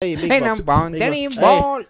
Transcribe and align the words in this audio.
Hey, 0.00 0.14
Big 0.14 0.30
Hey, 0.30 0.38
Box, 0.38 0.60
now, 0.60 0.64
Big 1.00 1.28
Box. 1.28 1.86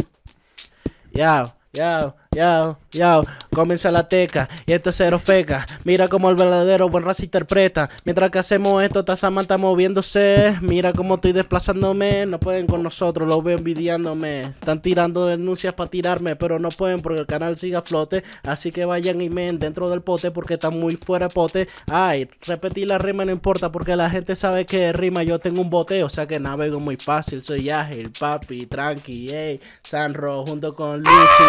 Yao, 1.12 1.52
yao, 1.74 2.14
yao, 2.32 2.78
yao. 2.92 3.24
Comienza 3.52 3.90
la 3.90 4.08
teca 4.08 4.48
y 4.66 4.72
esto 4.72 4.90
es 4.90 4.96
cero 4.96 5.18
feca. 5.18 5.66
Mira 5.84 6.08
cómo 6.08 6.30
el 6.30 6.36
verdadero 6.36 6.88
buen 6.88 7.04
raza 7.04 7.24
interpreta. 7.24 7.88
Mientras 8.04 8.30
que 8.30 8.38
hacemos 8.38 8.82
esto, 8.82 9.04
está 9.06 9.58
moviéndose. 9.58 10.56
Mira 10.60 10.92
cómo 10.92 11.16
estoy 11.16 11.32
desplazándome. 11.32 12.26
No 12.26 12.38
pueden 12.38 12.66
con 12.66 12.82
nosotros, 12.82 13.28
lo 13.28 13.42
veo 13.42 13.58
envidiándome. 13.58 14.42
Están 14.42 14.80
tirando 14.80 15.26
denuncias 15.26 15.74
para 15.74 15.90
tirarme, 15.90 16.36
pero 16.36 16.58
no 16.58 16.68
pueden 16.68 17.00
porque 17.00 17.20
el 17.20 17.26
canal 17.26 17.56
sigue 17.58 17.76
a 17.76 17.82
flote. 17.82 18.22
Así 18.44 18.70
que 18.70 18.84
vayan 18.84 19.20
y 19.20 19.30
men 19.30 19.58
dentro 19.58 19.90
del 19.90 20.02
pote 20.02 20.30
porque 20.30 20.54
están 20.54 20.78
muy 20.78 20.96
fuera 20.96 21.28
de 21.28 21.34
pote. 21.34 21.68
Ay, 21.86 22.28
repetir 22.42 22.86
la 22.88 22.98
rima 22.98 23.24
no 23.24 23.32
importa 23.32 23.72
porque 23.72 23.96
la 23.96 24.10
gente 24.10 24.36
sabe 24.36 24.66
que 24.66 24.92
rima 24.92 25.22
yo 25.22 25.38
tengo 25.38 25.60
un 25.60 25.70
bote. 25.70 26.04
O 26.04 26.08
sea 26.08 26.26
que 26.26 26.38
navego 26.38 26.80
muy 26.80 26.96
fácil. 26.96 27.42
Soy 27.42 27.70
ágil, 27.70 28.12
papi, 28.18 28.66
tranqui, 28.66 29.30
ey. 29.30 29.60
Sanro 29.82 30.44
junto 30.46 30.74
con 30.74 30.98
Luchi 30.98 31.44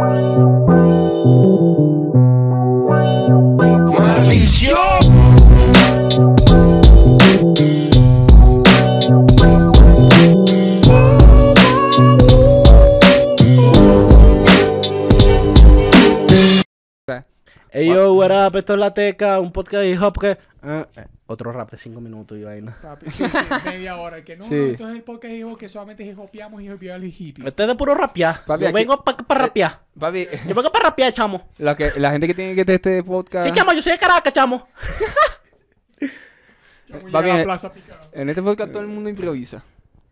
Thank 0.00 0.66
you. 1.26 1.79
Ey 17.72 17.86
yo, 17.88 18.14
what 18.14 18.30
up, 18.48 18.56
esto 18.56 18.72
es 18.74 18.78
La 18.80 18.92
Teca, 18.92 19.38
un 19.38 19.52
podcast 19.52 19.82
de 19.82 19.90
hip 19.90 20.02
hop 20.02 20.18
que... 20.18 20.36
ah, 20.62 20.88
eh, 20.96 21.04
otro 21.26 21.52
rap 21.52 21.70
de 21.70 21.76
5 21.78 22.00
minutos 22.00 22.36
y 22.36 22.42
vaina. 22.42 22.76
Papi, 22.82 23.08
sí, 23.12 23.24
sí, 23.28 23.38
media 23.64 23.96
hora. 23.96 24.24
Que 24.24 24.36
no, 24.36 24.44
Sí. 24.44 24.54
no, 24.54 24.66
esto 24.66 24.88
es 24.88 24.94
el 24.96 25.02
podcast 25.02 25.32
hijo 25.34 25.56
que 25.56 25.68
solamente 25.68 26.02
hijopeamos 26.04 26.60
y 26.60 26.64
hijopeamos 26.66 26.96
al 26.96 27.04
hippie. 27.04 27.46
Este 27.46 27.62
es 27.62 27.68
de 27.68 27.74
puro 27.76 27.94
rapear. 27.94 28.44
Papi, 28.44 28.62
yo 28.64 28.68
aquí- 28.70 28.74
vengo 28.74 29.04
para 29.04 29.16
pa 29.18 29.34
rapear. 29.36 29.78
Papi, 29.96 30.26
Yo 30.48 30.54
vengo 30.56 30.72
para 30.72 30.86
rapear, 30.86 31.12
chamo. 31.12 31.48
la, 31.58 31.76
que, 31.76 31.92
la 31.98 32.10
gente 32.10 32.26
que 32.26 32.34
tiene 32.34 32.56
que 32.56 32.64
tener 32.64 32.76
este 32.80 33.04
podcast. 33.04 33.46
Sí, 33.46 33.52
chamo, 33.52 33.72
yo 33.72 33.80
soy 33.82 33.92
de 33.92 33.98
Caracas, 33.98 34.32
chamo. 34.32 34.66
Chamo, 36.88 37.02
Va 37.04 37.06
llega 37.06 37.18
a 37.20 37.22
bien. 37.22 37.36
la 37.36 37.44
plaza 37.44 37.72
picado. 37.72 38.00
En 38.12 38.28
este 38.30 38.42
podcast 38.42 38.72
todo 38.72 38.82
el 38.82 38.88
mundo 38.88 39.08
improvisa. 39.08 39.62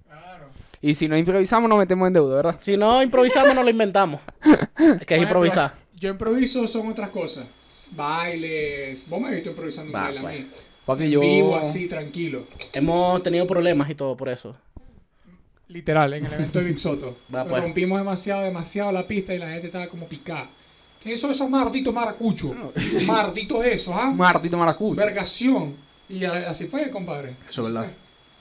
Claro. 0.07 0.47
Y 0.81 0.95
si 0.95 1.09
no 1.09 1.17
improvisamos, 1.17 1.69
nos 1.69 1.77
metemos 1.81 2.07
en 2.07 2.13
deuda, 2.13 2.37
¿verdad? 2.37 2.57
Si 2.61 2.77
no 2.77 3.03
improvisamos, 3.03 3.53
no 3.53 3.65
lo 3.65 3.71
inventamos. 3.71 4.21
Es 5.01 5.05
que 5.05 5.17
es 5.17 5.23
improvisar. 5.23 5.75
Yo 5.99 6.11
improviso 6.11 6.67
son 6.67 6.89
otras 6.89 7.11
cosas. 7.11 7.45
Bailes. 7.91 9.09
Vos 9.09 9.21
me 9.21 9.29
has 9.29 9.35
visto 9.35 9.51
improvisando 9.51 9.91
un 9.91 9.97
Va, 9.97 10.03
baile 10.05 10.19
a 10.19 10.23
pues. 10.23 10.41
mí. 10.41 10.47
Papi, 10.85 11.11
yo. 11.11 11.21
Vivo, 11.21 11.57
así, 11.57 11.87
tranquilo. 11.89 12.45
Hemos 12.73 13.23
tenido 13.23 13.47
problemas 13.47 13.89
y 13.91 13.95
todo 13.95 14.17
por 14.17 14.29
eso. 14.29 14.57
Literal, 15.69 16.15
en 16.15 16.25
el 16.25 16.33
evento 16.33 16.59
de 16.61 16.65
Big 16.65 16.79
Soto. 16.79 17.17
Va, 17.35 17.45
pues. 17.45 17.63
Rompimos 17.63 17.99
demasiado, 17.99 18.43
demasiado 18.43 18.91
la 18.93 19.07
pista 19.07 19.35
y 19.35 19.39
la 19.39 19.51
gente 19.51 19.67
estaba 19.67 19.87
como 19.89 20.07
picada. 20.07 20.49
¿Qué 21.03 21.17
son 21.17 21.31
esos 21.31 21.49
malditos 21.49 21.93
maracuchos? 21.95 22.53
Malditos 23.07 23.65
esos, 23.65 23.95
¿ah? 23.97 24.11
Martito 24.15 24.57
Maracú. 24.57 24.95
Vergación. 24.95 25.77
Y 26.09 26.25
a- 26.25 26.51
así 26.51 26.67
fue, 26.67 26.91
compadre. 26.91 27.35
Eso 27.49 27.61
es 27.61 27.67
verdad. 27.69 27.83
fue, 27.85 27.91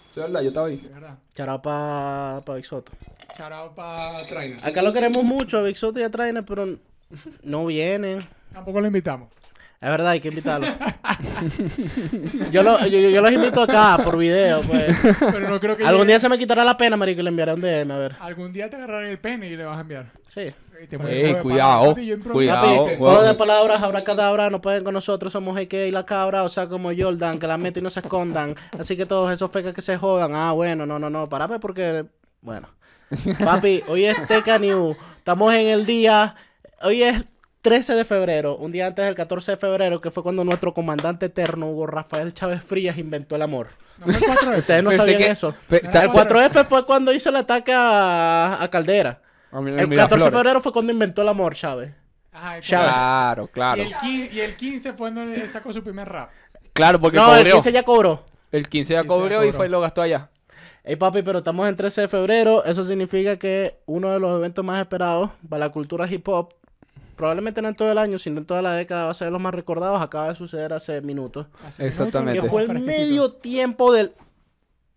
Eso 0.09 0.19
es 0.22 0.25
verdad, 0.28 0.41
yo 0.41 0.47
estaba 0.47 0.67
ahí. 0.67 0.78
De 0.78 0.89
verdad. 0.89 1.17
Charao 1.35 1.61
pa, 1.61 2.41
pa 2.45 2.55
Big 2.55 2.66
Soto. 2.66 2.91
Charao 3.35 3.75
para 3.75 4.23
Trainer. 4.25 4.58
Acá 4.63 4.81
lo 4.81 4.91
queremos 4.91 5.23
mucho, 5.23 5.59
a 5.59 5.63
Big 5.63 5.78
Soto 5.78 6.00
y 6.00 6.03
a 6.03 6.09
Trainer, 6.09 6.44
pero 6.44 6.78
no 7.44 7.66
vienen. 7.66 8.19
Tampoco 8.53 8.81
lo 8.81 8.88
invitamos. 8.88 9.30
Es 9.80 9.89
verdad, 9.91 10.09
hay 10.09 10.19
que 10.19 10.30
invitarlo. 10.30 10.66
yo, 12.52 12.63
lo- 12.63 12.80
yo, 12.80 12.88
yo- 13.00 13.09
yo 13.09 13.22
los 13.22 13.31
invito 13.31 13.61
acá 13.61 14.00
por 14.03 14.17
video, 14.17 14.61
pues. 14.61 14.95
Pero 15.19 15.50
no 15.50 15.59
creo 15.59 15.78
que 15.78 15.83
Algún 15.85 16.02
llegue- 16.03 16.08
día 16.13 16.19
se 16.19 16.30
me 16.30 16.38
quitará 16.38 16.63
la 16.63 16.75
pena, 16.78 16.97
marico, 16.97 17.19
y 17.22 17.23
le 17.23 17.30
enviaré 17.30 17.53
un 17.53 17.61
DM, 17.61 17.91
a 17.91 17.97
ver. 17.97 18.16
Algún 18.19 18.52
día 18.52 18.69
te 18.69 18.75
agarraré 18.75 19.11
el 19.11 19.19
pene 19.19 19.47
y 19.47 19.55
le 19.55 19.66
vas 19.66 19.78
a 19.78 19.81
enviar. 19.81 20.11
Sí. 20.28 20.52
Y 20.83 20.88
te 20.88 20.95
Ey, 20.95 21.02
pones 21.02 21.19
sobre 21.19 21.41
cuidado, 21.41 21.89
papi, 21.89 22.16
cuidado, 22.17 22.85
Papi, 23.00 23.25
de 23.28 23.33
palabras, 23.33 23.81
habrá 23.81 24.03
cadabra, 24.03 24.50
no 24.51 24.62
pueden 24.62 24.84
con 24.84 24.94
nosotros, 24.94 25.34
somos 25.34 25.57
EK 25.59 25.73
y 25.88 25.91
la 25.91 26.06
cabra, 26.06 26.44
o 26.44 26.50
sea, 26.50 26.67
como 26.67 26.90
Jordan, 26.96 27.40
que 27.40 27.47
la 27.47 27.57
meten 27.57 27.81
y 27.81 27.85
no 27.85 27.90
se 27.90 28.00
escondan. 28.00 28.53
Así 28.79 28.96
que 28.96 29.06
todos 29.07 29.31
esos 29.31 29.50
fecas 29.51 29.73
que 29.73 29.81
se 29.81 29.97
jodan. 29.97 30.34
Ah, 30.35 30.51
bueno, 30.53 30.85
no, 30.85 31.00
no, 31.00 31.09
no, 31.09 31.28
parame 31.29 31.59
porque, 31.59 32.06
bueno. 32.41 32.67
Papi, 33.44 33.84
hoy 33.88 34.06
es 34.06 34.28
Teca 34.28 34.59
New, 34.59 34.96
estamos 35.17 35.53
en 35.53 35.67
el 35.67 35.85
día, 35.85 36.35
hoy 36.82 37.04
es 37.04 37.26
13 37.62 37.96
de 37.96 38.06
febrero, 38.06 38.56
un 38.56 38.72
día 38.72 38.88
antes 38.88 39.04
del 39.06 39.16
14 39.16 39.52
de 39.52 39.58
febrero, 39.58 40.00
que 40.00 40.12
fue 40.12 40.24
cuando 40.24 40.44
nuestro 40.44 40.74
comandante 40.74 41.26
eterno, 41.26 41.68
Hugo 41.70 41.88
Rafael 41.88 42.34
Chávez 42.34 42.64
Frías, 42.64 42.98
inventó 42.98 43.36
el 43.36 43.42
amor. 43.42 43.70
No. 43.98 44.06
Ustedes 44.58 44.84
no 44.84 44.90
Pensé 44.92 45.04
sabían 45.04 45.22
que- 45.22 45.32
eso. 45.32 45.54
pe- 45.68 45.82
No, 45.84 45.92
¿sabes 45.92 46.08
El 46.08 46.14
cuatro- 46.14 46.40
4F 46.40 46.64
fue 46.66 46.86
cuando 46.86 47.12
hizo 47.14 47.30
el 47.30 47.36
ataque 47.36 47.74
a, 47.74 48.62
a 48.62 48.70
Caldera. 48.70 49.22
A 49.52 49.60
mí- 49.62 49.72
El 49.72 49.88
Miraflores. 49.88 50.00
14 50.00 50.26
de 50.26 50.32
febrero 50.32 50.62
fue 50.62 50.72
cuando 50.72 50.92
inventó 50.94 51.22
el 51.24 51.30
amor, 51.30 51.56
Chávez. 51.56 51.94
Ajá, 52.32 52.60
Chávez. 52.62 52.92
Claro, 52.94 53.48
claro. 53.48 53.82
Y 53.82 53.86
el, 53.88 53.98
15, 53.98 54.36
y 54.36 54.40
el 54.42 54.56
15 54.56 54.90
fue 54.92 54.98
cuando 55.12 55.22
él 55.24 55.50
sacó 55.50 55.74
su 55.74 55.84
primer 55.84 56.08
rap. 56.08 56.30
Claro, 56.74 57.00
porque 57.00 57.18
No, 57.18 57.34
el 57.36 57.40
cobró. 57.44 57.54
15 57.56 57.72
ya 57.72 57.84
cobró. 57.84 58.26
El 58.52 58.70
15 58.70 58.94
ya 58.94 59.02
15 59.02 59.04
ya 59.04 59.08
cobró 59.08 59.44
y 59.44 59.52
fue 59.52 59.66
y 59.66 59.70
lo 59.70 59.82
gastó 59.82 60.04
allá. 60.04 60.30
Ey 60.84 60.96
papi, 60.96 61.22
pero 61.22 61.40
estamos 61.40 61.68
en 61.68 61.76
13 61.76 62.02
de 62.02 62.08
febrero. 62.08 62.64
Eso 62.64 62.84
significa 62.86 63.38
que 63.38 63.80
uno 63.88 64.12
de 64.14 64.20
los 64.20 64.38
eventos 64.38 64.64
más 64.64 64.80
esperados 64.80 65.32
para 65.50 65.66
la 65.66 65.70
cultura 65.72 66.08
hip 66.09 66.26
hop, 66.30 66.54
probablemente 67.17 67.61
no 67.61 67.67
en 67.67 67.75
todo 67.75 67.91
el 67.91 67.97
año, 67.97 68.17
sino 68.17 68.38
en 68.39 68.45
toda 68.45 68.61
la 68.61 68.72
década, 68.73 69.05
va 69.05 69.11
a 69.11 69.13
ser 69.13 69.28
de 69.28 69.31
los 69.31 69.41
más 69.41 69.53
recordados. 69.53 70.01
Acaba 70.01 70.29
de 70.29 70.35
suceder 70.35 70.72
hace 70.72 71.01
minutos. 71.01 71.47
Hace 71.66 71.85
Exactamente. 71.88 72.39
Que 72.39 72.47
fue 72.47 72.63
el 72.63 72.79
medio 72.79 73.33
tiempo 73.33 73.91
del. 73.91 74.13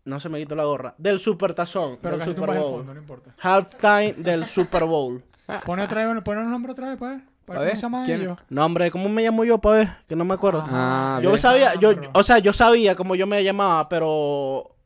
No 0.05 0.21
se 0.21 0.29
me 0.29 0.39
quitó 0.39 0.55
la 0.55 0.65
gorra. 0.65 0.95
Del 0.99 1.19
Super 1.19 1.55
Tazón. 1.55 1.99
Pero 2.01 2.17
del 2.17 2.21
casi 2.21 2.33
Super 2.33 2.57
Bowl. 2.57 2.71
fondo, 2.79 2.95
no 2.95 3.01
importa. 3.01 3.35
Halftime 3.41 4.13
del 4.19 4.45
Super 4.45 4.85
Bowl. 4.85 5.25
Pone 5.67 5.83
otra 5.83 6.07
vez, 6.07 6.23
pone 6.23 6.41
el 6.43 6.51
nombre 6.51 6.73
otra 6.73 6.91
vez, 6.91 6.97
pues. 6.97 7.21
¿Cómo 7.47 7.61
se 7.65 7.75
llama. 7.75 8.07
No, 8.49 8.65
hombre, 8.65 8.93
¿cómo 8.93 9.09
me 9.09 9.23
llamo 9.23 9.45
yo, 9.45 9.59
pa' 9.59 9.73
ver? 9.73 9.89
Que 10.07 10.15
no 10.15 10.25
me 10.25 10.35
acuerdo. 10.35 10.65
Ah, 10.69 11.19
yo 11.21 11.31
bien. 11.31 11.39
sabía, 11.41 11.75
yo, 11.75 11.97
pero- 11.97 12.11
o 12.15 12.23
sea, 12.23 12.39
yo 12.39 12.53
sabía 12.53 12.95
cómo 12.95 13.17
yo 13.17 13.27
me 13.27 13.43
llamaba, 13.43 13.89
pero 13.89 14.77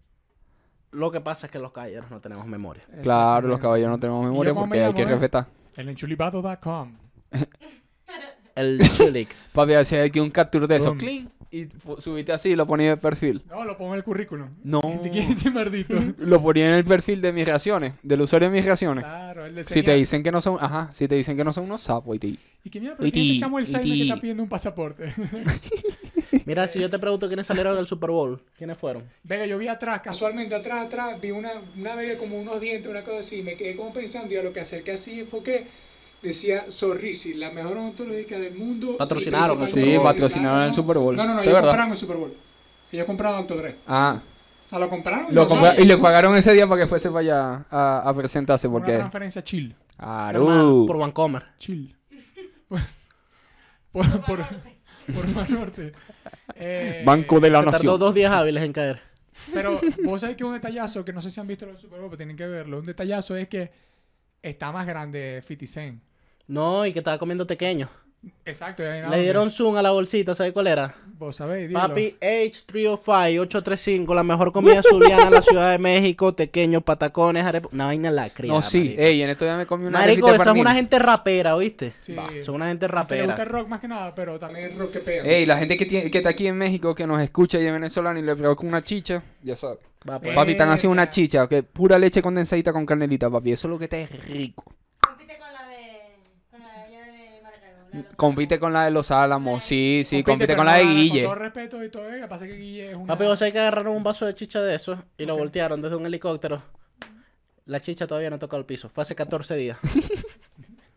lo 0.93 1.11
que 1.11 1.21
pasa 1.21 1.47
es 1.47 1.53
que 1.53 1.59
los 1.59 1.73
caballeros 1.73 2.11
no 2.11 2.21
tenemos 2.21 2.47
memoria. 2.47 2.85
Claro, 3.03 3.49
los 3.49 3.59
caballeros 3.59 3.91
no 3.91 3.99
tenemos 3.99 4.25
memoria 4.25 4.55
porque 4.55 4.79
me 4.79 4.85
hay 4.85 4.95
que 4.95 5.03
eh? 5.03 5.07
respetar. 5.07 5.47
El 5.75 5.89
enchulibado.com. 5.91 7.04
El 8.57 8.79
Chilix. 8.93 9.53
Papi, 9.55 9.75
hacía 9.75 10.05
aquí 10.05 10.21
un 10.21 10.31
capture 10.31 10.67
de 10.67 10.77
eso. 10.77 10.95
Clean, 10.97 11.29
Y 11.51 11.67
subiste 11.99 12.33
así 12.33 12.51
y 12.51 12.57
lo 12.57 12.67
ponía 12.67 12.91
de 12.91 12.97
perfil. 12.97 13.43
No, 13.49 13.65
lo 13.65 13.77
pongo 13.77 13.93
en 13.95 13.99
el 13.99 14.05
currículum. 14.05 14.49
No. 14.63 14.81
¿De 15.03 15.11
quién 15.11 15.33
este 15.33 15.51
maldito? 15.51 15.97
Lo 16.19 16.41
ponía 16.41 16.69
en 16.69 16.75
el 16.75 16.85
perfil 16.85 17.21
de 17.21 17.33
mis 17.33 17.47
reacciones, 17.47 17.95
del 18.03 18.21
usuario 18.21 18.51
de 18.51 18.57
mis 18.57 18.65
reacciones. 18.65 19.05
Claro, 19.05 19.45
el 19.45 19.57
de 19.57 19.65
Si 19.65 19.83
te 19.83 19.95
dicen 19.95 20.23
que 20.23 20.31
no 20.31 20.41
son, 20.41 20.59
ajá, 20.61 20.93
si 20.93 21.09
te 21.09 21.17
dicen 21.17 21.37
que 21.37 21.43
no 21.43 21.53
son 21.53 21.65
unos 21.65 21.83
sapos 21.83 22.15
y 22.17 22.19
te... 22.21 22.27
¿Y 22.67 22.71
qué 22.71 22.81
mierda? 22.81 22.97
¿Pero 22.97 23.09
Y 23.09 23.13
quién 23.13 23.27
te 23.27 23.35
echamos 23.35 23.59
el 23.59 23.65
y 23.65 23.71
Simon 23.71 23.85
que 23.85 24.03
está 24.03 24.21
pidiendo 24.21 24.43
un 24.45 24.49
pasaporte? 24.49 25.13
Mira, 26.47 26.67
si 26.69 26.79
yo 26.79 26.89
te 26.89 26.99
pregunto 26.99 27.27
quiénes 27.27 27.47
salieron 27.47 27.77
del 27.77 27.87
Super 27.87 28.11
Bowl, 28.11 28.41
¿quiénes 28.57 28.79
fueron? 28.79 29.05
Venga, 29.23 29.47
yo 29.47 29.59
vi 29.59 29.69
atrás, 29.69 30.01
casualmente 30.01 30.55
atrás, 30.55 30.87
atrás, 30.87 31.21
vi 31.21 31.31
una, 31.31 31.53
una 31.77 31.95
verga 31.95 32.19
como 32.19 32.39
unos 32.39 32.61
dientes, 32.61 32.91
una 32.91 33.03
cosa 33.03 33.19
así, 33.19 33.43
me 33.43 33.55
quedé 33.55 33.77
como 33.77 33.93
pensando 33.93 34.33
y 34.33 34.37
a 34.37 34.43
lo 34.43 34.53
que 34.53 34.61
acerqué 34.61 34.93
así 34.93 35.25
fue 35.25 35.43
que 35.43 35.67
decía 36.25 36.65
Sorrisi, 36.71 37.35
la 37.35 37.51
mejor 37.53 37.77
odontológica 37.77 38.39
del 38.39 38.55
mundo. 38.55 38.97
Patrocinaron 38.97 39.61
el 39.61 39.69
Super 39.69 39.85
Sí, 39.85 39.95
Bowl. 39.97 40.05
patrocinaron 40.05 40.63
el 40.63 40.75
Super 40.75 40.99
Bowl. 40.99 41.15
No, 41.17 41.25
no, 41.25 41.35
no, 41.35 41.41
ellos 41.41 41.53
verdad. 41.53 41.69
compraron 41.69 41.91
el 41.93 41.97
Super 41.97 42.17
Bowl. 42.17 42.35
Ellos 42.93 43.07
compraron 43.07 43.39
Doctor 43.41 43.57
Dre. 43.59 43.77
Ah, 43.87 44.21
O 44.67 44.69
sea, 44.71 44.79
lo 44.79 44.89
compraron 44.89 45.27
y 45.31 45.35
lo 45.35 45.43
lo 45.43 45.49
compra- 45.49 45.69
saben. 45.71 45.83
y 45.83 45.87
le 45.87 45.99
pagaron 45.99 46.37
ese 46.37 46.53
día 46.53 46.67
para 46.67 46.83
que 46.83 46.89
fuese 46.89 47.09
para 47.11 47.21
allá 47.21 47.67
a, 47.71 48.09
a 48.09 48.15
presentarse 48.15 48.67
Una 48.69 48.79
porque... 48.79 48.97
transferencia 48.97 49.45
chill. 49.45 49.75
Claro. 49.97 50.85
Por 50.87 50.99
Vancomer. 50.99 51.45
Chill. 51.59 51.95
por, 53.93 54.21
por, 54.23 54.39
por 55.15 55.29
Mar 55.29 55.51
Norte. 55.51 55.93
Eh, 56.57 57.03
Banco 57.05 57.41
de 57.41 57.51
la 57.51 57.59
Se 57.61 57.65
tardó 57.67 57.79
Nación. 57.79 57.99
dos 58.01 58.15
días 58.15 58.33
hábiles 58.33 58.63
en 58.63 58.73
caer. 58.73 59.01
Pero 59.53 59.81
vos 60.05 60.21
sabés 60.21 60.37
que 60.37 60.45
un 60.45 60.53
detallazo, 60.55 61.05
que 61.05 61.13
no 61.13 61.21
sé 61.21 61.31
si 61.31 61.41
han 61.41 61.47
visto 61.47 61.67
los 61.67 61.81
Super 61.81 61.99
Bowl, 62.01 62.09
pero 62.11 62.19
tienen 62.19 62.37
que 62.37 62.47
verlo. 62.47 62.79
Un 62.79 62.87
detallazo 62.87 63.37
es 63.37 63.49
que 63.49 63.71
está 64.43 64.71
más 64.73 64.87
grande 64.87 65.43
50 65.47 65.67
Cent. 65.73 66.03
No, 66.47 66.85
y 66.87 66.93
que 66.93 66.99
estaba 67.01 67.19
comiendo 67.19 67.47
pequeño. 67.47 67.89
Exacto. 68.45 68.83
y 68.83 68.87
ahí 68.87 69.01
nada 69.03 69.15
Le 69.17 69.23
dieron 69.23 69.51
zoom 69.51 69.77
a 69.77 69.83
la 69.83 69.91
bolsita, 69.91 70.35
¿sabes 70.35 70.53
cuál 70.53 70.67
era? 70.67 70.95
Vos 71.19 71.37
sabéis, 71.37 71.69
dilo. 71.69 71.79
Papi 71.79 72.17
H305-835, 72.21 74.15
la 74.15 74.23
mejor 74.23 74.53
comida 74.53 74.83
zuliana 74.83 75.27
en 75.29 75.35
la 75.35 75.43
Ciudad 75.43 75.71
de 75.71 75.79
México, 75.79 76.35
tequeños, 76.35 76.83
patacones, 76.83 77.45
arepa... 77.45 77.69
Una 77.73 77.87
vaina 77.87 78.11
lacria. 78.11 78.53
No, 78.53 78.63
sí. 78.63 78.79
marico. 78.79 79.03
Ey, 79.03 79.23
en 79.23 79.31
estos 79.31 79.47
días 79.47 79.59
me 79.59 79.67
comí 79.67 79.87
una 79.87 80.01
Marico, 80.01 80.33
esa 80.33 80.53
es 80.53 80.59
una 80.59 80.75
gente 80.75 80.99
rapera, 80.99 81.55
¿oíste? 81.55 81.95
Sí. 82.01 82.15
Va, 82.15 82.29
son 82.43 82.57
una 82.57 82.69
gente 82.69 82.87
Que 82.87 82.93
le 82.93 82.99
gusta 83.01 83.15
el 83.15 83.29
rapera. 83.29 83.45
rock 83.45 83.69
más 83.69 83.81
que 83.81 83.89
nada, 83.89 84.15
pero 84.15 84.39
también 84.39 84.73
el 84.73 84.79
rock 84.79 84.93
que 84.93 85.01
pega. 85.01 85.25
Ey, 85.25 85.47
la 85.47 85.59
gente 85.59 85.77
que, 85.77 85.87
tiene, 85.87 86.11
que 86.11 86.19
está 86.19 86.31
aquí 86.31 86.47
en 86.47 86.57
México, 86.57 86.95
que 86.95 87.07
nos 87.07 87.21
escucha 87.23 87.59
y 87.61 87.67
es 87.67 87.73
venezolana 87.73 88.19
y 88.19 88.23
le 88.23 88.35
provoca 88.35 88.67
una 88.67 88.83
chicha, 88.83 89.23
ya 89.43 89.55
sabes. 89.57 89.79
Va, 90.09 90.19
pues. 90.21 90.35
Papi, 90.35 90.53
están 90.53 90.71
haciendo 90.71 90.93
una 90.93 91.03
Verga. 91.03 91.13
chicha, 91.13 91.49
que 91.49 91.63
pura 91.63 91.99
leche 91.99 92.21
condensadita 92.21 92.73
con 92.73 92.85
canelita, 92.85 93.31
papi. 93.31 93.53
Eso 93.53 93.69
es 93.69 93.71
lo 93.71 93.79
que 93.79 93.89
te 93.89 94.03
es 94.03 94.11
rico. 94.27 94.65
Compite 98.17 98.59
con 98.59 98.73
la 98.73 98.85
de. 98.85 98.91
Los 98.91 99.11
Álamos, 99.11 99.63
sí, 99.63 100.03
sí, 100.05 100.23
compite 100.23 100.57
con 100.57 100.67
la 100.67 100.75
de 100.79 100.85
Guille. 100.85 101.25
Con 101.25 101.33
todo 101.35 101.43
respeto 101.43 101.85
y 101.85 101.89
todo, 101.91 102.09
lo 102.09 102.21
que 102.23 102.29
pasa 102.29 102.45
es 102.47 102.53
que 102.53 102.57
Guille 102.59 102.91
es 102.91 102.97
una... 102.97 103.07
Papi, 103.07 103.25
vos 103.25 103.39
sabés 103.39 103.53
que 103.53 103.61
agarraron 103.61 103.97
un 103.97 104.03
vaso 104.03 104.27
de 104.27 104.35
chicha 104.35 104.61
de 104.61 104.75
esos 104.75 104.99
y 105.19 105.25
lo 105.27 105.37
voltearon 105.37 105.81
desde 105.83 105.97
un 105.97 106.07
helicóptero. 106.07 106.63
La 107.67 107.81
chicha 107.81 108.07
todavía 108.07 108.31
no 108.31 108.39
toca 108.39 108.57
el 108.57 108.65
piso. 108.65 108.89
Fue 108.89 109.03
hace 109.03 109.15
14 109.15 109.57
días. 109.57 109.79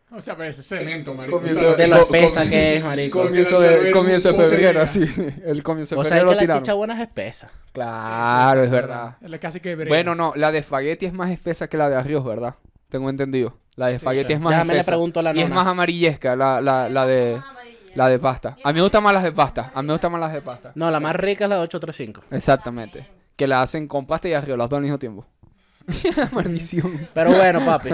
O 0.09 0.21
sea, 0.21 0.37
pero 0.37 0.47
ese 0.49 0.63
cemento, 0.63 1.13
marico. 1.13 1.37
Comienzo 1.37 1.65
O 1.71 1.75
sea, 1.75 1.75
De 1.75 1.87
lo 1.87 1.97
espesa 1.97 2.41
com- 2.41 2.49
que 2.49 2.77
es, 2.77 2.83
marico. 2.83 3.23
Comienzo 3.23 3.55
Comienzo 3.57 3.83
de, 3.83 3.91
comienzo 3.91 4.31
de 4.31 4.35
febrero, 4.37 4.81
así. 4.81 5.01
El 5.45 5.61
comienzo 5.63 5.95
de 5.95 5.97
Vos 5.97 6.07
febrero 6.07 6.25
lo 6.27 6.31
que 6.31 6.35
la 6.35 6.41
tiraron. 6.41 6.63
chicha 6.63 6.73
buena 6.75 6.93
es 6.93 7.01
espesa. 7.01 7.51
Claro, 7.73 8.63
es 8.63 8.71
verdad. 8.71 9.17
Es 9.21 9.39
casi 9.41 9.59
que 9.59 9.75
brea. 9.75 9.89
Bueno, 9.89 10.15
no, 10.15 10.31
la 10.37 10.53
de 10.53 10.59
espagueti 10.59 11.05
es 11.07 11.13
más 11.13 11.29
espesa 11.29 11.67
que 11.67 11.75
la 11.75 11.89
de 11.89 11.97
arroz, 11.97 12.23
¿verdad? 12.23 12.55
Tengo 12.89 13.09
entendido. 13.09 13.57
La 13.75 13.87
de 13.87 13.93
Sí, 13.93 13.95
espagueti 13.97 14.27
sí. 14.27 14.33
es 14.33 14.39
más 14.39 14.51
Déjame 14.53 14.73
le 14.75 14.83
pregunto 14.83 15.19
a 15.19 15.23
la 15.23 15.35
y 15.35 15.41
es 15.41 15.49
nona. 15.49 15.61
más 15.63 15.71
amarillesca 15.71 16.35
la, 16.35 16.61
la, 16.61 16.89
la 16.89 17.05
de 17.05 17.41
la 17.95 18.09
de 18.09 18.19
pasta. 18.19 18.57
A 18.63 18.69
mí 18.71 18.75
me 18.77 18.81
gustan 18.81 19.03
más 19.03 19.13
las 19.13 19.23
de 19.23 19.31
pasta. 19.31 19.71
A 19.73 19.81
mí 19.81 19.87
me 19.87 19.93
gustan 19.93 20.11
más 20.11 20.21
las 20.21 20.33
de 20.33 20.41
pasta. 20.41 20.71
No, 20.75 20.89
la 20.91 20.99
más 20.99 21.15
rica 21.15 21.45
es 21.45 21.49
la 21.49 21.55
de 21.57 21.61
835. 21.63 22.21
Exactamente. 22.35 23.07
Que 23.35 23.47
la 23.47 23.61
hacen 23.61 23.87
con 23.87 24.05
pasta 24.07 24.27
y 24.29 24.33
arroz, 24.33 24.57
las 24.57 24.69
dos 24.69 24.77
al 24.77 24.83
mismo 24.83 24.97
tiempo. 24.99 25.25
Maldición. 26.31 27.07
Pero 27.13 27.33
bueno, 27.33 27.59
papi. 27.65 27.89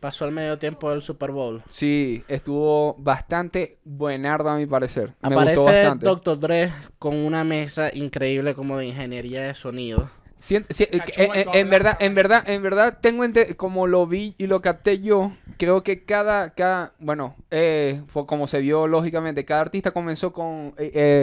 Pasó 0.00 0.24
el 0.26 0.32
medio 0.32 0.58
tiempo 0.58 0.90
del 0.90 1.02
Super 1.02 1.30
Bowl. 1.32 1.62
Sí, 1.68 2.22
estuvo 2.28 2.94
bastante 2.98 3.78
buenarda 3.84 4.54
a 4.54 4.56
mi 4.56 4.66
parecer. 4.66 5.14
Me 5.22 5.34
gustó 5.34 5.40
Aparece 5.40 5.64
bastante. 5.64 6.06
Dr. 6.06 6.38
Dre 6.38 6.72
con 6.98 7.16
una 7.16 7.42
mesa 7.44 7.90
increíble 7.94 8.54
como 8.54 8.76
de 8.78 8.86
ingeniería 8.86 9.42
de 9.42 9.54
sonido. 9.54 10.10
Sien- 10.42 10.66
si- 10.70 10.82
eh, 10.82 10.88
eh, 10.92 11.00
el 11.18 11.36
eh, 11.36 11.46
en 11.54 11.70
verdad, 11.70 11.96
en 12.00 12.14
verdad, 12.16 12.48
en 12.48 12.62
verdad, 12.64 12.98
tengo 13.00 13.22
ente- 13.24 13.54
como 13.54 13.86
lo 13.86 14.08
vi 14.08 14.34
y 14.38 14.48
lo 14.48 14.60
capté 14.60 14.98
yo, 15.00 15.30
creo 15.56 15.84
que 15.84 16.02
cada, 16.04 16.50
cada, 16.50 16.94
bueno, 16.98 17.36
eh, 17.52 18.02
fue 18.08 18.26
como 18.26 18.48
se 18.48 18.58
vio 18.58 18.88
lógicamente, 18.88 19.44
cada 19.44 19.60
artista 19.60 19.92
comenzó 19.92 20.32
con, 20.32 20.74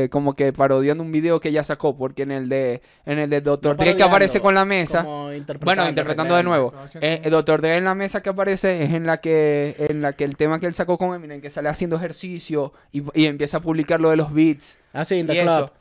como 0.09 0.35
que 0.35 0.53
parodiando 0.53 1.03
un 1.03 1.11
video 1.11 1.41
que 1.41 1.51
ya 1.51 1.65
sacó, 1.65 1.97
porque 1.97 2.23
en 2.23 2.31
el 2.31 2.47
de, 2.47 2.81
en 3.05 3.19
el 3.19 3.29
de. 3.29 3.41
No 3.41 3.57
Dre 3.57 3.97
que 3.97 4.03
aparece 4.03 4.39
con 4.39 4.55
la 4.55 4.63
mesa, 4.63 5.01
interpretando, 5.35 5.65
bueno, 5.65 5.89
interpretando 5.89 6.35
de 6.35 6.43
nuevo, 6.43 6.73
un- 7.25 7.29
Dr. 7.29 7.61
Dre 7.61 7.75
en 7.75 7.83
la 7.83 7.95
mesa 7.95 8.23
que 8.23 8.29
aparece 8.29 8.83
es 8.85 8.91
en 8.93 9.05
la 9.05 9.17
que, 9.19 9.75
en 9.79 10.01
la 10.01 10.13
que 10.13 10.23
el 10.23 10.37
tema 10.37 10.61
que 10.61 10.65
él 10.67 10.73
sacó 10.75 10.97
con 10.97 11.13
Eminem, 11.13 11.41
que 11.41 11.49
sale 11.49 11.67
haciendo 11.67 11.97
ejercicio 11.97 12.71
y, 12.93 13.03
y 13.13 13.25
empieza 13.25 13.57
a 13.57 13.59
publicar 13.59 13.99
lo 13.99 14.11
de 14.11 14.15
los 14.15 14.33
beats 14.33 14.79
Ah, 14.93 15.03
sí, 15.03 15.15
in 15.15 15.27
the 15.27 15.33
club. 15.43 15.71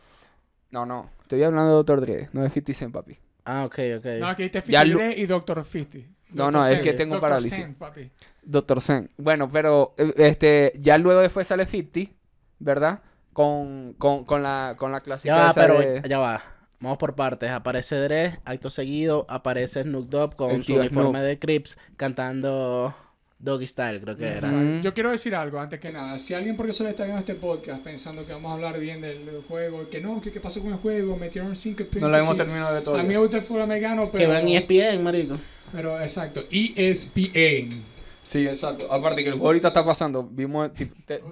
No, 0.72 0.84
no, 0.84 1.08
estoy 1.22 1.42
hablando 1.44 1.70
de 1.70 1.76
Dr. 1.76 2.00
Dre, 2.00 2.28
no 2.32 2.42
de 2.42 2.50
50 2.50 2.74
Cent, 2.74 2.92
papi. 2.92 3.16
Ah, 3.50 3.64
ok, 3.64 3.78
ok. 3.98 4.04
No, 4.20 4.28
aquí 4.28 4.48
te 4.50 4.60
Fifty 4.60 4.90
Dre 4.92 5.14
y 5.16 5.24
Doctor 5.26 5.64
Fifty. 5.64 6.06
No, 6.32 6.50
no, 6.50 6.66
es 6.66 6.80
que 6.80 6.92
tengo 6.92 7.14
Dr. 7.14 7.20
parálisis. 7.28 7.56
Zen, 7.58 7.74
papi. 7.74 8.10
Doctor 8.42 8.82
Zen. 8.82 9.08
Bueno, 9.16 9.48
pero 9.50 9.94
eh, 9.96 10.12
este 10.18 10.74
ya 10.78 10.98
luego 10.98 11.20
después 11.22 11.48
sale 11.48 11.64
50, 11.64 12.12
¿verdad? 12.58 13.00
Con, 13.32 13.94
con, 13.94 14.24
con 14.26 14.42
la 14.42 14.74
con 14.76 14.92
la 14.92 15.00
clásica 15.00 15.34
Ya 15.34 15.42
va, 15.44 15.50
esa 15.50 15.60
pero 15.60 15.80
de- 15.80 16.02
ya 16.06 16.18
va. 16.18 16.42
Vamos 16.80 16.98
por 16.98 17.14
partes. 17.14 17.50
Aparece 17.50 17.96
Dre, 17.96 18.38
acto 18.44 18.68
seguido, 18.68 19.24
aparece 19.30 19.82
Snoop 19.82 20.10
Dogg 20.10 20.36
con 20.36 20.62
su 20.62 20.74
uniforme 20.74 21.10
Snoop. 21.20 21.24
de 21.24 21.38
Crips 21.38 21.78
cantando 21.96 22.94
Doggy 23.40 23.66
Style, 23.68 24.00
creo 24.00 24.16
que 24.16 24.24
era. 24.26 24.34
Exacto. 24.36 24.56
Mm. 24.56 24.80
Yo 24.82 24.92
quiero 24.94 25.10
decir 25.10 25.34
algo 25.34 25.60
antes 25.60 25.78
que 25.78 25.92
nada. 25.92 26.18
Si 26.18 26.34
alguien 26.34 26.56
porque 26.56 26.72
solo 26.72 26.88
está 26.88 27.04
viendo 27.04 27.20
este 27.20 27.34
podcast 27.36 27.82
pensando 27.82 28.26
que 28.26 28.32
vamos 28.32 28.50
a 28.50 28.54
hablar 28.54 28.80
bien 28.80 29.00
del, 29.00 29.24
del 29.26 29.42
juego, 29.42 29.88
que 29.88 30.00
no, 30.00 30.20
que 30.20 30.32
qué 30.32 30.40
pasó 30.40 30.60
con 30.60 30.72
el 30.72 30.78
juego, 30.78 31.16
metieron 31.16 31.54
cinco 31.54 31.84
No 32.00 32.08
la 32.08 32.18
hemos 32.18 32.36
terminado 32.36 32.74
de 32.74 32.80
todo. 32.80 32.96
A 32.96 33.02
mí 33.02 33.08
me 33.08 33.18
gusta 33.18 33.36
el 33.36 33.42
fútbol 33.44 33.62
americano, 33.62 34.10
Que 34.10 34.18
pero... 34.18 34.30
van 34.30 34.48
ESPN, 34.48 35.02
marico. 35.04 35.36
Pero 35.72 36.00
exacto, 36.00 36.42
ESPN. 36.50 37.82
Sí, 38.22 38.46
exacto. 38.46 38.92
Aparte 38.92 39.22
que 39.22 39.28
el 39.28 39.34
juego 39.34 39.46
ahorita 39.48 39.68
está 39.68 39.84
pasando. 39.84 40.24
Vimos 40.30 40.70
te- 40.74 41.22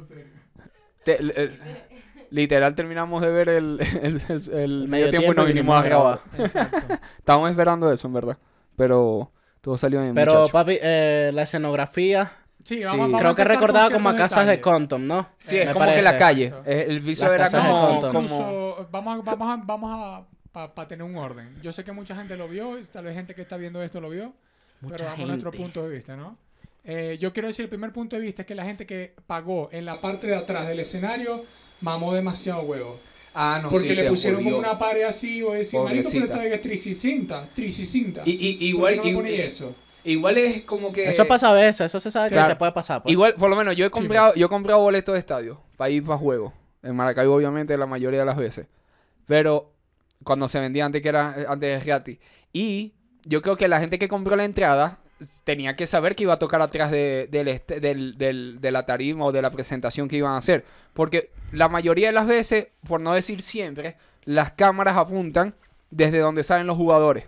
te- 1.05 1.19
literal 2.31 2.75
terminamos 2.75 3.23
de 3.23 3.31
ver 3.31 3.49
el, 3.49 3.79
el, 4.02 4.20
el- 4.29 4.52
el 4.59 4.88
medio 4.88 5.11
tiempo 5.11 5.32
y 5.32 5.37
nos 5.37 5.47
vinimos 5.47 5.76
a 5.76 5.82
grabar. 5.82 6.20
Exacto. 6.38 6.94
Estábamos 7.19 7.50
esperando 7.50 7.93
eso, 7.93 8.06
en 8.06 8.14
verdad. 8.14 8.38
Pero 8.76 9.31
todo 9.67 9.77
salió 9.77 10.01
bien, 10.01 10.15
Pero, 10.15 10.33
muchacho. 10.33 10.53
papi, 10.53 10.79
eh, 10.81 11.33
la 11.35 11.43
escenografía, 11.43 12.31
Sí, 12.63 12.79
Sí. 12.79 12.85
vamos, 12.85 13.01
vamos 13.07 13.21
creo 13.21 13.31
a 13.33 13.37
que 13.37 13.45
recordaba 13.45 13.91
como 13.91 14.09
a 14.09 14.15
casas 14.17 14.47
de. 14.47 14.61
Compton, 14.61 15.07
¿no? 15.07 15.29
Sí, 15.39 15.57
eh, 15.57 15.61
es 15.63 15.67
me 15.69 15.73
como 15.73 15.87
que 15.87 15.97
la 16.03 16.03
parece. 16.11 16.19
calle. 16.19 16.53
Eh, 16.65 16.87
El 16.89 17.03
piso 17.03 17.25
Las 17.33 17.53
era 17.53 17.63
como, 17.63 18.01
como... 18.01 18.07
Incluso, 18.23 18.89
vamos, 18.93 19.19
a- 19.19 19.23
vamos 19.23 19.49
a, 19.51 19.63
vamos 19.65 19.91
a 19.93 20.25
para 20.73 20.89
tener 20.89 21.03
un 21.05 21.17
orden. 21.17 21.55
Yo 21.63 21.73
sé 21.73 21.83
que 21.85 21.91
mucha 21.93 22.15
gente 22.17 22.37
lo 22.37 22.49
vio, 22.49 22.79
y 22.79 22.85
tal 22.85 23.05
vez 23.05 23.15
gente 23.15 23.35
que 23.35 23.43
está 23.43 23.57
viendo 23.57 23.83
esto 23.83 24.01
lo 24.01 24.09
vio, 24.11 24.33
Mucha 24.81 24.97
pero 24.97 25.11
damos 25.11 25.27
nuestro 25.29 25.51
gente. 25.53 25.63
punto 25.65 25.89
de 25.89 25.95
vista, 25.97 26.17
¿no? 26.17 26.39
Eh, 26.85 27.19
yo 27.21 27.33
quiero 27.33 27.49
decir, 27.49 27.65
el 27.65 27.69
primer 27.69 27.93
punto 27.93 28.15
de 28.17 28.23
vista 28.23 28.43
es 28.43 28.47
que 28.49 28.55
la 28.55 28.65
gente 28.65 28.87
que 28.87 29.15
pagó 29.27 29.69
en 29.73 29.85
la 29.85 30.01
parte 30.01 30.27
de 30.29 30.37
atrás 30.37 30.67
del 30.69 30.79
escenario 30.81 31.45
mamó 31.81 32.15
demasiado 32.15 32.62
huevo. 32.62 32.99
Ah, 33.38 33.61
no, 33.62 33.69
porque 33.69 33.94
sí, 33.94 34.00
le 34.03 34.09
pusieron 34.09 34.43
como 34.43 34.56
una 34.56 34.79
pared 34.79 35.03
así, 35.03 35.43
o 35.43 35.53
decir, 35.53 35.79
marico, 35.79 36.09
pero 36.11 36.25
esta 36.25 36.44
es 36.47 36.62
360, 36.62 37.49
360. 37.55 38.23
Y, 38.25 38.31
y- 38.31 38.55
¿Por 38.55 38.62
igual, 38.62 39.00
qué 39.03 39.12
no 39.12 39.21
me 39.21 39.31
y- 39.33 39.41
eso? 39.41 39.75
igual 40.05 40.38
es 40.38 40.62
como 40.62 40.91
que... 40.91 41.06
Eso 41.09 41.27
pasa 41.27 41.50
a 41.50 41.53
veces, 41.55 41.81
eso 41.87 42.00
se 42.00 42.11
sabe 42.11 42.31
que 42.31 42.35
te 42.43 42.56
puede 42.56 42.73
pasar. 42.73 43.03
pues. 43.03 43.12
Igual, 43.12 43.35
por 43.35 43.50
lo 43.50 43.56
menos, 43.56 43.77
yo 43.77 43.85
he 43.85 43.91
comprado, 43.91 44.35
yo 44.35 44.47
he 44.47 44.49
comprado 44.49 44.81
boletos 44.81 45.12
de 45.12 45.19
estadio 45.19 45.61
para 45.77 45.91
ir 45.91 46.03
para 46.03 46.17
juegos. 46.19 46.53
En 46.83 46.97
Maracaibo, 46.97 47.35
obviamente, 47.35 47.77
la 47.77 47.87
mayoría 47.87 48.21
de 48.21 48.25
las 48.27 48.37
veces. 48.37 48.67
Pero 49.27 49.73
cuando 50.25 50.49
se 50.49 50.59
vendía 50.59 50.87
antes 50.87 51.03
que 51.03 51.09
era 51.09 51.35
antes 51.49 51.79
de 51.79 51.85
gratis. 51.85 52.19
Y 52.53 52.94
yo 53.25 53.43
creo 53.43 53.56
que 53.56 53.69
la 53.69 53.81
gente 53.81 53.99
que 53.99 54.09
compró 54.09 54.35
la 54.37 54.44
entrada 54.44 54.99
tenía 55.45 55.77
que 55.77 55.87
saber 55.87 56.15
que 56.15 56.25
iba 56.25 56.35
a 56.35 56.39
tocar 56.39 56.61
atrás 56.63 56.91
de, 56.91 57.29
del 57.31 57.49
este- 57.49 57.81
del- 57.81 58.17
del- 58.19 58.61
de 58.61 58.71
la 58.73 58.85
tarima 58.87 59.25
o 59.25 59.33
de 59.33 59.43
la 59.43 59.51
presentación 59.51 60.09
que 60.09 60.17
iban 60.17 60.33
a 60.33 60.39
hacer. 60.39 60.65
Porque 60.93 61.31
la 61.53 61.69
mayoría 61.69 62.09
de 62.09 62.13
las 62.13 62.27
veces, 62.27 62.69
por 62.87 63.01
no 63.01 63.13
decir 63.15 63.43
siempre, 63.43 63.97
las 64.25 64.53
cámaras 64.53 64.97
apuntan 64.97 65.55
desde 65.91 66.19
donde 66.19 66.43
salen 66.43 66.67
los 66.67 66.77
jugadores. 66.77 67.25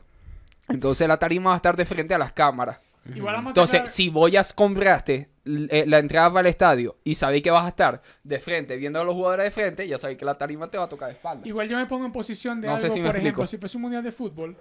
Entonces 0.68 1.08
la 1.08 1.16
tarima 1.18 1.50
va 1.50 1.54
a 1.54 1.56
estar 1.56 1.76
de 1.76 1.86
frente 1.86 2.14
a 2.14 2.18
las 2.18 2.32
cámaras. 2.32 2.78
Igual 3.14 3.36
a 3.36 3.38
Entonces, 3.38 3.88
si 3.90 4.10
vos 4.10 4.30
ya 4.30 4.42
compraste 4.54 5.30
eh, 5.46 5.84
la 5.86 5.98
entrada 5.98 6.28
para 6.28 6.40
el 6.40 6.46
estadio 6.48 6.96
y 7.04 7.14
sabéis 7.14 7.42
que 7.42 7.50
vas 7.50 7.64
a 7.64 7.68
estar 7.68 8.02
de 8.22 8.38
frente 8.38 8.76
viendo 8.76 9.00
a 9.00 9.04
los 9.04 9.14
jugadores 9.14 9.46
de 9.46 9.50
frente, 9.50 9.88
ya 9.88 9.96
sabéis 9.96 10.18
que 10.18 10.26
la 10.26 10.36
tarima 10.36 10.70
te 10.70 10.76
va 10.76 10.84
a 10.84 10.88
tocar 10.90 11.08
de 11.08 11.14
espalda. 11.14 11.48
Igual 11.48 11.68
yo 11.70 11.78
me 11.78 11.86
pongo 11.86 12.04
en 12.04 12.12
posición 12.12 12.60
de 12.60 12.68
No 12.68 12.78
sé 12.78 12.84
algo, 12.86 12.94
si 12.94 13.00
me 13.00 13.06
por 13.06 13.16
explico. 13.16 13.28
ejemplo, 13.42 13.46
si 13.46 13.56
fuese 13.56 13.76
un 13.78 13.82
mundial 13.84 14.02
de 14.02 14.12
fútbol 14.12 14.56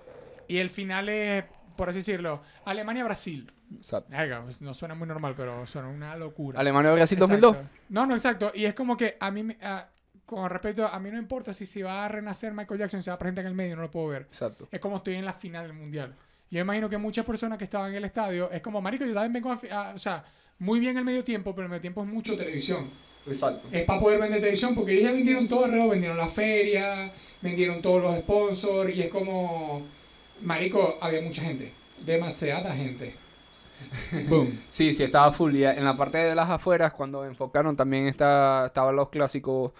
y 0.47 0.59
el 0.59 0.69
final 0.69 1.09
es, 1.09 1.43
por 1.77 1.87
así 1.89 1.99
decirlo, 1.99 2.41
Alemania-Brasil. 2.65 3.49
Exacto. 3.75 4.09
Verga, 4.11 4.41
pues, 4.43 4.61
no 4.61 4.73
suena 4.73 4.95
muy 4.95 5.07
normal, 5.07 5.33
pero 5.37 5.65
suena 5.67 5.87
una 5.87 6.15
locura. 6.17 6.59
Alemania-Brasil 6.59 7.17
Exacto. 7.17 7.47
2002. 7.47 7.71
No, 7.89 8.05
no, 8.05 8.13
exacto. 8.15 8.51
Y 8.53 8.65
es 8.65 8.73
como 8.73 8.97
que 8.97 9.15
a 9.19 9.31
mí, 9.31 9.43
me- 9.43 9.57
a- 9.61 9.87
con 10.25 10.49
respecto, 10.49 10.85
a 10.85 10.99
mí 10.99 11.09
no 11.09 11.17
importa 11.17 11.53
si 11.53 11.65
se 11.65 11.83
va 11.83 12.03
a 12.05 12.07
renacer 12.09 12.53
Michael 12.53 12.79
Jackson, 12.81 13.01
se 13.01 13.09
va 13.11 13.15
a 13.15 13.19
presentar 13.19 13.43
en 13.45 13.49
el 13.49 13.55
medio, 13.55 13.75
no 13.77 13.83
lo 13.83 13.91
puedo 13.91 14.07
ver. 14.07 14.23
Exacto. 14.23 14.67
Es 14.71 14.79
como 14.81 14.97
estoy 14.97 15.15
en 15.15 15.23
la 15.25 15.31
final 15.33 15.67
del 15.67 15.73
mundial. 15.77 16.13
Yo 16.49 16.59
imagino 16.59 16.89
que 16.89 16.97
muchas 16.97 17.25
personas 17.25 17.57
que 17.57 17.63
estaban 17.65 17.91
en 17.91 17.97
el 17.97 18.05
estadio, 18.05 18.51
es 18.51 18.61
como, 18.61 18.81
marico, 18.81 19.05
yo 19.05 19.13
también 19.13 19.33
vengo 19.33 19.51
a, 19.51 19.57
fi- 19.57 19.69
a- 19.69 19.93
o 19.95 19.99
sea, 19.99 20.23
muy 20.59 20.79
bien 20.79 20.97
el 20.97 21.05
medio 21.05 21.23
tiempo, 21.23 21.53
pero 21.53 21.63
el 21.65 21.69
medio 21.69 21.81
tiempo 21.81 22.01
es 22.03 22.07
mucho 22.09 22.35
televisión. 22.37 22.89
Exacto. 23.25 23.67
Es 23.71 23.83
para 23.85 23.99
poder 23.99 24.19
vender 24.19 24.39
televisión, 24.39 24.73
porque 24.73 24.93
ellos 24.93 25.03
ya 25.03 25.11
vendieron 25.11 25.47
todo 25.47 25.65
alrededor, 25.65 25.89
vendieron 25.91 26.17
la 26.17 26.29
feria, 26.29 27.11
vendieron 27.41 27.81
todos 27.81 28.01
los 28.01 28.17
sponsors, 28.19 28.95
y 28.95 29.01
es 29.01 29.09
como, 29.09 29.85
marico, 30.41 30.97
había 31.01 31.21
mucha 31.21 31.41
gente, 31.43 31.71
demasiada 32.05 32.73
gente. 32.75 33.15
Boom. 34.29 34.59
Sí, 34.69 34.93
sí, 34.93 35.03
estaba 35.03 35.31
full. 35.31 35.55
Y 35.55 35.63
en 35.65 35.83
la 35.85 35.95
parte 35.95 36.17
de 36.17 36.35
las 36.35 36.49
afueras, 36.49 36.93
cuando 36.93 37.25
enfocaron, 37.25 37.75
también 37.75 38.07
está, 38.07 38.65
estaban 38.67 38.95
los 38.95 39.09
clásicos 39.09 39.71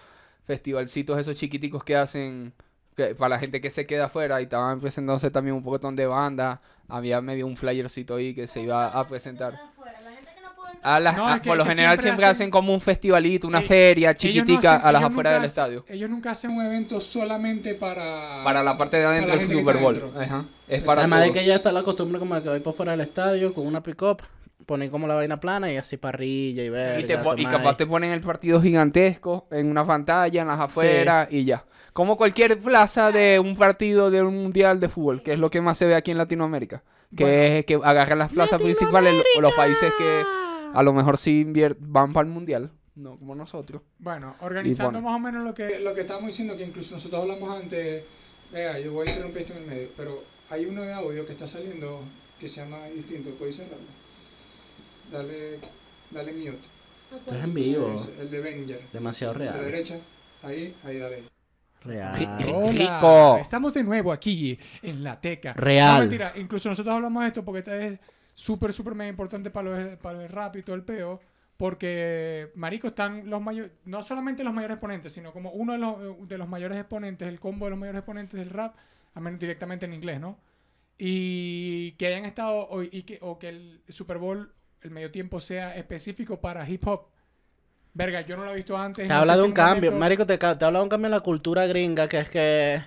festivalcitos 0.46 1.18
esos 1.18 1.34
chiquiticos 1.34 1.84
que 1.84 1.96
hacen 1.96 2.52
que- 2.96 3.14
para 3.14 3.30
la 3.30 3.38
gente 3.38 3.60
que 3.60 3.70
se 3.70 3.86
queda 3.86 4.06
afuera. 4.06 4.40
Y 4.40 4.44
estaban 4.44 4.80
presentándose 4.80 5.30
también 5.30 5.56
un 5.56 5.62
poquitón 5.62 5.96
de 5.96 6.06
banda. 6.06 6.60
Había 6.88 7.20
medio 7.20 7.46
un 7.46 7.56
flyercito 7.56 8.16
ahí 8.16 8.34
que 8.34 8.46
se 8.46 8.62
iba 8.62 8.88
a 8.88 9.06
presentar. 9.06 9.60
A 10.82 11.00
las- 11.00 11.16
No, 11.16 11.26
a- 11.28 11.36
es 11.36 11.40
que- 11.42 11.48
por 11.48 11.58
lo 11.58 11.64
general 11.64 11.90
siempre 11.98 12.02
siempre 12.02 12.24
hacen- 12.26 12.30
hacen 12.44 12.50
como 12.50 12.72
un 12.72 12.80
festivalito, 12.80 13.46
una 13.48 13.60
Eh, 13.60 13.66
feria 13.66 14.12
no 14.12 14.16
chiquitica 14.18 14.76
hacen- 14.76 14.86
a 14.86 14.92
las 14.92 15.02
afueras 15.02 15.32
del 15.34 15.38
hacen- 15.40 15.46
estadio. 15.48 15.84
Ellos 15.88 16.08
nunca 16.10 16.30
hacen 16.30 16.50
un 16.52 16.64
evento 16.64 17.00
solamente 17.00 17.74
para... 17.74 18.42
Para 18.44 18.62
la 18.62 18.76
parte 18.78 18.96
de 18.98 19.04
adentro 19.06 19.36
del 19.36 19.50
Super 19.50 19.76
Bowl. 19.78 20.12
Ajá. 20.18 20.44
Es 20.68 20.82
para 20.82 21.00
Además 21.02 21.22
de 21.22 21.32
que 21.32 21.44
ya 21.44 21.56
está 21.56 21.72
la 21.72 21.82
costumbre 21.82 22.18
como 22.18 22.34
de 22.34 22.42
que 22.42 22.48
voy 22.48 22.60
por 22.60 22.74
fuera 22.74 22.92
del 22.92 23.00
estadio 23.00 23.52
con 23.54 23.66
una 23.66 23.82
pick-up, 23.82 24.22
ponen 24.66 24.90
como 24.90 25.06
la 25.08 25.14
vaina 25.14 25.40
plana 25.40 25.72
y 25.72 25.76
así 25.76 25.96
parrilla 25.96 26.62
y 26.62 26.68
ver. 26.68 27.00
Y, 27.00 27.04
te 27.04 27.16
po- 27.18 27.36
y 27.36 27.46
capaz 27.46 27.76
te 27.76 27.86
ponen 27.86 28.12
el 28.12 28.20
partido 28.20 28.60
gigantesco 28.60 29.46
en 29.50 29.70
una 29.70 29.86
pantalla, 29.86 30.42
en 30.42 30.48
las 30.48 30.60
afueras 30.60 31.28
y 31.30 31.44
ya. 31.44 31.64
Como 31.94 32.16
cualquier 32.16 32.58
plaza 32.58 33.10
de 33.10 33.40
un 33.40 33.56
partido 33.56 34.10
de 34.10 34.22
un 34.22 34.36
mundial 34.36 34.78
de 34.78 34.88
fútbol, 34.88 35.22
que 35.22 35.32
es 35.32 35.38
lo 35.38 35.50
que 35.50 35.60
más 35.60 35.78
se 35.78 35.86
ve 35.86 35.94
aquí 35.96 36.10
en 36.12 36.18
Latinoamérica. 36.18 36.82
Que 37.16 37.24
Bueno. 37.24 37.38
es 37.42 37.64
que 37.64 37.74
agarran 37.82 38.18
las 38.18 38.30
plazas 38.30 38.60
principales, 38.60 39.14
lo- 39.14 39.40
los 39.40 39.54
países 39.54 39.90
que 39.96 40.22
a 40.74 40.82
lo 40.82 40.92
mejor 40.92 41.16
sí 41.18 41.44
van 41.80 42.12
para 42.12 42.26
el 42.26 42.32
mundial, 42.32 42.70
no 42.96 43.16
como 43.18 43.34
nosotros. 43.34 43.82
Bueno, 43.98 44.36
organizando 44.40 45.00
más 45.00 45.14
o 45.14 45.18
menos 45.18 45.44
lo 45.44 45.54
que, 45.54 45.78
lo 45.80 45.94
que 45.94 46.02
estábamos 46.02 46.28
diciendo, 46.30 46.56
que 46.56 46.64
incluso 46.64 46.94
nosotros 46.94 47.20
hablamos 47.22 47.56
antes, 47.56 48.04
vea, 48.52 48.78
yo 48.78 48.92
voy 48.92 49.06
a 49.08 49.10
interrumpir 49.10 49.42
esto 49.42 49.54
en 49.54 49.62
el 49.62 49.66
medio, 49.68 49.88
pero 49.96 50.22
hay 50.50 50.66
uno 50.66 50.82
de 50.82 50.92
audio 50.92 51.26
que 51.26 51.32
está 51.32 51.46
saliendo 51.46 52.00
que 52.40 52.48
se 52.48 52.60
llama 52.60 52.84
distinto, 52.94 53.30
¿puedes 53.38 53.56
cerrarlo? 53.56 53.86
Dale, 55.12 55.58
dale 56.10 56.32
mute. 56.32 56.58
Es 57.34 57.42
en 57.44 57.54
vivo. 57.54 57.94
Es 57.94 58.20
el 58.20 58.30
de 58.30 58.40
Benninger. 58.40 58.80
Demasiado 58.92 59.34
A 59.34 59.38
la 59.38 59.52
real. 59.52 59.64
derecha. 59.64 59.96
Ahí, 60.42 60.74
ahí, 60.84 60.98
dale. 60.98 61.22
Real. 61.84 62.14
Ri- 62.40 62.72
Rico. 62.72 63.38
Estamos 63.38 63.72
de 63.74 63.82
nuevo 63.84 64.12
aquí 64.12 64.58
en 64.82 65.02
la 65.02 65.18
teca. 65.20 65.54
Real. 65.54 65.94
No, 65.94 66.00
mentira. 66.00 66.32
Incluso 66.36 66.68
nosotros 66.68 66.94
hablamos 66.94 67.22
de 67.22 67.28
esto 67.28 67.44
porque 67.44 67.60
esta 67.60 67.76
es 67.76 67.98
súper, 68.38 68.72
súper 68.72 68.94
mega 68.94 69.10
importante 69.10 69.50
para 69.50 69.68
los, 69.70 69.96
para 69.98 70.22
el 70.22 70.28
rap 70.28 70.54
y 70.56 70.62
todo 70.62 70.76
el 70.76 70.84
peo. 70.84 71.20
Porque, 71.56 72.52
marico, 72.54 72.86
están 72.86 73.28
los 73.28 73.40
mayores, 73.42 73.72
no 73.84 74.00
solamente 74.04 74.44
los 74.44 74.52
mayores 74.52 74.76
exponentes, 74.76 75.12
sino 75.12 75.32
como 75.32 75.50
uno 75.50 75.72
de 75.72 75.78
los, 75.78 76.28
de 76.28 76.38
los 76.38 76.48
mayores 76.48 76.78
exponentes, 76.78 77.26
el 77.26 77.40
combo 77.40 77.66
de 77.66 77.70
los 77.70 77.78
mayores 77.80 77.98
exponentes 77.98 78.38
del 78.38 78.50
rap, 78.50 78.76
al 79.14 79.22
menos 79.24 79.40
directamente 79.40 79.84
en 79.86 79.92
inglés, 79.92 80.20
¿no? 80.20 80.38
Y 80.96 81.92
que 81.98 82.06
hayan 82.06 82.24
estado, 82.24 82.68
o, 82.70 82.82
y 82.84 83.02
que, 83.02 83.18
o 83.22 83.40
que 83.40 83.48
el 83.48 83.80
Super 83.88 84.18
Bowl, 84.18 84.52
el 84.82 84.90
medio 84.92 85.10
tiempo, 85.10 85.40
sea 85.40 85.76
específico 85.76 86.40
para 86.40 86.68
hip 86.68 86.86
hop. 86.86 87.06
Verga, 87.92 88.20
yo 88.20 88.36
no 88.36 88.44
lo 88.44 88.52
he 88.52 88.56
visto 88.56 88.76
antes. 88.76 89.08
Te 89.08 89.12
no 89.12 89.18
habla 89.20 89.36
de 89.36 89.42
un 89.42 89.52
cambio, 89.52 89.90
momento- 89.90 89.98
marico, 90.00 90.26
te, 90.26 90.38
te 90.38 90.64
habla 90.64 90.78
de 90.78 90.82
un 90.84 90.88
cambio 90.88 91.06
en 91.06 91.10
la 91.12 91.20
cultura 91.20 91.66
gringa, 91.66 92.06
que 92.08 92.20
es 92.20 92.28
que 92.28 92.80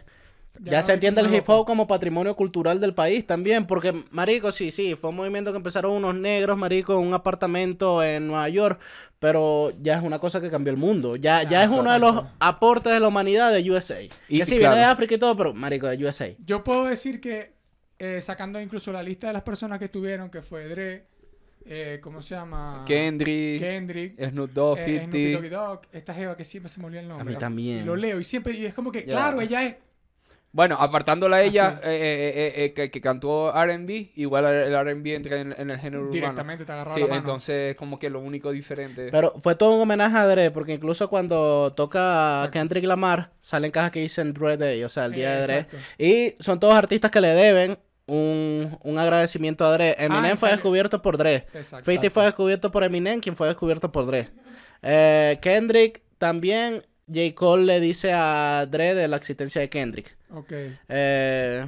ya, 0.59 0.81
se 0.81 0.93
entiende 0.93 1.21
el 1.21 1.33
hip 1.33 1.47
hop 1.47 1.65
como 1.65 1.87
patrimonio 1.87 2.35
cultural 2.35 2.79
del 2.79 2.93
país 2.93 3.25
también, 3.25 3.65
porque, 3.65 4.03
marico, 4.11 4.51
sí, 4.51 4.71
sí, 4.71 4.95
fue 4.95 5.09
un 5.11 5.15
movimiento 5.15 5.51
que 5.51 5.57
empezaron 5.57 5.93
unos 5.93 6.15
negros, 6.15 6.57
marico, 6.57 6.93
en 6.93 7.07
un 7.07 7.13
apartamento 7.13 8.03
en 8.03 8.27
Nueva 8.27 8.49
York, 8.49 8.79
pero 9.19 9.71
ya 9.81 9.97
es 9.97 10.03
una 10.03 10.19
cosa 10.19 10.41
que 10.41 10.51
cambió 10.51 10.71
el 10.71 10.77
mundo, 10.77 11.15
ya, 11.15 11.43
ya 11.43 11.63
es 11.63 11.69
uno 11.69 11.91
de 11.91 11.99
los 11.99 12.23
aportes 12.39 12.91
de 12.91 12.99
la 12.99 13.07
humanidad 13.07 13.51
de 13.51 13.69
USA. 13.71 14.01
Y- 14.01 14.09
que 14.39 14.45
sí, 14.45 14.55
y 14.55 14.57
viene 14.59 14.75
de 14.75 14.81
claro. 14.81 14.93
África 14.93 15.15
y 15.15 15.17
todo, 15.17 15.35
pero, 15.37 15.53
marico, 15.53 15.87
de 15.87 16.03
USA. 16.05 16.35
Yo 16.45 16.63
puedo 16.63 16.85
decir 16.85 17.21
que, 17.21 17.53
eh, 17.99 18.19
sacando 18.19 18.59
incluso 18.59 18.91
la 18.91 19.03
lista 19.03 19.27
de 19.27 19.33
las 19.33 19.43
personas 19.43 19.79
que 19.79 19.89
tuvieron, 19.89 20.29
que 20.29 20.41
fue 20.41 20.67
Dre, 20.67 21.05
eh, 21.65 21.99
¿cómo 22.01 22.21
se 22.21 22.33
llama? 22.35 22.83
Kendrick, 22.87 23.59
Kendrick, 23.59 24.19
Snoop 24.29 24.51
Dogg, 24.51 24.79
eh, 24.79 24.85
50. 24.85 25.11
Snoopy 25.11 25.31
Doggy 25.33 25.49
Dogg, 25.49 25.81
esta 25.91 26.13
jeva 26.13 26.35
que 26.35 26.43
siempre 26.43 26.69
se 26.69 26.79
me 26.79 26.87
olvida 26.87 27.01
el 27.01 27.07
nombre. 27.07 27.21
A 27.21 27.25
mí 27.25 27.35
también. 27.39 27.81
Y 27.81 27.83
lo 27.83 27.95
leo 27.95 28.19
y 28.19 28.23
siempre, 28.23 28.53
y 28.53 28.65
es 28.65 28.73
como 28.73 28.91
que, 28.91 29.03
claro, 29.03 29.39
ella 29.41 29.63
es... 29.63 29.75
Bueno, 30.53 30.75
apartándola 30.79 31.37
a 31.37 31.43
ella, 31.43 31.67
Así. 31.67 31.77
eh, 31.83 31.91
eh, 31.91 32.33
eh, 32.35 32.63
eh, 32.65 32.73
que, 32.73 32.91
que 32.91 32.99
cantó 32.99 33.53
R&B, 33.55 34.11
igual 34.15 34.45
el 34.45 34.73
R&B 34.73 35.15
entra 35.15 35.39
en, 35.39 35.55
en 35.57 35.69
el 35.71 35.79
género 35.79 36.01
urbano. 36.01 36.11
Directamente 36.13 36.65
te 36.65 36.71
agarraba 36.73 36.93
Sí, 36.95 37.01
la 37.01 37.07
mano. 37.07 37.19
entonces 37.19 37.75
como 37.75 37.97
que 37.97 38.09
lo 38.09 38.19
único 38.19 38.51
diferente. 38.51 39.07
Pero 39.11 39.33
fue 39.39 39.55
todo 39.55 39.75
un 39.75 39.81
homenaje 39.81 40.17
a 40.17 40.27
Dre, 40.27 40.51
porque 40.51 40.73
incluso 40.73 41.09
cuando 41.09 41.71
toca 41.73 42.33
Exacto. 42.39 42.51
Kendrick 42.51 42.83
Lamar, 42.85 43.31
salen 43.39 43.71
cajas 43.71 43.91
que 43.91 44.01
dicen 44.01 44.33
Dre 44.33 44.57
Day, 44.57 44.83
o 44.83 44.89
sea, 44.89 45.05
el 45.05 45.13
día 45.13 45.35
Eh, 45.35 45.37
de 45.37 45.43
Dre. 45.43 45.57
exacto. 45.59 45.77
Y 45.97 46.35
son 46.43 46.59
todos 46.59 46.73
artistas 46.75 47.11
que 47.11 47.21
le 47.21 47.29
deben 47.29 47.77
un, 48.07 48.77
un 48.83 48.97
agradecimiento 48.99 49.63
a 49.65 49.71
Dre. 49.71 49.95
Eminem 49.99 50.15
Ah, 50.17 50.19
fue 50.21 50.29
en 50.31 50.37
serio. 50.37 50.55
descubierto 50.57 51.01
por 51.01 51.17
Dre. 51.17 51.47
Exacto. 51.53 51.85
50 51.89 52.09
fue 52.09 52.25
descubierto 52.25 52.71
por 52.71 52.83
Eminem, 52.83 53.21
quien 53.21 53.37
fue 53.37 53.47
descubierto 53.47 53.89
por 53.89 54.05
Dre. 54.05 54.29
Eh, 54.81 55.39
Kendrick 55.41 56.01
también, 56.17 56.85
J. 57.07 57.33
Cole 57.35 57.65
le 57.65 57.79
dice 57.79 58.11
a 58.13 58.65
Dre 58.69 58.93
de 58.95 59.07
la 59.07 59.17
existencia 59.17 59.59
de 59.61 59.69
Kendrick. 59.69 60.15
Ok. 60.33 60.53
Eh, 60.89 61.65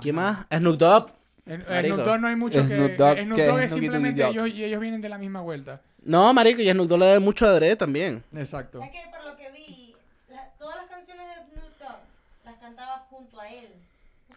¿Quién 0.00 0.14
más? 0.14 0.46
Snoop 0.52 0.76
Dogg. 0.76 1.10
En. 1.46 1.62
Snoop 1.62 2.00
Dogg 2.04 2.20
no 2.20 2.28
hay 2.28 2.36
mucho 2.36 2.66
que... 2.66 2.74
Snoop 2.76 2.92
Dogg. 2.96 3.18
Dogg 3.46 3.60
es 3.60 3.72
simplemente 3.72 4.26
ellos, 4.26 4.48
y 4.48 4.64
ellos 4.64 4.80
vienen 4.80 5.00
de 5.00 5.08
la 5.08 5.18
misma 5.18 5.40
vuelta. 5.40 5.80
No, 6.02 6.32
marico, 6.34 6.60
y 6.62 6.70
Snoop 6.70 6.88
Dogg 6.88 6.98
le 7.00 7.06
debe 7.06 7.18
mucho 7.20 7.46
a 7.46 7.52
Dre 7.52 7.76
también. 7.76 8.22
Exacto. 8.34 8.82
Es 8.82 8.90
que 8.90 8.98
por 9.10 9.24
lo 9.30 9.36
que 9.36 9.50
vi, 9.52 9.94
la- 10.30 10.50
todas 10.58 10.76
las 10.76 10.86
canciones 10.86 11.26
de 11.28 11.34
Snoop 11.52 11.78
Dogg 11.78 11.98
las 12.44 12.56
cantaba 12.56 13.06
junto 13.10 13.40
a 13.40 13.48
él. 13.48 13.68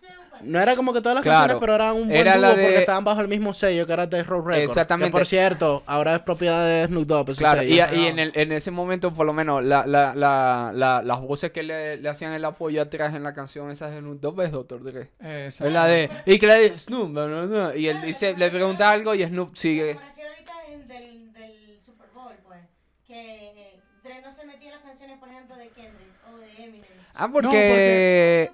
¿No? 0.10 0.20
No 0.42 0.62
era 0.62 0.78
como 0.78 0.94
que 0.94 1.01
todas 1.01 1.16
las 1.16 1.24
Claro. 1.24 1.38
canciones, 1.39 1.60
pero 1.60 1.75
eran 1.75 1.96
un 1.98 2.08
buen 2.08 2.12
Era 2.22 2.36
porque 2.36 2.78
estaban 2.80 3.04
bajo 3.04 3.20
el 3.20 3.28
mismo 3.28 3.54
sello 3.54 3.86
que 3.86 3.92
era 3.92 4.08
Death 4.08 4.25
Row 4.25 4.42
Records. 4.42 4.70
Exactamente. 4.70 5.10
Que 5.10 5.12
por 5.12 5.25
cierto, 5.28 5.84
ahora 5.86 6.16
es 6.16 6.22
propiedad 6.22 6.66
de 6.66 6.86
Snoop 6.88 7.06
Dogg. 7.08 7.30
ese 7.32 7.39
Claro, 7.39 7.60
sello. 7.60 7.86
y, 7.94 8.06
en, 8.08 8.20
el- 8.20 8.32
en 8.34 8.51
ese 8.54 8.72
momento, 8.72 9.12
por 9.12 9.25
lo 9.25 9.34
menos, 9.34 9.62
la, 9.66 9.86
la, 9.86 10.16
la, 10.16 10.72
la- 10.74 11.01
las 11.04 11.20
voces 11.20 11.51
que 11.51 11.62
le, 11.62 11.98
le 11.98 12.08
hacían 12.08 12.32
el 12.32 12.46
apoyo 12.46 12.82
atrás 12.82 13.13
en 13.16 13.24
la 13.24 13.34
canción 13.34 13.70
esa 13.70 13.89
de 13.89 14.00
Snoop 14.00 14.22
Dogg 14.22 14.42
es 14.44 14.51
Dr. 14.54 14.82
Dre. 14.82 15.10
Es 15.20 15.60
la 15.60 15.86
de, 15.88 16.10
y 16.25 16.39
que 16.39 16.48
la 16.48 16.54
de 16.54 16.78
Snoop, 16.80 17.10
no, 17.10 17.28
no, 17.28 17.46
no", 17.46 17.75
y 17.75 17.89
él 17.89 18.01
dice, 18.01 18.34
le 18.38 18.50
pregunta 18.50 18.89
algo 18.89 19.13
y 19.16 19.24
Snoop 19.25 19.58
sigue. 19.58 19.96
Me 19.96 20.00
refiero 20.00 20.30
ahorita 20.32 20.54
del, 20.94 21.34
del 21.34 21.80
Super 21.86 22.08
Bowl, 22.16 22.34
pues. 22.48 22.60
Que 23.06 23.48
eh, 23.50 23.80
Dre 24.06 24.22
no 24.22 24.32
se 24.32 24.46
metía 24.46 24.70
en 24.70 24.75
las 24.75 24.84
canciones, 24.84 25.18
por 25.20 25.28
ejemplo, 25.28 25.58
de 25.58 25.68
Kendrick 25.68 26.13
o 26.34 26.38
de 26.38 26.63
Eminem. 26.63 26.89
Ah, 27.13 27.28
porque- 27.30 27.48
porque 27.48 28.51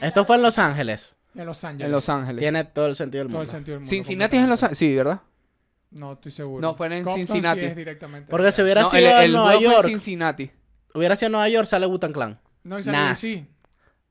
Esto 0.00 0.24
fue 0.24 0.36
en. 0.36 0.42
Los 0.42 0.58
Ángeles. 0.58 1.16
En 1.34 1.46
Los 1.46 1.64
Ángeles. 1.64 1.86
en 1.86 1.92
Los 1.92 2.08
Ángeles. 2.08 2.40
Tiene 2.40 2.64
todo 2.64 2.86
el 2.86 2.96
sentido 2.96 3.24
del 3.24 3.28
Todo 3.28 3.38
mundo. 3.38 3.50
el 3.50 3.56
sentido 3.56 3.74
del 3.76 3.80
mundo. 3.80 3.90
Cincinnati 3.90 4.36
es 4.36 4.42
en 4.44 4.50
Los 4.50 4.62
Ángeles, 4.62 4.78
sí, 4.78 4.94
¿verdad? 4.94 5.20
No, 5.90 6.12
estoy 6.12 6.30
seguro. 6.32 6.60
No, 6.62 6.74
fue 6.74 6.86
en 6.86 7.04
Compton 7.04 7.26
Cincinnati. 7.26 7.60
Sí 7.60 7.66
es 7.66 7.76
directamente. 7.76 8.30
Porque 8.30 8.50
si 8.52 8.62
hubiera 8.62 8.82
No, 8.82 8.88
sido 8.90 9.00
el, 9.10 9.16
en 9.16 9.22
el 9.24 9.32
Nueva 9.32 9.46
juego 9.48 9.60
fue 9.60 9.66
en 9.68 9.72
York, 9.76 9.88
Cincinnati. 9.88 10.50
hubiera 10.94 11.16
sido 11.16 11.26
en 11.26 11.32
Nueva 11.32 11.48
York, 11.48 11.66
sale 11.66 11.86
Wu-Tang 11.86 12.12
Clan. 12.12 12.40
No, 12.64 12.78
y 12.78 12.82
salió 12.82 13.00
Nas. 13.00 13.18
sí. 13.18 13.46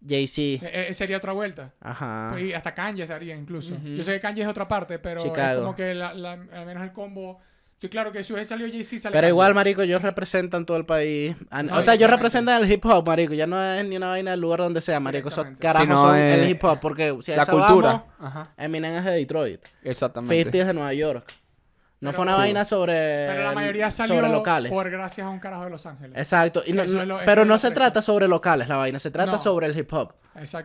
Jay-Z. 0.07 0.65
Eh, 0.65 0.89
eh, 0.89 0.93
sería 0.95 1.17
otra 1.17 1.31
vuelta. 1.33 1.73
Ajá. 1.79 2.33
Y 2.39 2.53
hasta 2.53 2.73
Kanye 2.73 3.03
estaría 3.03 3.35
incluso. 3.35 3.77
Yo 3.83 4.01
sé 4.03 4.13
que 4.13 4.19
Kanye 4.19 4.41
es 4.41 4.47
otra 4.47 4.67
parte, 4.67 4.97
pero 4.97 5.17
es 5.19 5.23
Chicago. 5.23 5.61
como 5.61 5.75
que 5.75 5.93
la, 5.93 6.13
la- 6.15 6.31
al 6.33 6.65
menos 6.65 6.81
el 6.83 6.91
combo. 6.91 7.39
Estoy 7.81 7.89
claro 7.89 8.11
que 8.11 8.23
si 8.23 8.31
hubiese 8.31 8.49
salido 8.49 8.69
Jay-Z 8.69 9.01
sale 9.01 9.11
Pero 9.11 9.27
igual, 9.27 9.55
marico, 9.55 9.81
ellos 9.81 10.03
representan 10.03 10.67
todo 10.67 10.77
el 10.77 10.85
país. 10.85 11.35
Ah, 11.49 11.63
No, 11.63 11.77
o 11.77 11.81
sea, 11.81 11.95
ellos 11.95 12.11
representan 12.11 12.61
el 12.61 12.71
hip 12.71 12.85
hop, 12.85 13.07
marico. 13.07 13.33
Ya 13.33 13.47
no 13.47 13.59
es 13.59 13.83
ni 13.83 13.97
una 13.97 14.05
vaina 14.09 14.29
del 14.29 14.39
lugar 14.39 14.59
donde 14.59 14.81
sea, 14.81 14.99
marico. 14.99 15.29
Carajos 15.57 15.87
Sino, 15.87 15.97
son 15.97 16.15
eh, 16.15 16.35
el 16.35 16.47
hip 16.47 16.63
hop. 16.63 16.79
Porque 16.79 17.17
si 17.23 17.31
a 17.33 17.37
La 17.37 17.41
eso 17.41 17.53
cultura. 17.53 17.87
vamos, 17.87 18.03
Ajá. 18.19 18.53
Eminem 18.55 18.97
es 18.97 19.05
de 19.05 19.11
Detroit. 19.13 19.61
50 19.65 19.89
Exactamente. 19.89 20.59
es 20.59 20.67
de 20.67 20.73
Nueva 20.75 20.93
York. 20.93 21.33
No 22.01 22.09
Pero- 22.09 22.13
fue 22.15 22.23
una 22.23 22.33
Sí. 22.33 22.37
vaina 22.39 22.65
sobre, 22.65 22.93
Pero 22.93 23.43
la 23.43 23.51
mayoría 23.53 23.91
salió 23.91 24.15
sobre 24.15 24.29
locales. 24.29 24.71
por 24.71 24.89
gracias 24.89 25.25
a 25.25 25.29
un 25.29 25.39
carajo 25.39 25.65
de 25.65 25.69
Los 25.69 25.85
Ángeles. 25.85 26.17
Exacto. 26.17 26.63
Y 26.65 26.73
no- 26.73 26.81
Eso 26.81 26.93
es 26.99 26.99
no- 26.99 27.05
lo- 27.05 27.15
eso 27.17 27.25
pero 27.25 27.45
no 27.45 27.57
se 27.59 27.69
trata 27.71 28.01
sobre 28.01 28.27
locales 28.27 28.67
la 28.69 28.77
vaina, 28.77 28.97
se 28.97 29.11
trata 29.11 29.33
No. 29.33 29.37
sobre 29.37 29.67
el 29.67 29.77
hip 29.77 29.93
hop. 29.93 30.13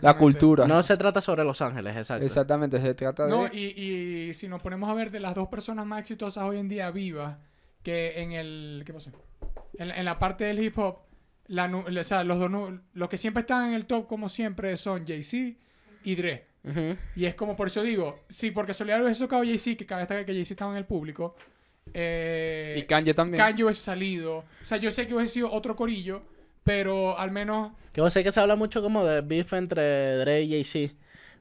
La 0.00 0.16
cultura. 0.16 0.66
No 0.66 0.82
se 0.82 0.96
trata 0.96 1.20
sobre 1.20 1.44
Los 1.44 1.60
Ángeles, 1.60 1.94
exacto. 1.96 2.24
Exactamente, 2.24 2.80
se 2.80 2.94
trata 2.94 3.24
de... 3.24 3.30
No, 3.30 3.46
y, 3.52 4.28
y 4.28 4.34
si 4.34 4.48
nos 4.48 4.62
ponemos 4.62 4.88
a 4.88 4.94
ver 4.94 5.10
de 5.10 5.20
las 5.20 5.34
dos 5.34 5.48
personas 5.48 5.84
más 5.84 6.00
exitosas 6.00 6.42
hoy 6.44 6.58
en 6.58 6.68
día 6.68 6.90
vivas, 6.90 7.36
que 7.82 8.20
en 8.22 8.32
el. 8.32 8.82
¿Qué 8.86 8.92
pasó? 8.94 9.10
En, 9.78 9.90
en 9.90 10.04
la 10.04 10.18
parte 10.18 10.44
del 10.44 10.58
hip 10.60 10.78
hop, 10.78 11.00
la 11.48 11.66
o 11.66 12.02
sea, 12.02 12.24
los, 12.24 12.38
dos 12.38 12.50
los 12.94 13.08
que 13.10 13.18
siempre 13.18 13.42
están 13.42 13.68
en 13.68 13.74
el 13.74 13.84
top, 13.86 14.06
como 14.06 14.28
siempre, 14.30 14.76
son 14.78 15.06
Jay-Z 15.06 15.58
y 16.02 16.14
Dre. 16.14 16.46
Y 17.14 17.26
es 17.26 17.34
como 17.34 17.56
por 17.56 17.68
eso 17.68 17.82
digo, 17.82 18.20
sí, 18.28 18.50
porque 18.50 18.68
casualidad 18.70 19.02
hubiese 19.02 19.20
tocado 19.22 19.44
Jay-Z, 19.44 19.76
que 19.76 19.86
cada 19.86 20.04
vez 20.04 20.26
que 20.26 20.32
Jay-Z 20.32 20.54
estaba 20.54 20.72
en 20.72 20.78
el 20.78 20.84
público, 20.84 21.36
eh, 21.94 22.74
Y 22.78 22.82
Kanye 22.82 23.14
también. 23.14 23.42
Kanye 23.42 23.64
hubiese 23.64 23.82
salido. 23.82 24.38
O 24.38 24.44
sea, 24.66 24.78
yo 24.78 24.90
sé 24.90 25.06
que 25.06 25.14
hubiese 25.14 25.34
sido 25.34 25.52
otro 25.52 25.76
corillo, 25.76 26.22
pero 26.64 27.18
al 27.18 27.30
menos 27.30 27.72
Que 27.92 28.00
vos 28.00 28.12
sé 28.12 28.24
que 28.24 28.32
se 28.32 28.40
habla 28.40 28.56
mucho 28.56 28.82
como 28.82 29.04
de 29.04 29.20
beef 29.20 29.52
entre 29.52 30.16
Dre 30.16 30.42
y 30.42 30.50
Jay-Z. 30.50 30.94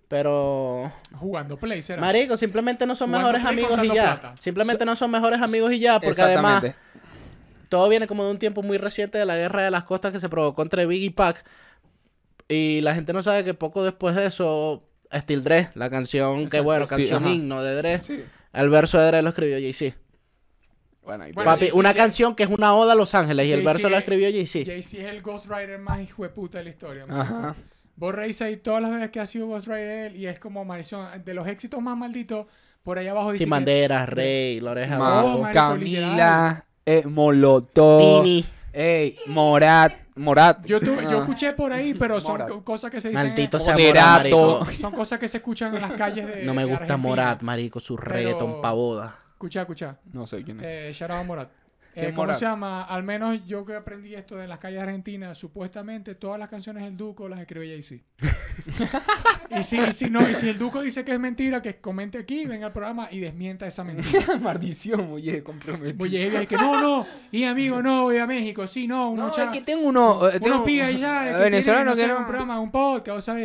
Pero. 0.08 0.92
jugando 1.16 1.58
play, 1.58 1.82
será. 1.82 2.00
Marico, 2.00 2.38
simplemente 2.38 2.86
no 2.86 2.96
son 2.96 3.10
Jugando 3.10 3.32
mejores 3.32 3.46
amigos 3.46 3.84
y 3.84 3.88
ya. 3.88 4.20
plata. 4.20 4.38
Simplemente 4.38 4.86
no 4.86 4.96
son 4.96 5.10
mejores 5.10 5.42
amigos 5.42 5.74
y 5.74 5.80
ya. 5.80 6.00
Porque 6.00 6.22
además, 6.22 6.64
todo 7.70 7.90
viene 7.90 8.06
como 8.06 8.24
de 8.24 8.32
un 8.32 8.38
tiempo 8.38 8.62
muy 8.62 8.78
reciente 8.78 9.18
de 9.18 9.26
la 9.26 9.36
guerra 9.36 9.64
de 9.64 9.72
las 9.72 9.84
costas 9.84 10.12
que 10.12 10.20
se 10.20 10.30
provocó 10.30 10.62
entre 10.62 10.86
Big 10.86 11.02
y 11.02 11.10
Pac. 11.10 11.44
Y 12.48 12.82
la 12.82 12.94
gente 12.94 13.14
no 13.14 13.24
sabe 13.24 13.44
que 13.44 13.56
poco 13.56 13.84
después 13.84 14.16
de 14.16 14.28
eso, 14.28 14.88
Still 15.22 15.44
Dre, 15.44 15.70
la 15.76 15.90
canción, 15.90 16.38
que 16.40 16.44
Exacto, 16.44 16.64
bueno, 16.64 16.86
sí, 16.86 16.90
canción 16.90 17.24
ajá. 17.24 17.34
himno 17.34 17.62
de 17.64 17.76
Dre. 17.76 18.00
Sí. 18.00 18.24
El 18.54 18.70
verso 18.70 19.00
de 19.00 19.08
Dre 19.08 19.22
lo 19.22 19.30
escribió 19.30 19.58
Jay-Z. 19.58 19.96
Bueno, 21.04 21.28
y 21.28 21.34
Bueno, 21.34 21.52
Papi, 21.52 21.70
una 21.74 21.94
que- 21.94 22.00
canción 22.00 22.36
que 22.36 22.44
es 22.44 22.50
una 22.50 22.74
oda 22.76 22.94
a 22.94 22.96
Los 22.96 23.14
Ángeles 23.14 23.46
y 23.48 23.52
el 23.52 23.62
verso 23.64 23.90
lo 23.90 23.96
que- 23.96 24.00
escribió 24.00 24.30
Jay-Z. 24.32 24.66
Jay-Z 24.66 25.04
es 25.04 25.10
el 25.10 25.22
Ghostwriter 25.22 25.78
más 25.80 26.02
hijo 26.02 26.24
de 26.24 26.30
puta 26.30 26.58
de 26.58 26.64
la 26.64 26.70
historia. 26.72 27.06
man. 27.06 27.20
Ajá. 27.22 27.56
Vos 27.98 28.14
reís 28.14 28.42
ahí 28.42 28.58
todas 28.58 28.82
las 28.82 28.92
veces 28.92 29.10
que 29.12 29.20
ha 29.20 29.26
sido 29.26 29.48
Ghostwriter 29.48 30.08
él 30.08 30.16
y 30.16 30.28
es 30.28 30.40
como 30.40 30.66
maldición. 30.66 31.08
De 31.24 31.34
los 31.34 31.48
éxitos 31.48 31.82
más 31.82 31.96
malditos, 31.96 32.48
por 32.84 32.98
ahí 32.98 33.08
abajo 33.08 33.32
dice. 33.32 33.44
Sin 33.44 33.50
que- 33.50 33.52
banderas, 33.52 34.10
Rey, 34.10 34.60
la 34.60 34.72
oreja 34.72 34.98
Ma- 34.98 35.20
abajo. 35.20 35.38
marico, 35.40 35.54
Camila, 35.54 36.66
eh, 36.86 37.04
Molotov, 37.06 38.24
Tini. 38.24 38.46
ey, 38.74 39.16
Morat, 39.28 39.94
Morat. 40.16 40.66
Yo, 40.66 40.80
tu- 40.80 40.96
yo 41.02 41.18
Ah. 41.18 41.20
escuché 41.20 41.54
por 41.54 41.74
ahí, 41.74 41.94
pero 41.94 42.20
son 42.22 42.40
Morat. 42.40 42.64
cosas 42.64 42.90
que 42.90 43.02
se 43.02 43.10
dicen. 43.10 43.28
Maldito 43.28 43.58
en- 43.58 43.64
sea. 43.64 43.78
Morat, 43.78 44.18
marico. 44.18 44.66
Son 44.80 44.92
cosas 44.94 45.20
que 45.20 45.28
se 45.28 45.38
escuchan 45.38 45.76
en 45.76 45.82
las 45.82 45.92
calles 45.94 46.26
de. 46.28 46.44
No 46.44 46.54
me 46.54 46.64
gusta. 46.66 46.96
Morat, 46.98 47.42
marico, 47.42 47.80
su 47.80 47.98
reggaeton 47.98 48.62
pa' 48.62 48.72
boda. 48.72 49.20
Escucha, 49.34 49.62
escucha. 49.62 49.98
No 50.14 50.26
sé 50.26 50.44
quién 50.44 50.62
es. 50.62 50.66
Eh, 51.02 51.08
Morat. 51.26 51.50
¿Quién 51.96 52.08
Eh, 52.08 52.14
¿Cómo 52.14 52.34
se 52.34 52.46
llama? 52.46 52.84
Al 52.84 53.04
menos 53.04 53.46
yo 53.46 53.66
que 53.66 53.74
aprendí 53.74 54.14
esto 54.16 54.36
de 54.36 54.48
las 54.48 54.60
calles 54.60 54.84
argentinas, 54.84 55.38
supuestamente 55.38 56.14
todas 56.16 56.38
las 56.38 56.50
canciones 56.50 56.84
del 56.84 56.98
Duco 56.98 57.30
las 57.30 57.40
escribe 57.40 57.68
Jay-Z. 57.70 58.04
y, 59.50 59.64
si, 59.64 59.80
y, 59.80 59.92
si 59.94 60.10
no, 60.10 60.30
y 60.30 60.36
si 60.36 60.50
el 60.50 60.58
Duco 60.58 60.82
dice 60.82 61.06
que 61.06 61.14
es 61.14 61.20
mentira, 61.20 61.62
que 61.62 61.78
comente 61.78 62.18
aquí, 62.18 62.46
venga 62.46 62.68
al 62.68 62.74
programa 62.74 63.08
y 63.10 63.20
desmienta 63.20 63.66
esa 63.66 63.86
mentira. 63.86 64.36
Maldición, 64.42 65.10
oye, 65.14 65.42
comprometido. 65.42 66.04
Oye, 66.04 66.28
ella 66.28 66.46
que 66.46 66.58
no, 66.58 66.82
no, 66.82 67.08
y 67.32 67.46
amigo, 67.46 67.82
no, 67.82 68.04
voy 68.04 68.18
a 68.18 68.28
México, 68.28 68.68
sí, 68.68 68.88
no, 68.88 69.12
uno 69.12 69.28
No, 69.28 69.44
es 69.44 69.50
que 69.50 69.62
tengo 69.62 69.88
uno. 69.88 70.28
eh, 70.28 70.40
tengo 70.42 70.58
uno 70.58 70.66
pide 70.66 70.82
allá 70.82 71.38
que 71.38 71.44
venezolano 71.44 71.94
tiene, 71.94 72.08
que 72.08 72.08
no 72.10 72.14
sé, 72.14 72.14
no. 72.14 72.20
un 72.20 72.28
programa, 72.28 72.60
un 72.60 72.72
podcast, 72.72 73.30
hop 73.30 73.38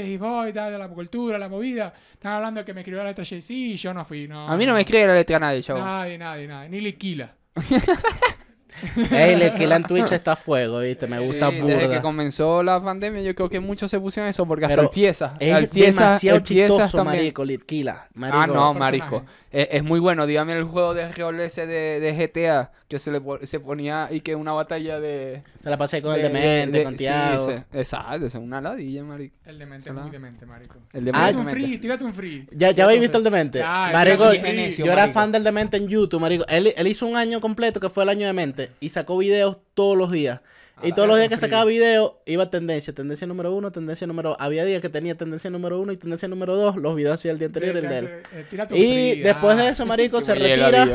y 0.48 0.52
tal, 0.52 0.72
de 0.72 0.78
la 0.78 0.88
cultura, 0.88 1.38
la 1.38 1.48
movida. 1.48 1.94
Están 2.12 2.32
hablando 2.32 2.60
de 2.60 2.64
que 2.64 2.74
me 2.74 2.80
escribió 2.80 3.02
la 3.02 3.10
letra 3.10 3.24
Jay-Z 3.24 3.52
y 3.52 3.76
yo 3.76 3.94
no 3.94 4.04
fui, 4.04 4.26
no. 4.26 4.48
A 4.48 4.56
mí 4.56 4.66
no 4.66 4.74
me 4.74 4.80
escribe 4.80 5.06
la 5.06 5.14
letra 5.14 5.38
nadie, 5.38 5.62
chavo. 5.62 5.78
Nadie, 5.78 6.18
nadie, 6.18 6.48
nadie. 6.48 6.68
Ni 6.68 6.80
Liquila. 6.80 7.32
Ey, 9.10 9.34
el 9.34 9.42
esquila 9.42 9.76
en 9.76 9.82
Twitch 9.84 10.12
está 10.12 10.32
a 10.32 10.36
fuego, 10.36 10.78
¿viste? 10.80 11.06
Me 11.06 11.18
gusta 11.18 11.50
Sí, 11.50 11.60
Desde 11.60 11.90
que 11.90 12.00
comenzó 12.00 12.62
la 12.62 12.80
pandemia, 12.80 13.20
yo 13.20 13.34
creo 13.34 13.50
que 13.50 13.60
muchos 13.60 13.90
se 13.90 14.00
pusieron 14.00 14.30
eso 14.30 14.46
porque 14.46 14.64
hasta 14.64 14.76
Pero 14.76 14.88
el 14.88 14.90
pieza. 14.90 15.36
Es 15.38 15.54
el 15.54 15.68
pieza, 15.68 16.04
demasiado 16.04 16.38
el 16.38 16.44
chistoso, 16.44 17.04
marico, 17.04 17.44
Litquila. 17.44 18.04
Ah, 18.06 18.08
Marico. 18.14 18.54
no, 18.54 18.74
marisco. 18.74 19.24
Es, 19.50 19.68
es 19.72 19.84
muy 19.84 20.00
bueno. 20.00 20.26
Dígame 20.26 20.52
el 20.54 20.64
juego 20.64 20.94
de 20.94 21.12
rol 21.12 21.40
ese 21.40 21.66
de, 21.66 22.00
de 22.00 22.12
GTA 22.14 22.70
que 22.90 22.98
se 22.98 23.12
le 23.12 23.22
se 23.44 23.60
ponía 23.60 24.08
y 24.10 24.20
que 24.20 24.34
una 24.34 24.52
batalla 24.52 24.98
de. 24.98 25.44
Se 25.60 25.70
la 25.70 25.76
pasé 25.76 26.02
con 26.02 26.12
el 26.12 26.22
de- 26.22 26.28
demente, 26.28 26.78
de- 26.78 26.84
con 26.84 26.92
sí, 26.94 26.98
Tiago. 26.98 27.48
ese- 27.48 27.64
exacto, 27.72 28.26
es 28.26 28.34
una 28.34 28.60
ladilla, 28.60 29.04
marico. 29.04 29.36
El 29.44 29.60
demente 29.60 29.88
es 29.90 29.94
muy 29.94 30.10
demente, 30.10 30.44
marico. 30.44 30.74
El 30.92 31.08
Ah, 31.10 31.28
Tírate 31.28 31.36
un 31.36 31.46
Demente. 31.46 31.52
free, 31.52 31.78
tírate 31.78 32.04
un 32.04 32.12
free. 32.14 32.48
Ya, 32.50 32.72
ya 32.72 32.82
habéis 32.82 33.00
visto 33.00 33.16
el 33.16 33.22
demente. 33.22 33.60
Ya, 33.60 33.90
marico, 33.92 34.24
yo, 34.34 34.84
era 34.86 34.96
marico. 34.96 35.12
fan 35.14 35.30
del 35.30 35.44
demente 35.44 35.76
en 35.76 35.86
YouTube, 35.86 36.20
marico. 36.20 36.44
Él, 36.48 36.74
él 36.76 36.86
hizo 36.88 37.06
un 37.06 37.16
año 37.16 37.40
completo 37.40 37.78
que 37.78 37.88
fue 37.88 38.02
el 38.02 38.08
año 38.08 38.26
de 38.26 38.32
mente 38.32 38.70
y 38.80 38.88
sacó 38.88 39.16
videos 39.16 39.58
todos 39.74 39.96
los 39.96 40.10
días. 40.10 40.40
Y 40.82 40.88
la 40.88 40.94
todos 40.96 41.06
los 41.08 41.16
días 41.18 41.28
que 41.28 41.36
sacaba 41.36 41.64
videos 41.66 42.14
iba 42.26 42.50
tendencia. 42.50 42.92
Tendencia 42.92 43.24
número 43.24 43.54
uno, 43.54 43.70
tendencia 43.70 44.06
número 44.08 44.34
Había 44.40 44.64
días 44.64 44.80
que 44.80 44.88
tenía 44.88 45.14
tendencia 45.14 45.48
número 45.48 45.78
uno 45.78 45.92
y 45.92 45.96
tendencia 45.96 46.26
número 46.26 46.56
dos. 46.56 46.74
Los 46.74 46.96
videos 46.96 47.14
hacía 47.14 47.30
el 47.30 47.38
día 47.38 47.46
anterior 47.46 47.76
y 47.76 47.78
el 47.78 47.88
de 47.88 47.98
él. 47.98 48.08
Eh, 48.32 48.44
tírate 48.50 48.74
un 48.74 48.80
Y 48.80 49.12
free, 49.12 49.22
después 49.22 49.56
ah. 49.58 49.62
de 49.62 49.68
eso, 49.68 49.86
marico, 49.86 50.20
se 50.22 50.34
retira 50.34 50.88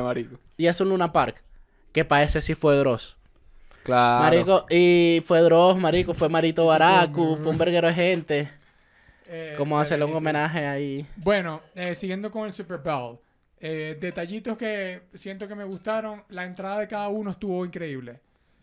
y 0.58 0.68
hace 0.68 0.84
un 0.84 0.90
Luna 0.90 1.14
Park. 1.14 1.42
Que 1.96 2.06
para 2.06 2.24
ese 2.24 2.42
sí 2.42 2.54
fue 2.54 2.76
Dross. 2.76 3.18
Claro. 3.84 4.24
Marico, 4.24 4.66
y 4.70 5.22
fue 5.26 5.40
Dross, 5.42 5.78
marico, 5.80 6.14
fue 6.14 6.28
Marito 6.30 6.66
Baracu, 6.66 7.36
fue 7.38 7.52
un 7.52 7.58
verguero 7.58 7.88
de 7.88 7.94
gente. 7.94 8.50
Eh, 9.28 9.54
Como 9.58 9.80
hacerle 9.80 10.06
un 10.06 10.12
eh, 10.12 10.16
homenaje 10.16 10.66
ahí. 10.68 11.08
Bueno, 11.16 11.62
eh, 11.74 11.96
siguiendo 11.96 12.30
con 12.30 12.46
el 12.46 12.54
Super 12.54 12.78
Bowl. 12.78 13.18
eh, 13.62 13.98
detallitos 14.00 14.58
que 14.58 15.04
siento 15.16 15.48
que 15.48 15.56
me 15.56 15.64
gustaron. 15.64 16.24
La 16.30 16.44
entrada 16.46 16.80
de 16.82 16.88
cada 16.88 17.08
uno 17.08 17.32
estuvo 17.32 17.66
increíble. 17.66 18.20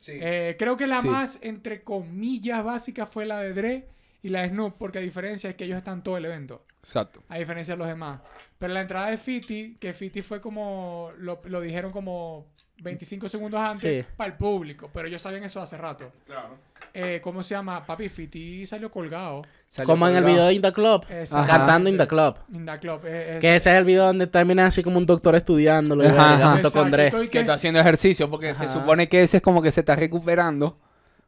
Eh, 0.07 0.55
creo 0.59 0.77
que 0.77 0.87
la 0.87 1.01
Sí. 1.01 1.09
más, 1.09 1.39
entre 1.41 1.83
comillas, 1.83 2.62
básica 2.62 3.07
fue 3.07 3.25
la 3.27 3.41
de 3.41 3.53
Dre 3.55 3.89
y 4.23 4.29
la 4.29 4.43
de 4.43 4.51
Snoop, 4.51 4.75
porque 4.79 4.99
a 4.99 5.01
diferencia 5.01 5.51
es 5.51 5.57
que 5.57 5.65
ellos 5.65 5.79
están 5.79 6.03
todo 6.03 6.17
el 6.19 6.25
evento. 6.27 6.65
Exacto. 6.81 7.23
A 7.29 7.39
diferencia 7.39 7.75
de 7.75 7.79
los 7.79 7.89
demás. 7.89 8.21
Pero 8.59 8.75
la 8.75 8.83
entrada 8.83 9.09
de 9.11 9.19
Fiti, 9.19 9.77
que 9.81 9.93
Fiti 9.95 10.21
fue 10.23 10.41
como. 10.41 11.11
Lo, 11.19 11.41
lo 11.45 11.61
dijeron 11.61 11.91
como 11.91 12.47
25 12.83 13.29
segundos 13.29 13.61
antes 13.61 13.81
Sí. 14.05 14.12
para 14.17 14.31
el 14.31 14.37
público. 14.37 14.91
Pero 14.93 15.09
ellos 15.09 15.23
sabían 15.23 15.45
eso 15.45 15.61
hace 15.61 15.77
rato. 15.77 16.11
Claro. 16.27 16.57
Eh, 16.95 17.21
¿Cómo 17.23 17.43
se 17.43 17.55
llama? 17.55 17.87
Papi, 17.87 18.09
Fiti 18.11 18.67
salió 18.67 18.91
colgado. 18.91 19.43
Como 19.87 20.07
en 20.09 20.17
el 20.17 20.25
video 20.25 20.47
de 20.47 20.53
In 20.55 20.61
The 20.61 20.73
Club. 20.73 21.07
Cantando 21.31 21.89
In 21.89 21.97
The 21.97 22.07
Club. 22.07 22.37
In 22.53 22.67
the 22.67 22.79
club. 22.79 23.01
eh, 23.07 23.35
es- 23.37 23.41
Que 23.41 23.57
ese 23.57 23.71
es 23.73 23.79
el 23.79 23.85
video 23.85 24.05
donde 24.05 24.27
termina 24.27 24.67
así 24.67 24.83
como 24.83 24.99
un 24.99 25.07
doctor 25.07 25.35
estudiándolo. 25.35 26.05
junto 26.09 26.71
con 26.73 26.91
Dre. 26.91 27.11
Que 27.11 27.29
que- 27.29 27.41
está 27.41 27.55
haciendo 27.55 27.81
ejercicio 27.81 28.29
porque 28.29 28.55
se 28.55 28.69
supone 28.69 29.09
que 29.09 29.23
ese 29.23 29.39
es 29.39 29.43
como 29.43 29.62
que 29.62 29.71
se 29.73 29.81
está 29.81 29.97
recuperando 29.97 30.77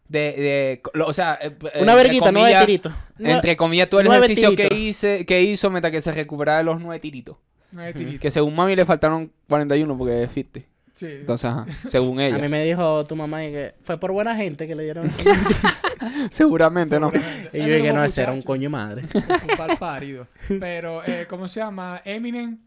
de... 0.09 0.19
de 0.19 0.83
lo- 0.93 1.07
o 1.07 1.15
sea... 1.15 1.39
eh, 1.41 1.57
Una 1.81 1.93
entre 1.93 1.95
verguita, 1.95 2.31
nueve 2.33 2.55
tiritos. 2.61 2.93
Entre 3.19 3.57
comillas, 3.57 3.89
todo 3.89 4.01
el 4.01 4.07
nueve 4.07 4.27
ejercicio 4.27 4.55
que, 4.55 4.75
hice, 4.75 5.25
que 5.25 5.41
hizo 5.43 5.71
mientras 5.71 5.93
que 5.93 6.03
se 6.03 6.13
recuperaba 6.13 6.59
de 6.59 6.65
los 6.65 6.79
nueve 6.79 7.01
tiritos. 7.01 7.37
Nueve 7.73 7.95
tiritos. 7.95 8.21
Que 8.21 8.31
según 8.31 8.55
mami 8.55 8.77
le 8.77 8.85
faltaron 8.85 9.33
41 9.49 9.97
porque 9.97 10.25
es 10.25 10.31
50. 10.31 10.69
Sí. 10.95 11.07
Entonces, 11.07 11.45
ajá, 11.51 11.67
según 11.89 12.21
A 12.21 12.29
mí 12.29 12.35
ella. 12.37 12.49
me 12.49 12.65
dijo 12.65 13.05
tu 13.07 13.17
mamá 13.17 13.45
y 13.45 13.51
que 13.53 13.75
fue 13.83 13.99
por 13.99 14.13
buena 14.13 14.37
gente 14.37 14.67
que 14.67 14.75
le 14.75 14.85
dieron. 14.85 15.11
Seguramente, 16.31 16.99
¿no? 17.01 17.11
Seguramente. 17.13 17.59
y 17.59 17.61
Es 17.61 17.67
yo 17.67 17.75
dije, 17.75 17.93
no, 17.93 18.05
ese 18.05 18.23
era 18.23 18.33
un 18.33 18.43
coño 18.43 18.71
madre. 18.71 19.03
Es 19.13 19.43
un 19.45 19.77
parido. 19.79 20.27
Pero, 20.61 21.03
eh, 21.05 21.27
¿cómo 21.29 21.49
se 21.49 21.61
llama? 21.61 22.01
Eminem. 22.05 22.59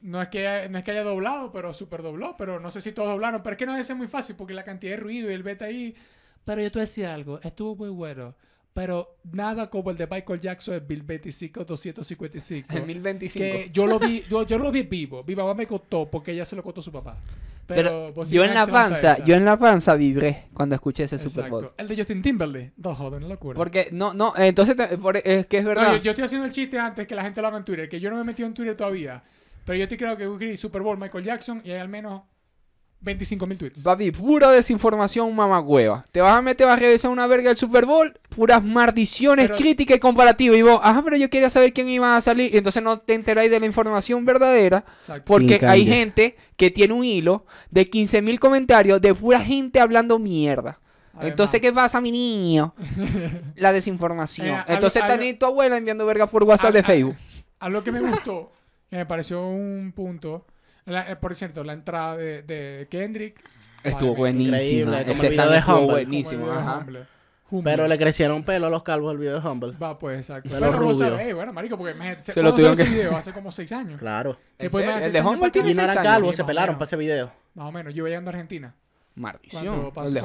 No 0.00 0.22
es, 0.22 0.28
que, 0.28 0.68
no 0.70 0.78
es 0.78 0.84
que 0.84 0.92
haya 0.92 1.02
doblado, 1.02 1.50
pero 1.50 1.72
super 1.72 2.02
dobló. 2.02 2.36
Pero 2.38 2.60
no 2.60 2.70
sé 2.70 2.80
si 2.80 2.92
todos 2.92 3.08
doblaron. 3.08 3.42
Pero 3.42 3.54
es 3.54 3.58
que 3.58 3.66
no 3.66 3.72
debe 3.72 3.84
ser 3.84 3.96
muy 3.96 4.06
fácil 4.06 4.36
porque 4.36 4.54
la 4.54 4.64
cantidad 4.64 4.92
de 4.92 4.98
ruido 4.98 5.30
y 5.30 5.34
el 5.34 5.42
beta 5.42 5.64
ahí. 5.64 5.96
Pero 6.44 6.62
yo 6.62 6.70
te 6.70 6.78
decía 6.80 7.12
algo. 7.14 7.40
Estuvo 7.42 7.74
muy 7.74 7.88
bueno. 7.88 8.34
Pero 8.74 9.16
nada 9.32 9.68
como 9.70 9.90
el 9.90 9.96
de 9.96 10.06
Michael 10.06 10.38
Jackson 10.40 10.74
en 10.74 10.86
1025 10.86 11.64
255. 11.64 12.76
En 12.76 12.86
1025. 12.86 13.42
Que 13.44 13.70
yo 13.72 13.86
lo 13.86 13.98
vi, 13.98 14.22
yo, 14.30 14.46
yo 14.46 14.58
lo 14.58 14.70
vi 14.70 14.82
vivo. 14.84 15.24
Mi 15.26 15.34
mamá 15.34 15.54
me 15.54 15.66
contó 15.66 16.08
porque 16.08 16.32
ella 16.32 16.44
se 16.44 16.54
lo 16.54 16.62
contó 16.62 16.80
a 16.80 16.84
su 16.84 16.92
papá. 16.92 17.18
Pero, 17.66 18.14
yo 18.24 18.44
en 18.44 18.54
la 18.54 18.66
panza, 18.66 19.12
esa. 19.14 19.24
yo 19.26 19.34
en 19.34 19.44
la 19.44 19.58
panza 19.58 19.94
vibré 19.94 20.44
cuando 20.54 20.74
escuché 20.74 21.02
ese 21.04 21.18
Super. 21.18 21.50
Bowl. 21.50 21.70
El 21.76 21.86
de 21.88 21.96
Justin 21.96 22.22
Timberlake. 22.22 22.72
No, 22.78 22.94
joder, 22.94 23.18
una 23.18 23.28
locura. 23.28 23.56
Porque, 23.56 23.88
no, 23.92 24.14
no, 24.14 24.32
entonces, 24.38 24.74
te- 24.74 24.96
por- 24.96 25.18
es 25.18 25.46
que 25.46 25.58
es 25.58 25.62
No, 25.64 25.68
verdad. 25.70 25.92
yo, 25.96 25.98
yo 26.00 26.10
estoy 26.12 26.24
haciendo 26.24 26.46
el 26.46 26.52
chiste 26.52 26.78
antes 26.78 27.06
que 27.06 27.14
la 27.14 27.22
gente 27.24 27.42
lo 27.42 27.48
haga 27.48 27.58
en 27.58 27.64
Twitter, 27.64 27.86
que 27.88 28.00
yo 28.00 28.08
no 28.08 28.16
me 28.16 28.22
he 28.22 28.24
metido 28.24 28.46
en 28.48 28.54
Twitter 28.54 28.74
todavía. 28.74 29.22
Pero 29.66 29.78
yo 29.78 29.86
te 29.86 29.98
creo 29.98 30.16
que 30.16 30.56
Super 30.56 30.80
Bowl 30.80 30.96
Michael 30.98 31.24
Jackson 31.24 31.60
y 31.62 31.72
hay 31.72 31.78
al 31.80 31.88
menos 31.90 32.22
25 33.00 33.46
mil 33.46 33.56
tweets. 33.58 33.82
Papi, 33.82 34.10
pura 34.10 34.50
desinformación 34.50 35.34
mamagüeva. 35.34 36.04
Te 36.10 36.20
vas 36.20 36.36
a 36.36 36.42
meter, 36.42 36.66
vas 36.66 36.76
a 36.76 36.80
revisar 36.80 37.10
una 37.10 37.26
verga 37.28 37.48
del 37.50 37.56
Super 37.56 37.86
Bowl, 37.86 38.12
puras 38.28 38.62
maldiciones, 38.62 39.46
Pero- 39.46 39.56
críticas 39.56 39.96
y 39.96 40.00
comparativas. 40.00 40.58
Y 40.58 40.62
vos, 40.62 40.80
ajá, 40.82 41.02
pero 41.02 41.16
yo 41.16 41.30
quería 41.30 41.48
saber 41.48 41.72
quién 41.72 41.88
iba 41.88 42.16
a 42.16 42.20
salir. 42.20 42.52
Y 42.52 42.58
entonces 42.58 42.82
no 42.82 42.98
te 42.98 43.14
enteráis 43.14 43.50
de 43.50 43.60
la 43.60 43.66
información 43.66 44.24
verdadera. 44.24 44.84
Exacto. 44.98 45.24
Porque 45.26 45.60
hay 45.64 45.86
gente 45.86 46.36
que 46.56 46.70
tiene 46.70 46.92
un 46.94 47.04
hilo 47.04 47.46
de 47.70 47.88
15.000 47.88 48.38
comentarios 48.38 49.00
de 49.00 49.14
pura 49.14 49.40
gente 49.40 49.78
hablando 49.80 50.18
mierda. 50.18 50.80
Además. 51.12 51.30
Entonces, 51.30 51.60
¿qué 51.60 51.72
pasa, 51.72 52.00
mi 52.00 52.10
niño? 52.12 52.74
La 53.56 53.72
desinformación. 53.72 54.48
Eh, 54.60 54.64
Entonces, 54.68 55.02
ni 55.18 55.34
tu 55.34 55.46
abuela 55.46 55.76
enviando 55.76 56.04
verga 56.06 56.26
por 56.26 56.44
WhatsApp 56.44 56.74
de 56.74 56.82
Facebook. 56.82 57.16
Algo 57.60 57.82
que 57.82 57.90
me 57.90 58.00
gustó, 58.00 58.52
que 58.90 58.96
me 58.96 59.06
pareció 59.06 59.46
un 59.48 59.92
punto. 59.94 60.44
La- 60.88 61.10
eh, 61.12 61.16
por 61.16 61.34
cierto, 61.36 61.62
la 61.64 61.72
entrada 61.74 62.16
de, 62.16 62.42
de 62.42 62.86
Kendrick. 62.90 63.40
Estuvo 63.84 64.14
buenísima. 64.14 64.56
Ese 65.00 65.26
el 65.26 65.32
video 65.32 65.50
de 65.50 65.58
estuvo 65.58 65.76
Humble. 65.78 65.92
buenísimo. 65.92 66.40
como 66.46 66.52
el 66.52 66.58
Ajá. 66.58 66.78
Humble. 66.78 67.06
Humble. 67.50 67.70
Pero 67.72 67.88
le 67.88 67.96
crecieron 67.96 68.42
pelo 68.44 68.66
a 68.66 68.70
los 68.70 68.82
calvos 68.82 69.12
el 69.12 69.18
video 69.18 69.40
de 69.40 69.48
Humble. 69.48 69.72
Va, 69.82 69.98
pues, 69.98 70.18
exacto. 70.18 70.50
Pero 70.52 70.66
vos 70.66 70.76
rubio. 70.76 70.94
sabés, 71.10 71.34
bueno, 71.34 71.52
marico, 71.52 71.78
porque 71.78 71.94
imagínate, 71.94 72.22
Se 72.22 72.32
se 72.32 72.42
lo 72.42 72.50
lo 72.50 72.54
tuvieron 72.54 72.74
ese 72.74 72.84
que- 72.84 72.90
video 72.90 73.16
hace 73.16 73.32
como 73.32 73.50
6 73.50 73.72
años. 73.72 73.98
Claro. 73.98 74.32
¿En 74.58 74.64
Después 74.64 74.84
me 74.84 74.92
hace 74.92 75.06
¿El 75.06 75.12
de 75.12 75.18
seis 75.18 75.24
años 75.24 75.34
Humble 75.34 75.50
tiene 75.50 75.70
Y 75.70 75.74
no 75.74 75.82
seis 75.82 75.90
eran 75.92 76.04
calvos, 76.04 76.30
Sí, 76.32 76.36
se 76.36 76.44
pelaron 76.44 76.74
para 76.76 76.84
ese 76.84 76.96
video. 76.96 77.32
Más 77.54 77.66
o 77.68 77.72
menos, 77.72 77.94
yo 77.94 78.06
llegando 78.06 78.30
a 78.30 78.32
Argentina. 78.32 78.74
Maldición. 79.18 79.92
El 79.96 80.14
de 80.14 80.20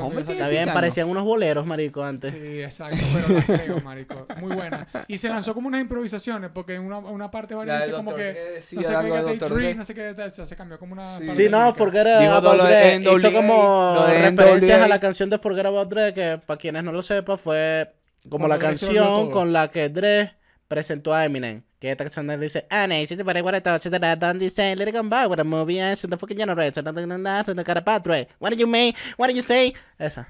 bien, 0.49 0.62
años. 0.63 0.73
parecían 0.73 1.10
unos 1.10 1.23
boleros, 1.23 1.65
marico, 1.65 2.03
antes. 2.03 2.32
Sí, 2.32 2.62
exacto, 2.62 2.97
pero 3.13 3.36
la 3.36 3.45
creo, 3.45 3.82
marico. 3.82 4.27
Muy 4.39 4.56
buena. 4.56 4.88
Y 5.08 5.17
se 5.17 5.29
lanzó 5.29 5.53
como 5.53 5.67
unas 5.67 5.82
improvisaciones, 5.82 6.51
porque 6.53 6.75
en 6.75 6.84
una, 6.84 6.99
una 6.99 7.32
parte 7.32 7.56
varias 7.56 7.86
dice 7.86 7.95
como 7.95 8.15
que. 8.15 8.60
No 8.73 8.84
sé 8.84 8.93
qué, 8.93 9.62
Day 9.62 9.75
no 9.75 9.86
sé 9.86 9.95
qué, 9.95 10.10
o 10.10 10.29
sea, 10.29 10.45
se 10.45 10.56
cambió 10.56 10.77
como 10.77 10.93
una. 10.93 11.08
Sí. 11.34 11.47
no. 11.49 11.73
Forget 11.73 12.19
Dijo 12.19 12.34
About 12.34 12.58
lo 12.58 12.65
de 12.65 12.73
Dre. 12.73 12.99
NWA, 12.99 13.17
Hizo 13.17 13.34
como 13.34 14.06
referencias 14.08 14.82
a 14.82 14.88
la 14.88 14.99
canción 14.99 15.29
de 15.29 15.38
Forget 15.38 15.65
About 15.65 15.89
Dre, 15.89 16.13
que 16.13 16.39
para 16.45 16.58
quienes 16.58 16.84
no 16.84 16.91
lo 16.91 17.01
sepan 17.01 17.38
fue 17.38 17.93
como 18.29 18.47
la 18.47 18.58
canción 18.58 19.32
con 19.32 19.51
la 19.53 19.69
que 19.69 19.89
Dre 19.89 20.42
presentó 20.67 21.13
a 21.13 21.26
Eminem. 21.26 21.63
Que 21.80 21.91
esta 21.91 22.06
canción 22.06 22.28
dice, 22.39 22.65
no, 22.71 22.95
si 23.06 23.17
te 23.17 23.26
parece 23.26 23.43
what 23.43 23.56
I 23.56 23.60
thought, 23.60 23.82
that 23.82 24.04
I 24.04 24.15
done 24.17 24.39
this 24.39 24.58
and 24.60 24.80
let 24.80 24.88
it 24.88 24.93
come 24.93 25.10
back 25.10 25.30
with 25.30 25.39
a 25.39 25.43
movie 25.43 25.80
and 25.80 25.97
the 25.97 26.17
fucking 26.17 26.38
generation. 26.38 26.88
And 26.88 26.97
then 26.97 27.28
after 27.28 27.54
the 27.54 27.63
got 27.63 27.78
about 27.78 28.04
Dre. 28.04 28.28
What 28.39 28.52
did 28.52 28.60
you 28.60 28.67
mean? 28.67 28.93
What 29.17 29.28
did 29.28 29.36
you 29.36 29.41
say? 29.41 29.73
Esa. 29.99 30.28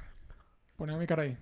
Poneme 0.78 0.98
mi 0.98 1.06
cara 1.06 1.24
ahí. 1.24 1.38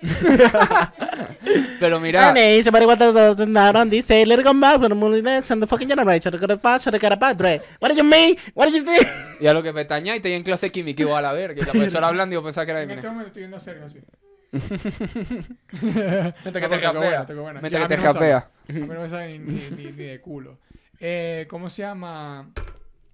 Pero 1.80 1.98
mira, 1.98 2.32
no, 2.32 2.40
si 2.40 2.62
te 2.62 2.70
parece 2.70 2.86
what 2.86 2.96
I 3.02 3.12
thought, 3.12 3.36
that 3.36 3.48
I 3.48 3.72
done 3.72 3.90
this 3.90 4.08
and 4.12 4.28
let 4.28 4.38
it 4.38 4.44
come 4.44 4.60
back 4.60 4.80
with 4.80 4.92
a 4.92 4.94
movie 4.94 5.28
and 5.28 5.44
the 5.44 5.66
fucking 5.66 5.88
generation. 5.88 6.32
And 6.32 6.40
the 6.40 6.54
about 6.54 6.80
the 6.80 6.98
got 6.98 7.12
about 7.12 7.36
Dre. 7.36 7.60
What 7.80 7.88
did 7.88 7.98
you 7.98 8.04
mean? 8.04 8.36
What 8.54 8.66
did 8.66 8.74
you 8.76 8.86
say? 8.86 9.00
y 9.40 9.46
a 9.48 9.52
lo 9.52 9.62
que 9.62 9.72
pestaña 9.72 10.14
y 10.14 10.20
te 10.20 10.34
en 10.34 10.44
clase 10.44 10.66
de 10.66 10.72
química 10.72 11.02
igual 11.02 11.24
a 11.24 11.32
ver, 11.32 11.54
que 11.54 11.62
la 11.62 11.72
profesora 11.72 12.06
hablando 12.08 12.34
y 12.34 12.36
yo 12.38 12.44
pensaba 12.44 12.64
que 12.64 12.70
era 12.70 12.82
En 12.82 12.90
este 12.90 13.06
Eminem. 13.06 13.12
momento 13.12 13.28
estoy 13.28 13.42
viendo 13.42 13.58
serio 13.58 13.84
así. 13.84 14.00
Mientras 15.72 16.34
que 16.42 16.68
te. 16.68 16.68
Mientras 17.60 17.70
Ya, 17.70 17.78
que 17.78 17.84
a 17.84 17.88
te 17.88 17.96
capea. 17.96 18.50
A 18.68 18.72
mí 18.72 18.80
no 18.80 19.00
me 19.00 19.08
sale 19.08 19.38
ni, 19.38 19.52
ni- 19.52 19.70
ni- 19.70 19.84
ni 19.84 19.92
de 19.92 20.20
culo. 20.20 20.58
Eh, 21.00 21.46
¿Cómo 21.48 21.70
se 21.70 21.82
llama? 21.82 22.50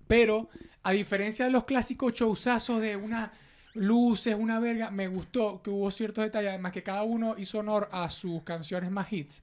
Pero, 0.07 0.49
a 0.83 0.93
diferencia 0.93 1.45
de 1.45 1.51
los 1.51 1.65
clásicos 1.65 2.13
showzazos 2.15 2.81
de 2.81 2.97
unas 2.97 3.31
luces, 3.75 4.35
una 4.39 4.61
verga, 4.61 4.91
me 4.91 5.09
gustó 5.09 5.61
que 5.63 5.71
hubo 5.71 5.91
ciertos 5.91 6.25
detalles, 6.25 6.51
además 6.51 6.73
que 6.73 6.83
cada 6.83 7.03
uno 7.03 7.35
hizo 7.39 7.59
honor 7.59 7.89
a 7.93 8.09
sus 8.11 8.43
canciones 8.43 8.91
más 8.91 9.13
hits. 9.13 9.43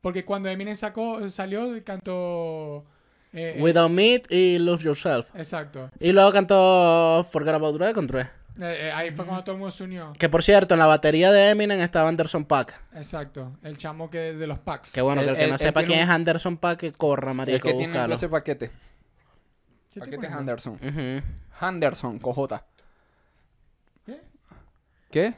Porque 0.00 0.24
cuando 0.24 0.48
Eminem 0.48 0.74
sacó, 0.74 1.28
salió, 1.30 1.72
cantó... 1.84 2.84
eh, 3.32 3.54
eh, 3.56 3.62
Without 3.62 3.90
Meat 3.90 4.30
y 4.30 4.58
Lose 4.58 4.84
Yourself. 4.84 5.30
Exacto. 5.34 5.90
Y 6.00 6.12
luego 6.12 6.32
cantó 6.32 7.24
Forget 7.30 7.54
About 7.54 7.76
Dre 7.78 7.92
con. 7.94 8.08
Eh, 8.60 8.88
eh, 8.88 8.92
ahí 8.92 9.10
fue 9.12 9.24
cuando 9.24 9.42
todo 9.44 9.54
el 9.54 9.58
mundo 9.60 9.70
se 9.70 9.84
unió. 9.84 10.12
Que 10.18 10.28
por 10.28 10.42
cierto, 10.42 10.74
en 10.74 10.80
la 10.80 10.86
batería 10.86 11.32
de 11.32 11.50
Eminem 11.50 11.80
estaba 11.80 12.08
Anderson 12.08 12.44
Paak. 12.44 12.78
Exacto. 12.94 13.56
El 13.62 13.78
chamo 13.78 14.10
que 14.10 14.34
de 14.34 14.46
los 14.46 14.58
packs. 14.58 14.92
Que 14.92 15.00
bueno, 15.00 15.22
que 15.22 15.30
el 15.30 15.36
que 15.36 15.46
no 15.46 15.56
sepa 15.58 15.82
quién 15.82 15.98
un- 16.00 16.04
es 16.04 16.10
Anderson 16.10 16.56
Paak, 16.58 16.78
que 16.78 16.92
corra, 16.92 17.32
marico, 17.32 17.56
El 17.56 17.62
que 17.62 17.72
tiene 17.72 17.92
búscalo. 17.94 18.14
ese 18.14 18.28
paquete. 18.28 18.68
¿Qué 18.68 19.98
estoy 19.98 20.00
Paquete 20.00 20.16
poniendo? 20.16 20.38
Henderson. 20.40 20.74
Ujú. 20.74 21.66
Henderson, 21.66 22.18
con 22.18 22.32
J. 22.34 22.64
¿Qué? 24.06 24.20
¿Qué? 25.10 25.34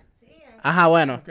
Ajá, 0.62 0.86
bueno. 0.86 1.22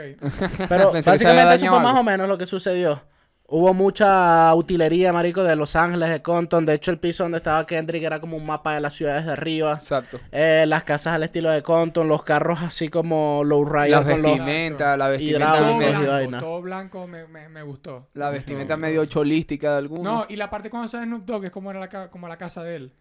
Pero 0.68 0.92
básicamente 1.04 1.54
eso 1.54 1.66
fue 1.68 1.80
más 1.80 1.96
o 1.98 2.02
menos 2.04 2.28
lo 2.28 2.38
que 2.38 2.46
sucedió. 2.46 3.02
Hubo 3.46 3.74
mucha 3.74 4.54
utilería, 4.54 5.12
marico, 5.12 5.42
de 5.44 5.54
Los 5.54 5.76
Ángeles, 5.76 6.08
de 6.08 6.22
Compton. 6.22 6.64
De 6.64 6.72
hecho, 6.74 6.90
el 6.90 6.98
piso 6.98 7.24
donde 7.24 7.38
estaba 7.38 7.66
Kendrick 7.66 8.02
era 8.02 8.18
como 8.18 8.38
un 8.38 8.46
mapa 8.46 8.72
de 8.74 8.80
las 8.80 8.94
ciudades 8.94 9.26
de 9.26 9.32
arriba. 9.32 9.74
Exacto. 9.74 10.18
Eh, 10.32 10.64
las 10.66 10.82
casas 10.82 11.14
al 11.14 11.24
estilo 11.24 11.50
de 11.50 11.62
Compton, 11.62 12.08
los 12.08 12.22
carros 12.24 12.60
así 12.62 12.88
como 12.88 13.42
low 13.44 13.64
rider 13.66 13.90
Las 13.90 14.04
con 14.04 14.22
los... 14.22 14.30
vestimentas, 14.32 14.98
la 14.98 15.08
vestimenta, 15.08 15.58
Todo 15.58 15.76
blanco, 15.76 16.40
todo 16.40 16.62
blanco 16.62 17.06
me, 17.06 17.26
me, 17.26 17.48
me 17.50 17.62
gustó. 17.62 18.08
la 18.14 18.30
vestimenta 18.30 18.78
medio 18.78 19.04
cholística 19.04 19.72
de 19.72 19.78
algunos. 19.78 20.04
No, 20.04 20.26
y 20.28 20.36
la 20.36 20.48
parte 20.48 20.70
cuando 20.70 20.88
sale 20.88 21.04
Snoop 21.04 21.26
Dogg 21.26 21.44
es 21.44 21.50
como 21.50 21.70
era 21.70 21.80
la, 21.80 22.08
como 22.10 22.26
la 22.26 22.38
casa 22.38 22.62
de 22.64 22.76
él. 22.76 22.92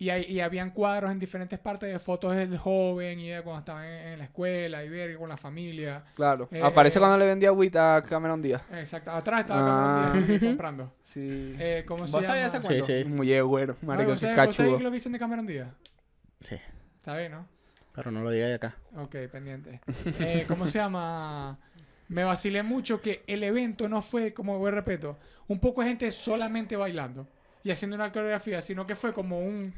Y, 0.00 0.08
hay, 0.08 0.24
y 0.24 0.40
habían 0.40 0.70
cuadros 0.70 1.12
en 1.12 1.18
diferentes 1.18 1.58
partes 1.58 1.92
de 1.92 1.98
fotos 1.98 2.34
del 2.34 2.56
joven 2.56 3.20
y 3.20 3.28
de 3.28 3.42
cuando 3.42 3.58
estaba 3.60 3.86
en, 3.86 4.12
en 4.14 4.18
la 4.18 4.24
escuela 4.24 4.82
y 4.82 4.88
ver 4.88 5.14
con 5.18 5.28
la 5.28 5.36
familia. 5.36 6.02
Claro. 6.14 6.48
Eh, 6.50 6.62
Aparece 6.62 6.98
cuando 6.98 7.18
le 7.18 7.26
vendía 7.26 7.52
wheat 7.52 7.76
a 7.76 8.02
Cameron 8.08 8.40
Díaz. 8.40 8.62
Exacto. 8.72 9.10
Atrás 9.10 9.40
estaba 9.42 9.60
Ah. 9.60 10.06
Cameron 10.08 10.26
Díaz, 10.26 10.40
sí, 10.40 10.46
comprando. 10.46 10.92
Sí. 11.04 11.54
Eh, 11.58 11.84
¿Cómo 11.86 12.06
se 12.06 12.12
¿Vos 12.12 12.22
llama? 12.22 12.26
sabías 12.34 12.54
ese 12.54 12.62
Sí, 12.62 12.66
cuento? 12.66 12.86
sí. 12.86 13.04
Muy 13.04 13.40
bueno, 13.42 13.76
Ay, 13.82 13.86
marico, 13.86 14.10
¿vos 14.10 14.22
sabés- 14.22 14.46
vos 14.46 14.56
sabés 14.56 14.72
cachudo. 14.72 14.82
lo 14.84 14.90
que 14.90 14.94
dicen 14.94 15.12
de 15.12 15.18
Cameron 15.18 15.46
Díaz? 15.46 15.68
Sí, 16.40 16.56
¿Sabes, 17.00 17.30
no? 17.30 17.46
pero 17.94 18.10
no 18.10 18.22
lo 18.22 18.30
diga 18.30 18.54
acá. 18.54 18.76
Ok, 18.96 19.14
pendiente. 19.30 19.82
Eh, 20.18 20.46
¿Cómo 20.48 20.66
se 20.66 20.78
llama? 20.78 21.58
Me 22.08 22.24
vacilé 22.24 22.62
mucho 22.62 23.02
que 23.02 23.22
el 23.26 23.42
evento 23.44 23.86
no 23.88 24.00
fue, 24.00 24.32
como 24.32 24.58
voy 24.58 24.70
respeto, 24.70 25.18
un 25.48 25.60
poco 25.60 25.82
de 25.82 25.88
gente 25.88 26.10
solamente 26.10 26.74
bailando 26.76 27.28
y 27.64 27.70
haciendo 27.70 27.96
una 27.96 28.10
coreografía, 28.12 28.60
sino 28.60 28.86
que 28.86 28.94
fue 28.96 29.12
como 29.12 29.38
un 29.40 29.72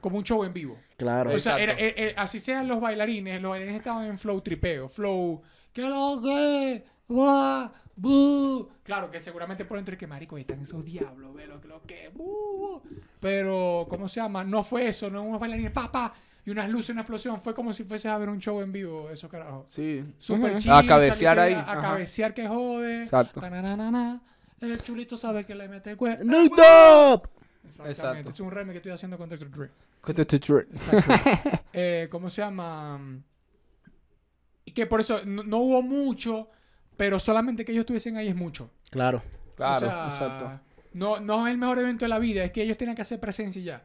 como 0.00 0.18
un 0.18 0.24
show 0.24 0.44
en 0.44 0.52
vivo. 0.52 0.78
Claro. 0.96 1.32
O 1.34 1.38
sea, 1.38 1.58
era- 1.58 1.72
Exacto. 1.72 1.84
era- 2.00 2.10
era- 2.12 2.22
así 2.22 2.38
sean 2.38 2.68
los 2.68 2.80
bailarines, 2.80 3.40
los 3.42 3.50
bailarines 3.50 3.78
estaban 3.78 4.06
en 4.06 4.18
flow 4.18 4.40
tripeo, 4.40 4.88
flow, 4.88 5.42
que 5.72 5.82
lo 5.82 6.20
que. 6.22 6.84
Claro, 8.84 9.10
que 9.10 9.20
seguramente 9.20 9.64
por 9.64 9.78
entre 9.78 9.96
que 9.96 10.06
marico 10.06 10.36
están 10.38 10.60
esos 10.60 10.84
diablos, 10.84 11.34
ve 11.34 11.46
lo 11.46 11.60
que 11.60 11.68
lo 11.68 11.82
que, 11.82 12.08
bu, 12.14 12.24
bu. 12.24 12.82
Pero, 13.20 13.86
¿cómo 13.88 14.06
se 14.06 14.20
llama? 14.20 14.44
No 14.44 14.62
fue 14.62 14.86
eso, 14.88 15.10
no 15.10 15.22
unos 15.22 15.40
bailarines, 15.40 15.72
pa, 15.72 15.90
pa, 15.90 16.12
y 16.44 16.50
unas 16.50 16.70
luces, 16.70 16.90
una 16.90 17.00
explosión. 17.00 17.40
Fue 17.40 17.54
como 17.54 17.72
si 17.72 17.82
fuese 17.84 18.08
a 18.08 18.16
ver 18.18 18.28
un 18.28 18.38
show 18.38 18.60
en 18.60 18.70
vivo, 18.70 19.10
esos 19.10 19.30
carajos. 19.30 19.66
Sí. 19.70 20.04
Super 20.18 20.52
Ujú. 20.52 20.60
chill, 20.60 20.72
A 20.72 20.84
cabecear 20.86 21.38
ahí. 21.38 21.54
A, 21.54 21.72
a 21.72 21.80
cabecear 21.80 22.34
que 22.34 22.46
jode. 22.46 23.02
Exacto. 23.02 23.40
El 24.60 24.82
chulito 24.82 25.16
sabe 25.16 25.44
que 25.44 25.54
le 25.54 25.68
mete 25.68 25.90
el 25.90 25.96
cuerpo. 25.96 26.22
Snoop 26.22 26.54
Dogg. 26.56 27.28
Exactamente. 27.66 27.90
Exacto. 28.00 28.28
Es 28.30 28.40
un 28.40 28.50
remake 28.50 28.72
que 28.72 28.76
estoy 28.78 28.92
haciendo 28.92 29.18
con 29.18 29.28
Dr. 29.28 29.50
Dre. 29.50 29.70
To 30.14 30.24
true. 30.40 30.66
Exacto. 30.72 31.12
Eh, 31.72 32.08
¿Cómo 32.10 32.30
se 32.30 32.40
llama? 32.42 32.98
Y 34.64 34.72
que 34.72 34.86
por 34.86 35.00
eso 35.00 35.20
no, 35.24 35.42
no 35.42 35.58
hubo 35.58 35.82
mucho, 35.82 36.48
pero 36.96 37.20
solamente 37.20 37.64
que 37.64 37.72
ellos 37.72 37.82
estuviesen 37.82 38.16
ahí 38.16 38.28
es 38.28 38.36
mucho. 38.36 38.70
Claro. 38.90 39.22
Claro, 39.56 39.76
O 39.76 39.80
sea, 39.80 40.06
exacto. 40.06 40.60
No, 40.92 41.20
no 41.20 41.46
es 41.46 41.52
el 41.52 41.58
mejor 41.58 41.78
evento 41.78 42.04
de 42.04 42.08
la 42.08 42.18
vida, 42.18 42.44
es 42.44 42.52
que 42.52 42.62
ellos 42.62 42.78
tenían 42.78 42.96
que 42.96 43.02
hacer 43.02 43.20
presencia 43.20 43.60
y 43.60 43.64
ya. 43.64 43.82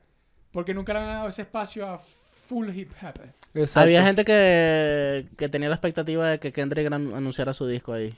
Porque 0.51 0.73
nunca 0.73 0.93
le 0.93 0.99
han 0.99 1.05
dado 1.07 1.27
ese 1.27 1.41
espacio 1.43 1.85
a 1.87 1.97
full 1.99 2.69
hip 2.69 2.91
hop. 3.01 3.19
Exacto. 3.53 3.79
Había 3.81 4.03
gente 4.03 4.23
que, 4.23 5.27
que 5.37 5.49
tenía 5.49 5.69
la 5.69 5.75
expectativa 5.75 6.29
de 6.29 6.39
que 6.39 6.51
Kendrick 6.53 6.87
an- 6.91 7.13
anunciara 7.13 7.51
su 7.53 7.67
disco 7.67 7.93
ahí. 7.93 8.15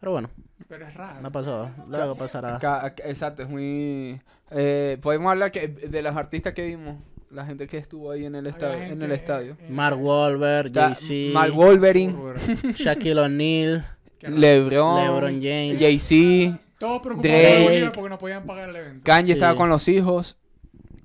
Pero 0.00 0.12
bueno, 0.12 0.30
Pero 0.68 0.86
es 0.86 0.94
raro. 0.94 1.20
no 1.20 1.32
pasó. 1.32 1.70
Luego 1.88 2.14
pasará. 2.14 2.58
Exacto, 3.04 3.42
es 3.42 3.48
muy... 3.48 4.20
Eh, 4.50 4.96
podemos 5.02 5.30
hablar 5.30 5.50
que 5.50 5.68
de 5.68 6.02
los 6.02 6.16
artistas 6.16 6.52
que 6.54 6.66
vimos, 6.66 6.96
la 7.30 7.44
gente 7.44 7.66
que 7.66 7.76
estuvo 7.78 8.10
ahí 8.10 8.24
en 8.24 8.34
el, 8.34 8.46
estadio, 8.46 8.82
en 8.84 9.02
el 9.02 9.12
estadio. 9.12 9.56
eh, 9.60 9.66
Mark 9.70 10.00
Wahlberg, 10.00 10.72
Jay-Z, 10.72 11.32
Mark 11.34 11.52
Wolverine. 11.54 12.16
Shaquille 12.74 13.20
O'Neal. 13.20 13.84
LeBron, 14.20 15.04
LeBron 15.04 15.40
James. 15.40 15.78
Jay-Z, 15.80 16.58
Todos 16.78 17.02
preocupados 17.02 17.90
porque 17.94 18.08
no 18.08 18.18
podían 18.18 18.44
pagar 18.46 18.68
el 18.70 18.76
evento. 18.76 19.04
Kanye 19.04 19.26
Sí. 19.26 19.32
estaba 19.32 19.54
con 19.56 19.68
los 19.68 19.86
hijos. 19.88 20.36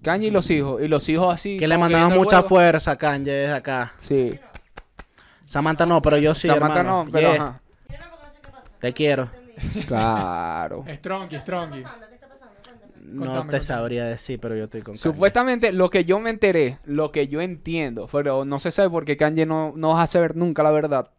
Kanye 0.02 0.28
y 0.28 0.32
los 0.32 0.50
hijos. 0.50 0.82
Y 0.82 0.88
los 0.88 1.08
hijos 1.10 1.34
así. 1.34 1.58
que 1.58 1.68
le 1.68 1.76
el 1.76 2.10
mucha 2.12 2.42
fuerza 2.44 2.92
a 2.92 2.98
Kanye 2.98 3.32
desde 3.32 3.54
acá. 3.54 3.94
Sí. 4.00 4.40
Samantha 5.46 5.86
no, 5.86 6.02
pero 6.02 6.18
yo 6.18 6.34
sí, 6.36 6.48
Samantha 6.48 6.80
hermano. 6.80 7.04
no, 7.06 7.12
pero 7.12 7.34
Yeah, 7.34 7.44
ajá. 7.44 7.62
Yo 7.90 7.98
no, 7.98 8.06
porque 8.12 8.26
no 8.26 8.32
sé 8.32 8.40
qué 8.42 8.50
pasa. 8.52 8.73
Te 8.84 8.92
quiero. 8.92 9.30
Claro. 9.88 10.84
Strongy, 10.94 11.30
¿Qué 11.30 11.36
está 11.38 11.46
Strongy. 11.46 11.84
pasando? 11.84 12.08
¿Qué 12.10 12.16
está 12.16 12.28
pasando? 12.28 12.56
Cuéntame. 12.66 12.92
No 13.14 13.20
Contame, 13.20 13.32
te 13.34 13.40
contame. 13.40 13.62
sabría 13.62 14.06
decir, 14.08 14.40
pero 14.42 14.58
yo 14.58 14.66
estoy 14.66 14.82
con 14.82 14.96
Kanye. 14.96 15.00
Supuestamente 15.00 15.72
lo 15.72 15.90
que 15.90 16.04
yo 16.04 16.20
me 16.20 16.30
enteré, 16.32 16.80
lo 16.84 17.14
que 17.14 17.30
yo 17.30 17.40
entiendo, 17.40 18.10
pero 18.12 18.44
no 18.44 18.60
se 18.60 18.72
sabe 18.72 18.90
porque 18.90 19.16
Kanye 19.16 19.46
no, 19.46 19.72
no 19.78 19.94
vas 19.94 20.04
a 20.10 20.12
saber 20.12 20.36
nunca 20.36 20.64
la 20.64 20.72
verdad. 20.72 21.12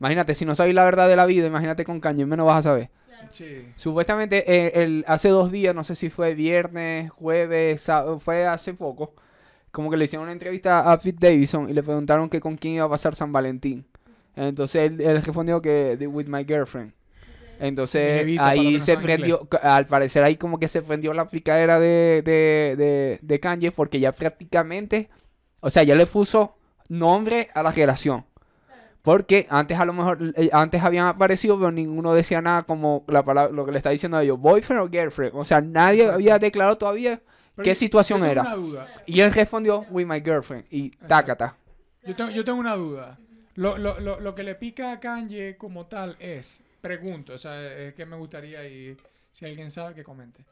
Imagínate, 0.00 0.34
si 0.34 0.46
no 0.46 0.54
sabes 0.54 0.74
la 0.74 0.84
verdad 0.84 1.06
de 1.06 1.16
la 1.16 1.26
vida, 1.26 1.46
imagínate 1.46 1.84
con 1.84 2.00
Kanye, 2.00 2.24
menos 2.24 2.46
vas 2.46 2.60
a 2.60 2.70
saber. 2.70 2.88
Sí. 3.30 3.66
Supuestamente 3.76 4.50
eh, 4.50 4.82
el, 4.82 5.04
hace 5.06 5.28
dos 5.28 5.52
días, 5.52 5.74
no 5.74 5.84
sé 5.84 5.96
si 5.96 6.08
fue 6.08 6.34
viernes, 6.34 7.10
jueves, 7.10 7.86
fue 8.20 8.46
hace 8.46 8.72
poco, 8.72 9.12
como 9.70 9.90
que 9.90 9.98
le 9.98 10.04
hicieron 10.06 10.24
una 10.24 10.32
entrevista 10.32 10.90
a 10.90 10.98
Pete 10.98 11.28
Davidson 11.28 11.68
y 11.68 11.74
le 11.74 11.82
preguntaron 11.82 12.30
que 12.30 12.40
con 12.40 12.56
quién 12.56 12.74
iba 12.74 12.86
a 12.86 12.88
pasar 12.88 13.14
San 13.14 13.32
Valentín. 13.32 13.84
Entonces 14.36 14.92
él, 14.92 15.00
él 15.00 15.16
respondió 15.22 15.60
que 15.60 15.96
"The- 15.98 16.06
with 16.06 16.26
my 16.28 16.44
girlfriend. 16.44 16.92
Entonces 17.58 18.26
ahí 18.38 18.80
se 18.80 18.98
prendió, 18.98 19.48
al 19.62 19.86
parecer 19.86 20.22
ahí 20.22 20.36
como 20.36 20.58
que 20.58 20.68
se 20.68 20.82
prendió 20.82 21.14
la 21.14 21.26
picadera 21.28 21.78
de, 21.80 22.20
de, 22.22 22.74
de, 22.76 23.18
de 23.22 23.40
Kanye 23.40 23.72
porque 23.72 23.98
ya 23.98 24.12
prácticamente, 24.12 25.08
o 25.60 25.70
sea, 25.70 25.82
ya 25.82 25.94
le 25.94 26.06
puso 26.06 26.54
nombre 26.88 27.48
a 27.54 27.62
la 27.62 27.72
relación. 27.72 28.24
Porque 29.00 29.46
antes 29.50 29.78
a 29.78 29.84
lo 29.84 29.92
mejor, 29.92 30.18
eh, 30.36 30.50
antes 30.52 30.82
habían 30.82 31.06
aparecido, 31.06 31.56
pero 31.58 31.70
ninguno 31.70 32.12
decía 32.12 32.42
nada 32.42 32.64
como 32.64 33.04
la 33.08 33.24
palabra, 33.24 33.52
lo 33.54 33.64
que 33.64 33.70
le 33.72 33.78
está 33.78 33.90
diciendo 33.90 34.16
a 34.18 34.22
ellos, 34.24 34.38
boyfriend 34.38 34.82
o 34.82 34.88
girlfriend. 34.90 35.32
O 35.36 35.44
sea, 35.44 35.60
nadie 35.60 36.00
Exacto. 36.00 36.14
había 36.16 36.38
declarado 36.40 36.76
todavía 36.76 37.20
Pero 37.54 37.64
qué 37.64 37.70
yo- 37.70 37.74
situación 37.76 38.20
yo 38.20 38.26
era. 38.26 38.56
Y 39.06 39.20
él 39.20 39.32
respondió, 39.32 39.86
with 39.90 40.06
my 40.06 40.20
girlfriend. 40.20 40.64
Y 40.70 40.90
tácata. 40.90 41.56
Yo 42.04 42.14
tengo, 42.16 42.30
yo 42.32 42.44
tengo 42.44 42.58
una 42.58 42.74
duda. 42.74 43.16
Lo, 43.56 43.76
lo, 43.78 43.98
lo, 44.00 44.20
lo 44.20 44.34
que 44.34 44.42
le 44.42 44.54
pica 44.54 44.92
a 44.92 45.00
Kanye 45.00 45.56
como 45.56 45.86
tal 45.86 46.16
es, 46.20 46.62
pregunto, 46.80 47.34
o 47.34 47.38
sea, 47.38 47.60
es 47.78 47.94
que 47.94 48.06
me 48.06 48.16
gustaría 48.16 48.66
y 48.68 48.96
si 49.32 49.44
alguien 49.46 49.70
sabe 49.70 49.94
que 49.94 50.04
comente. 50.04 50.44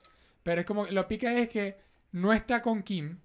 Pero 0.43 0.61
es 0.61 0.67
como, 0.67 0.87
lo 0.87 1.07
pica 1.09 1.33
es 1.33 1.49
que 1.49 1.77
no 2.13 2.33
está 2.33 2.61
con 2.63 2.83
Kim, 2.83 3.19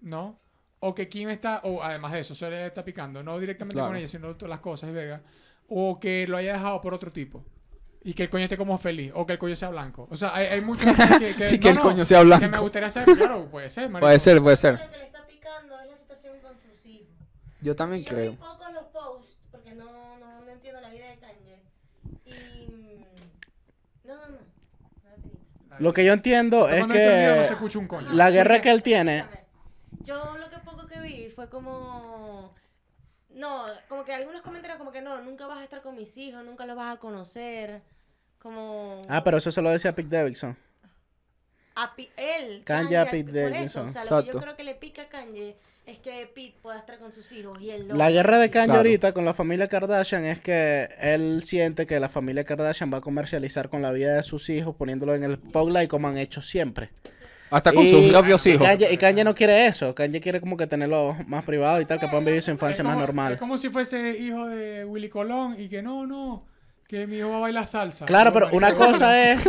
¿no? 0.00 0.38
O 0.80 0.94
que 0.94 1.08
Kim 1.08 1.28
está, 1.30 1.60
o 1.64 1.82
además 1.82 2.12
de 2.12 2.20
eso, 2.20 2.34
se 2.34 2.50
le 2.50 2.66
está 2.66 2.84
picando, 2.84 3.22
no 3.22 3.38
directamente 3.38 3.74
Claro. 3.74 3.88
con 3.88 3.96
ella, 3.96 4.08
sino 4.08 4.36
todas 4.36 4.50
las 4.50 4.60
cosas 4.60 4.90
y 4.90 4.92
Vega. 4.92 5.22
O 5.68 5.98
que 5.98 6.26
lo 6.26 6.36
haya 6.36 6.52
dejado 6.54 6.80
por 6.80 6.92
otro 6.94 7.10
tipo. 7.10 7.44
Y 8.02 8.12
que 8.12 8.24
el 8.24 8.28
coño 8.30 8.44
esté 8.44 8.58
como 8.58 8.76
feliz. 8.76 9.10
O 9.14 9.24
que 9.24 9.32
el 9.32 9.38
coño 9.38 9.56
sea 9.56 9.70
blanco. 9.70 10.06
O 10.10 10.16
sea, 10.16 10.34
hay, 10.34 10.46
hay 10.48 10.60
muchas 10.60 10.94
cosas 10.94 11.18
que, 11.18 11.34
que, 11.34 11.50
Y 11.54 11.58
que 11.58 11.68
no, 11.68 11.70
el 11.70 11.76
no, 11.76 11.82
coño 11.82 12.04
sea 12.04 12.18
Que 12.18 12.24
me 12.26 12.36
blanco. 12.36 12.60
gustaría 12.62 12.90
saber, 12.90 13.16
claro, 13.16 13.46
puede 13.50 13.70
ser, 13.70 13.88
marico. 13.88 14.06
Puede 14.06 14.18
ser, 14.18 14.42
puede 14.42 14.56
ser. 14.58 14.76
que 14.78 14.98
le 14.98 15.04
está 15.06 15.26
picando 15.26 15.80
es 15.80 15.88
la 15.88 15.96
situación 15.96 16.36
con 16.42 16.58
sus 16.58 16.84
hijos. 16.84 17.08
Yo 17.64 17.74
también 17.74 18.02
Y 18.02 18.04
yo 18.04 18.10
vi 18.16 18.22
creo. 18.22 18.36
poco 18.36 18.70
los 18.70 18.84
posts 18.86 19.36
porque 19.50 19.72
no, 19.74 20.18
no, 20.18 20.40
no 20.44 20.50
entiendo 20.50 20.80
la 20.80 20.90
vida 20.90 21.08
de 21.08 21.16
Kanye. 21.18 21.62
Y. 22.26 22.70
mm, 22.70 23.04
No, 24.04 24.14
no, 24.16 24.28
no. 24.28 24.38
Lo 25.80 25.92
que 25.92 26.04
yo 26.04 26.12
entiendo 26.12 26.68
es 26.68 26.86
no 26.86 26.92
que 26.92 27.48
coño. 27.88 28.12
la 28.12 28.30
guerra 28.30 28.60
que 28.60 28.70
él 28.70 28.82
tiene... 28.82 29.24
Yo 30.04 30.36
lo 30.38 30.48
que 30.50 30.58
poco 30.58 30.86
que 30.86 31.00
vi 31.00 31.30
fue 31.30 31.48
como. 31.48 32.54
No, 33.30 33.64
como 33.88 34.04
que 34.04 34.12
algunos 34.14 34.42
comentarios 34.42 34.78
como 34.78 34.92
que 34.92 35.00
no, 35.00 35.20
nunca 35.22 35.46
vas 35.46 35.58
a 35.58 35.64
estar 35.64 35.82
con 35.82 35.96
mis 35.96 36.16
hijos, 36.18 36.44
nunca 36.44 36.66
los 36.66 36.76
vas 36.76 36.94
a 36.96 37.00
conocer. 37.00 37.82
Como. 38.38 39.00
Ah, 39.08 39.24
pero 39.24 39.38
eso 39.38 39.50
se 39.50 39.62
lo 39.62 39.70
decía 39.70 39.94
Pete 39.94 40.14
Davidson. 40.16 40.56
a 41.74 41.96
Pi- 41.96 42.10
él. 42.16 42.62
Kanye 42.64 42.98
a 42.98 43.10
Pete 43.10 43.24
por 43.32 43.36
eso, 43.38 43.80
Davidson. 43.80 43.86
O 43.86 43.90
sea, 43.90 44.02
lo 44.04 44.08
que 44.08 44.14
yo 44.14 44.18
Exacto. 44.20 44.40
creo 44.40 44.56
que 44.56 44.64
le 44.64 44.74
pica 44.76 45.02
a 45.02 45.08
Kanye 45.08 45.56
es 45.86 45.98
que 45.98 46.30
Pete 46.34 46.56
pueda 46.62 46.78
estar 46.78 46.98
con 46.98 47.12
sus 47.12 47.30
hijos 47.32 47.60
y 47.60 47.70
él 47.70 47.88
no. 47.88 47.94
La 47.96 48.10
guerra 48.10 48.38
de 48.38 48.50
Kanye 48.50 48.66
Claro. 48.66 48.78
ahorita 48.80 49.12
con 49.12 49.24
la 49.24 49.34
familia 49.34 49.68
Kardashian 49.68 50.24
es 50.24 50.40
que 50.40 50.88
él 51.00 51.42
siente 51.44 51.84
que 51.86 52.00
la 52.00 52.08
familia 52.08 52.44
Kardashian 52.44 52.92
va 52.92 52.98
a 52.98 53.00
comercializar 53.02 53.68
con 53.68 53.82
la 53.82 53.92
vida 53.92 54.14
de 54.14 54.22
sus 54.22 54.48
hijos 54.48 54.74
poniéndolo 54.76 55.14
en 55.14 55.24
el 55.24 55.36
spotlight 55.40 55.90
como 55.90 56.08
han 56.08 56.16
hecho 56.16 56.40
siempre. 56.40 56.90
Hasta 57.50 57.72
con 57.72 57.86
Y- 57.86 57.90
sus 57.92 58.10
propios 58.10 58.44
y 58.46 58.50
hijos. 58.52 58.64
Kanye, 58.66 58.88
y 58.92 58.96
Kanye 58.96 59.22
no 59.24 59.34
quiere 59.34 59.66
eso. 59.66 59.94
Kanye 59.94 60.20
quiere 60.20 60.40
como 60.40 60.56
que 60.56 60.66
tenerlo 60.66 61.16
más 61.26 61.44
privado 61.44 61.80
y 61.80 61.84
tal, 61.84 62.00
que 62.00 62.08
puedan 62.08 62.24
vivir 62.24 62.42
su 62.42 62.50
Es 62.50 62.54
infancia 62.54 62.82
como, 62.82 62.94
más 62.96 63.02
es 63.02 63.06
normal. 63.06 63.38
como 63.38 63.56
si 63.58 63.68
fuese 63.68 64.18
hijo 64.18 64.46
de 64.46 64.84
Willy 64.86 65.08
Colón 65.08 65.54
y 65.60 65.68
que 65.68 65.80
no, 65.82 66.06
no, 66.06 66.46
que 66.88 67.06
mi 67.06 67.18
hijo 67.18 67.28
va 67.30 67.36
a 67.36 67.40
bailar 67.40 67.66
salsa. 67.66 68.06
Claro, 68.06 68.32
pero 68.32 68.46
marico, 68.46 68.56
una 68.56 68.74
cosa 68.92 69.30
es 69.32 69.40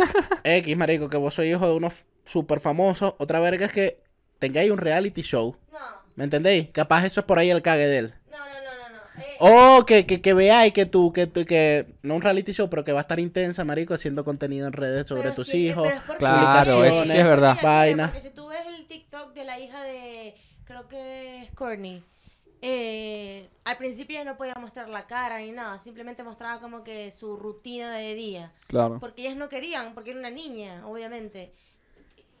X, 0.44 0.76
marico, 0.76 1.08
que 1.08 1.16
vos 1.16 1.34
sois 1.34 1.50
hijo 1.50 1.66
de 1.66 1.74
unos 1.74 2.04
super 2.24 2.60
famosos. 2.60 3.14
Otra 3.18 3.40
verga 3.40 3.66
es 3.66 3.72
que 3.72 4.00
tengáis 4.38 4.70
un 4.70 4.78
reality 4.78 5.22
show. 5.22 5.56
No, 5.72 5.78
¿Me 6.16 6.24
entendéis? 6.24 6.68
Capaz 6.72 7.04
eso 7.06 7.20
es 7.20 7.26
por 7.26 7.38
ahí 7.38 7.50
el 7.50 7.62
cague 7.62 7.86
de 7.86 7.98
él. 7.98 8.14
no, 8.30 8.38
no, 8.38 8.44
no, 8.44 8.88
no. 8.88 8.96
no. 8.96 9.22
Eh, 9.22 9.36
O 9.80 9.84
que, 9.86 10.04
que, 10.06 10.20
que 10.20 10.34
veáis 10.34 10.72
que 10.72 10.86
tú, 10.86 11.12
que 11.12 11.26
tú, 11.26 11.44
que 11.44 11.86
no 12.02 12.14
un 12.16 12.22
reality 12.22 12.52
show, 12.52 12.68
pero 12.68 12.84
que 12.84 12.92
va 12.92 13.00
a 13.00 13.02
estar 13.02 13.20
intensa, 13.20 13.64
marico, 13.64 13.94
haciendo 13.94 14.24
contenido 14.24 14.66
en 14.66 14.72
redes 14.72 15.06
sobre 15.08 15.22
pero 15.22 15.34
tus 15.34 15.48
sí, 15.48 15.66
eh, 15.66 15.70
hijos. 15.70 15.84
pero 15.84 15.96
es 15.98 16.02
porque- 16.04 16.18
Claro, 16.20 16.84
eso 16.84 17.04
sí 17.04 17.12
es 17.16 17.24
verdad. 17.24 17.56
Vaina. 17.62 18.06
Porque 18.06 18.20
si 18.22 18.30
tú 18.34 18.48
ves 18.48 18.60
el 18.66 18.86
TikTok 18.86 19.32
de 19.34 19.44
la 19.44 19.58
hija 19.60 19.82
de, 19.82 20.34
creo 20.64 20.88
que 20.88 21.42
es 21.42 21.50
Courtney, 21.52 22.02
eh, 22.62 23.48
al 23.64 23.76
principio 23.76 24.16
ella 24.18 24.30
no 24.30 24.36
podía 24.38 24.54
mostrar 24.54 24.88
la 24.88 25.06
cara 25.06 25.38
ni 25.38 25.52
nada, 25.52 25.78
simplemente 25.78 26.22
mostraba 26.24 26.60
como 26.60 26.82
que 26.82 27.10
su 27.10 27.36
rutina 27.36 27.94
de 27.96 28.14
día. 28.14 28.52
Claro. 28.66 28.98
Porque 29.00 29.22
ellas 29.22 29.36
no 29.36 29.48
querían, 29.48 29.92
porque 29.94 30.10
era 30.10 30.18
una 30.18 30.30
niña, 30.30 30.86
obviamente. 30.86 31.52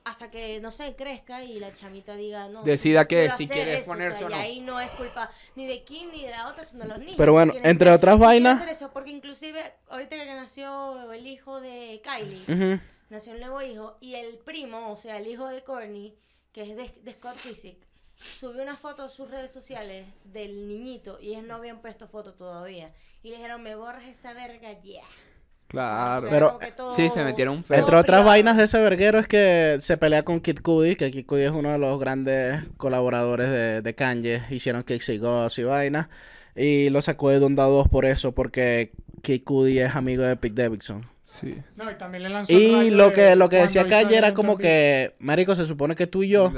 Hasta 0.08 0.30
que, 0.30 0.60
no 0.60 0.70
sé, 0.70 0.94
crezca 0.94 1.42
y 1.42 1.58
la 1.58 1.72
chamita 1.72 2.14
diga, 2.14 2.48
no. 2.48 2.62
Decida 2.62 3.08
que 3.08 3.28
si 3.32 3.44
hacer 3.44 3.56
quiere 3.56 3.78
eso, 3.78 3.90
ponerse 3.90 4.24
o 4.24 4.28
Y 4.28 4.30
no. 4.30 4.36
ahí 4.38 4.60
no 4.60 4.80
es 4.80 4.88
culpa 4.92 5.28
ni 5.56 5.66
de 5.66 5.82
Kim 5.82 6.10
ni 6.12 6.22
de 6.22 6.30
la 6.30 6.48
otra, 6.48 6.62
sino 6.64 6.82
de 6.84 6.88
los 6.90 6.98
niños. 7.00 7.16
Pero 7.16 7.32
bueno, 7.32 7.52
entre 7.64 7.88
ser- 7.90 7.96
otras 7.96 8.16
vainas- 8.16 8.56
hacer 8.58 8.68
eso, 8.68 8.92
porque 8.92 9.10
inclusive, 9.10 9.74
ahorita 9.88 10.14
que 10.16 10.26
nació 10.26 11.10
el 11.12 11.26
hijo 11.26 11.60
de 11.60 12.00
Kylie, 12.04 12.80
nació 13.10 13.32
un 13.32 13.40
nuevo 13.40 13.60
hijo, 13.62 13.96
y 14.00 14.14
el 14.14 14.38
primo, 14.38 14.92
o 14.92 14.96
sea, 14.96 15.16
el 15.18 15.26
hijo 15.26 15.48
de 15.48 15.64
Courtney, 15.64 16.16
que 16.52 16.62
es 16.62 16.76
de, 16.76 16.88
de 17.02 17.12
Scott 17.12 17.36
subió 18.38 18.62
una 18.62 18.76
foto 18.76 19.02
a 19.02 19.08
sus 19.08 19.28
redes 19.28 19.52
sociales 19.52 20.06
del 20.24 20.68
niñito, 20.68 21.18
y 21.20 21.30
ellos 21.32 21.42
no 21.44 21.56
habían 21.56 21.80
puesto 21.80 22.06
foto 22.06 22.32
todavía. 22.34 22.94
Y 23.24 23.30
le 23.30 23.36
dijeron, 23.38 23.60
me 23.60 23.74
borras 23.74 24.04
esa 24.04 24.32
verga 24.34 24.70
ya. 24.82 25.02
Claro. 25.68 26.28
Pero- 26.30 26.58
todo- 26.76 26.94
Sí, 26.94 27.10
se 27.10 27.24
metieron 27.24 27.56
un 27.56 27.62
pedo. 27.62 27.78
Entre 27.80 27.96
otras 27.96 28.24
vainas 28.24 28.56
de 28.56 28.64
ese 28.64 28.80
verguero 28.80 29.18
es 29.18 29.26
que 29.28 29.76
se 29.80 29.96
pelea 29.96 30.22
con 30.22 30.40
Kid 30.40 30.60
Cudi, 30.60 30.96
que 30.96 31.10
Kid 31.10 31.26
Cudi 31.26 31.42
es 31.42 31.50
uno 31.50 31.72
de 31.72 31.78
los 31.78 31.98
grandes 31.98 32.62
colaboradores 32.76 33.50
de, 33.50 33.82
de 33.82 33.94
Kanye. 33.94 34.42
Hicieron 34.50 34.82
Kicks 34.84 35.08
y 35.08 35.18
Goss 35.18 35.58
y 35.58 35.64
vainas. 35.64 36.08
Y 36.54 36.88
lo 36.90 37.02
sacó 37.02 37.30
de 37.30 37.38
Donda 37.38 37.64
2 37.64 37.88
por 37.88 38.06
eso, 38.06 38.32
porque 38.32 38.92
Kid 39.22 39.42
Cudi 39.44 39.78
es 39.80 39.94
amigo 39.94 40.22
de 40.22 40.36
Pete 40.36 40.62
Davidson. 40.62 41.04
Sí. 41.22 41.58
No, 41.74 41.90
y 41.90 41.94
también 41.96 42.22
le 42.22 42.28
lanzó 42.28 42.52
Y 42.52 42.90
lo 42.90 43.12
que, 43.12 43.34
lo 43.34 43.48
que 43.48 43.56
decía 43.56 43.86
Kanye 43.88 44.16
era 44.16 44.32
como 44.32 44.56
que, 44.56 45.14
Marico, 45.18 45.56
se 45.56 45.66
supone 45.66 45.96
que 45.96 46.06
tú 46.06 46.22
y 46.22 46.28
yo 46.28 46.52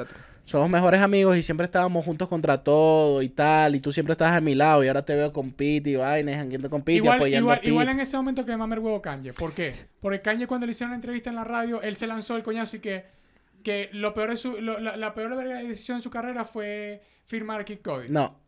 somos 0.49 0.71
mejores 0.71 1.01
amigos 1.03 1.37
y 1.37 1.43
siempre 1.43 1.65
estábamos 1.67 2.05
juntos 2.05 2.27
contra 2.29 2.63
todo 2.65 3.21
y 3.23 3.29
tal. 3.29 3.75
Y 3.77 3.81
tú 3.81 3.93
siempre 3.93 4.13
estabas 4.13 4.35
a 4.37 4.41
mi 4.41 4.55
lado 4.55 4.83
y 4.83 4.89
ahora 4.89 5.03
te 5.03 5.15
veo 5.15 5.33
con 5.33 5.51
Pete 5.53 5.91
y 5.91 5.97
vainas, 5.97 6.37
jangueando 6.37 6.71
con 6.71 6.81
Pete 6.83 6.93
y 6.93 6.97
Igual, 6.97 7.17
apoyando 7.17 7.45
igual, 7.45 7.57
a 7.57 7.61
Pete. 7.61 7.71
igual 7.71 7.89
en 7.91 8.01
ese 8.01 8.17
momento 8.17 8.45
que 8.47 8.57
mamer 8.57 8.79
huevo 8.79 9.03
Kanye. 9.03 9.33
¿Por 9.35 9.53
qué? 9.53 9.75
Porque 10.01 10.23
Kanye 10.23 10.47
cuando 10.47 10.67
le 10.67 10.71
hicieron 10.73 10.91
una 10.91 10.97
entrevista 10.97 11.29
en 11.31 11.37
la 11.37 11.45
radio, 11.45 11.83
él 11.83 11.97
se 11.97 12.07
lanzó 12.07 12.35
el 12.37 12.43
coñazo 12.43 12.77
y 12.77 12.81
que, 12.81 13.05
que 13.63 13.91
lo 13.93 14.15
peor 14.15 14.31
de 14.31 14.37
su, 14.37 14.61
lo- 14.61 14.79
la, 14.81 14.97
la 14.97 15.13
peor 15.15 15.37
decisión 15.37 15.99
de 15.99 16.03
su 16.03 16.11
carrera 16.11 16.45
fue 16.45 17.03
firmar 17.27 17.61
a 17.61 17.65
Kid 17.65 17.79
Cody. 17.85 18.09
No. 18.09 18.41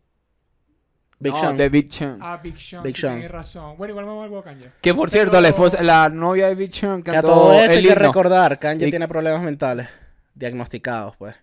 Big 1.18 1.34
no, 1.34 1.38
Sean. 1.38 1.56
de 1.58 1.68
Big 1.68 1.92
Sean. 1.92 2.16
A 2.22 2.38
Big 2.38 2.58
Sean, 2.58 2.82
Big 2.82 2.94
sí, 2.94 3.02
Sean. 3.02 3.12
tienes 3.16 3.30
razón. 3.30 3.76
Bueno, 3.76 3.90
igual 3.92 4.06
mamer 4.06 4.30
huevo 4.30 4.42
Kanye. 4.42 4.70
Que 4.80 4.94
por 4.94 5.10
cierto, 5.10 5.38
la, 5.38 5.48
esposa- 5.48 5.82
la 5.82 6.08
novia 6.08 6.46
de 6.48 6.54
Big 6.54 6.72
Sean 6.72 7.02
Que 7.02 7.10
a 7.10 7.14
cantó 7.14 7.28
todo 7.28 7.52
esto 7.52 7.72
hay 7.72 7.76
el 7.78 7.84
que 7.84 7.90
himno. 7.92 8.02
recordar, 8.06 8.58
Kanye 8.58 8.86
Y- 8.86 8.90
tiene 8.90 9.06
problemas 9.06 9.42
mentales 9.42 9.86
diagnosticados, 10.34 11.14
pues. 11.18 11.34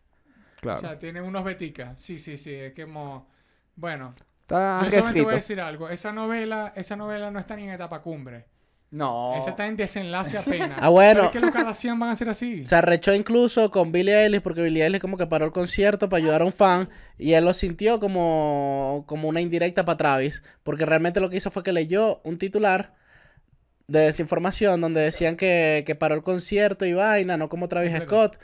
Claro. 0.60 0.78
O 0.78 0.82
sea, 0.82 1.00
tiene 1.00 1.22
unos 1.22 1.44
beticas. 1.44 2.02
Sí, 2.02 2.18
sí, 2.18 2.38
sí. 2.38 2.54
Es 2.54 2.74
que 2.74 2.86
como... 2.86 3.28
Bueno, 3.76 4.14
Está 4.42 4.82
yo 4.86 4.92
solamente 4.92 5.22
voy 5.24 5.32
a 5.34 5.36
decir 5.36 5.60
algo. 5.60 5.90
Esa 5.90 6.14
novela, 6.14 6.72
esa 6.76 6.96
novela 6.96 7.30
no 7.32 7.38
está 7.38 7.56
ni 7.58 7.64
en 7.64 7.72
etapa 7.72 8.02
cumbre. 8.02 8.46
No. 8.90 9.36
Esa 9.36 9.50
está 9.50 9.68
en 9.68 9.76
desenlace 9.76 10.38
apenas. 10.38 10.78
Ah, 10.80 10.88
bueno. 10.88 11.26
Es 11.26 11.32
que 11.32 11.42
los 11.42 11.52
Kardashian 11.52 12.00
van 12.00 12.12
a 12.12 12.16
ser 12.16 12.30
así. 12.30 12.66
Se 12.66 12.76
arrechó 12.76 13.14
incluso 13.14 13.70
con 13.72 13.92
Billie 13.92 14.24
Eilish 14.24 14.42
porque 14.42 14.62
Billie 14.62 14.86
Eilish 14.86 15.02
como 15.02 15.18
que 15.18 15.28
paró 15.28 15.44
el 15.44 15.52
concierto 15.52 16.08
para 16.08 16.24
ayudar 16.24 16.42
a 16.42 16.46
un 16.46 16.54
fan 16.54 16.88
y 17.18 17.34
él 17.34 17.44
lo 17.44 17.54
sintió 17.54 18.00
como, 18.00 19.04
como 19.06 19.28
una 19.28 19.42
indirecta 19.42 19.84
para 19.84 19.98
Travis 19.98 20.44
porque 20.64 20.86
realmente 20.86 21.20
lo 21.20 21.30
que 21.30 21.38
hizo 21.38 21.52
fue 21.52 21.64
que 21.64 21.74
leyó 21.74 22.22
un 22.24 22.38
titular 22.38 22.94
de 23.88 24.00
desinformación 24.00 24.80
donde 24.80 25.02
decían 25.02 25.36
que, 25.36 25.84
que 25.86 25.96
paró 25.96 26.16
el 26.16 26.24
concierto 26.24 26.86
y 26.86 26.94
vaina, 26.94 27.36
no 27.36 27.50
como 27.50 27.68
Travis. 27.68 27.92
Scott. 28.04 28.38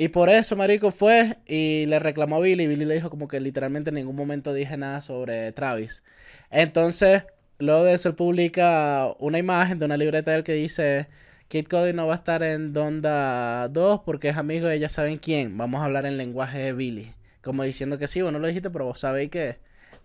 Y 0.00 0.08
por 0.08 0.30
eso, 0.30 0.54
marico, 0.54 0.92
fue 0.92 1.38
y 1.46 1.84
le 1.86 1.98
reclamó 1.98 2.36
a 2.36 2.40
Billy. 2.40 2.68
Billy 2.68 2.84
le 2.84 2.94
dijo 2.94 3.10
como 3.10 3.26
que 3.26 3.40
literalmente 3.40 3.90
en 3.90 3.96
ningún 3.96 4.14
momento 4.14 4.54
dije 4.54 4.76
nada 4.76 5.00
sobre 5.00 5.50
Travis. 5.52 6.04
Entonces, 6.50 7.24
luego 7.58 7.82
de 7.82 7.94
eso, 7.94 8.08
él 8.08 8.14
publica 8.14 9.12
una 9.18 9.38
imagen 9.38 9.80
de 9.80 9.86
una 9.86 9.96
libreta 9.96 10.30
de 10.30 10.38
él 10.38 10.44
que 10.44 10.54
dice... 10.54 11.08
Kid 11.48 11.66
Cody 11.66 11.94
no 11.94 12.06
va 12.06 12.12
a 12.12 12.16
estar 12.18 12.42
en 12.42 12.74
Donda 12.74 13.68
2 13.68 14.02
porque 14.04 14.28
es 14.28 14.36
amigo 14.36 14.68
de 14.68 14.78
ya 14.78 14.90
saben 14.90 15.16
quién. 15.16 15.56
Vamos 15.56 15.80
a 15.80 15.86
hablar 15.86 16.04
en 16.04 16.18
lenguaje 16.18 16.58
de 16.58 16.74
Billy. 16.74 17.14
Como 17.40 17.62
diciendo 17.62 17.96
que 17.96 18.06
sí, 18.06 18.20
vos 18.20 18.32
no 18.32 18.38
lo 18.38 18.48
dijiste, 18.48 18.70
pero 18.70 18.84
vos 18.84 19.00
sabéis 19.00 19.30
que... 19.30 19.56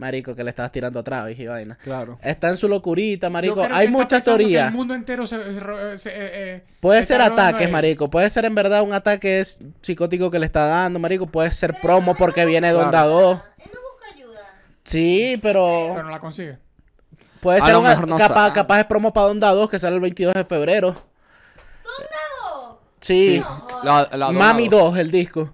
Marico, 0.04 0.36
que 0.36 0.44
le 0.44 0.50
estabas 0.50 0.72
tirando 0.72 1.00
a 1.00 1.04
Travis 1.04 1.40
y 1.40 1.48
vaina. 1.48 1.78
Claro. 1.82 2.20
Está 2.22 2.50
en 2.50 2.58
su 2.58 2.68
locurita, 2.68 3.28
Yo 3.28 3.32
marico. 3.32 3.66
Hay 3.72 3.88
muchas 3.88 4.24
teorías. 4.26 4.68
El 4.68 4.74
mundo 4.76 4.94
entero 4.94 5.26
se... 5.26 5.38
se- 5.38 5.98
se- 5.98 6.10
eh, 6.10 6.30
eh, 6.34 6.64
Puede 6.82 7.02
se 7.04 7.14
ser 7.14 7.22
ataques, 7.22 7.70
marico. 7.72 8.10
Puede 8.10 8.30
ser 8.30 8.44
en 8.46 8.54
verdad 8.54 8.82
un 8.84 8.92
ataque 8.92 9.40
es 9.40 9.62
psicótico 9.82 10.30
que 10.30 10.40
le 10.40 10.46
está 10.46 10.66
dando, 10.66 11.00
marico. 11.00 11.26
Puede 11.28 11.52
ser 11.52 11.72
Pero 11.72 11.82
promo 11.82 12.12
no 12.12 12.18
porque 12.18 12.46
viene 12.46 12.70
Claro. 12.72 12.84
Donda 12.84 13.04
2. 13.06 13.40
Él 13.60 13.72
no 13.74 13.80
busca 13.82 14.14
ayuda. 14.14 14.42
Sí, 14.84 15.40
pero 15.42 15.92
Pero 15.94 16.04
no 16.04 16.12
la 16.12 16.20
consigue. 16.20 16.58
puede 17.40 17.60
A 17.62 17.66
ser 17.66 17.76
una, 17.78 17.96
no 17.96 18.18
capaz, 18.18 18.34
sabe. 18.48 18.54
capaz 18.54 18.80
es 18.82 18.86
promo 18.86 19.14
para 19.14 19.28
Donda 19.28 19.52
2 19.52 19.70
que 19.70 19.80
sale 19.80 19.96
el 19.96 20.02
22 20.02 20.34
de 20.34 20.44
febrero. 20.46 20.96
¡No! 21.86 22.80
Sí. 23.00 23.42
La, 23.84 24.10
la 24.14 24.32
Mami 24.32 24.68
Donado. 24.70 24.90
2, 24.92 25.00
el 25.00 25.12
disco. 25.12 25.54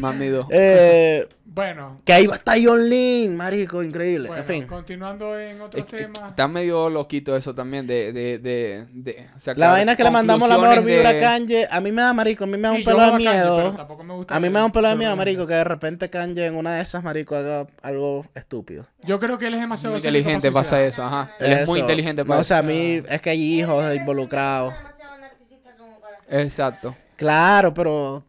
Mami 0.00 0.26
2. 0.28 0.46
Eh, 0.50 1.28
Bueno, 1.44 1.96
que 2.06 2.14
ahí 2.14 2.26
va 2.26 2.32
a 2.34 2.36
estar 2.38 2.56
John 2.64 2.88
Lin, 2.88 3.36
marico, 3.36 3.82
increíble. 3.82 4.28
bueno 4.28 4.40
en 4.42 4.46
fin. 4.48 4.66
continuando 4.66 5.38
en 5.38 5.60
otros 5.60 5.86
temas. 5.86 6.30
Está 6.30 6.48
medio 6.48 6.88
loquito 6.88 7.36
eso 7.36 7.54
también 7.54 7.86
de... 7.86 8.10
de, 8.12 8.38
de, 8.38 8.86
de 8.90 9.28
La 9.56 9.68
vaina 9.70 9.92
es 9.92 9.98
que 9.98 10.04
le 10.04 10.10
mandamos 10.10 10.48
la 10.48 10.56
mejor 10.56 10.82
vibra 10.82 11.10
a 11.10 11.18
Kanye. 11.18 11.68
A 11.70 11.80
mí 11.82 11.92
me 11.92 12.00
da, 12.00 12.14
marico, 12.14 12.44
a 12.44 12.46
mí 12.46 12.56
me 12.56 12.62
da 12.68 12.70
Sí, 12.70 12.78
un 12.78 12.84
pelo 12.84 13.00
de 13.04 13.10
Kanye, 13.10 13.18
miedo. 13.28 13.72
tampoco 13.76 14.02
me 14.02 14.14
gusta 14.14 14.34
A 14.34 14.40
mí 14.40 14.48
me 14.48 14.58
da 14.60 14.64
un 14.64 14.72
pelo 14.72 14.88
de 14.88 14.96
miedo, 14.96 15.14
marico, 15.14 15.46
que 15.46 15.54
de 15.54 15.64
repente 15.64 16.08
Kanye 16.08 16.46
en 16.46 16.54
una 16.56 16.76
de 16.76 16.82
esas, 16.82 17.02
marico, 17.04 17.36
haga 17.36 17.66
algo 17.82 18.24
estúpido. 18.34 18.86
Yo 19.02 19.20
creo 19.20 19.36
que 19.38 19.48
él 19.48 19.54
es 19.54 19.60
demasiado 19.60 19.92
Muy 19.92 19.98
inteligente 19.98 20.50
pasa 20.52 20.82
eso, 20.82 21.02
ajá. 21.04 21.32
Él 21.38 21.52
es 21.52 21.68
muy 21.68 21.80
Eso. 21.80 21.84
inteligente 21.84 22.22
No, 22.22 22.28
para 22.28 22.40
o 22.40 22.44
sea, 22.44 22.58
a 22.58 22.60
eso. 22.60 22.68
mí 22.70 23.02
es 23.10 23.20
que 23.20 23.28
hay 23.28 23.60
hijos 23.60 23.94
involucrados. 23.94 24.72
es 24.72 24.78
demasiado 24.78 25.18
narcisista 25.18 25.70
como 25.76 26.00
para 26.00 26.16
hacer 26.16 26.40
Exacto. 26.40 26.94
Claro, 27.16 27.74
pero 27.74 28.24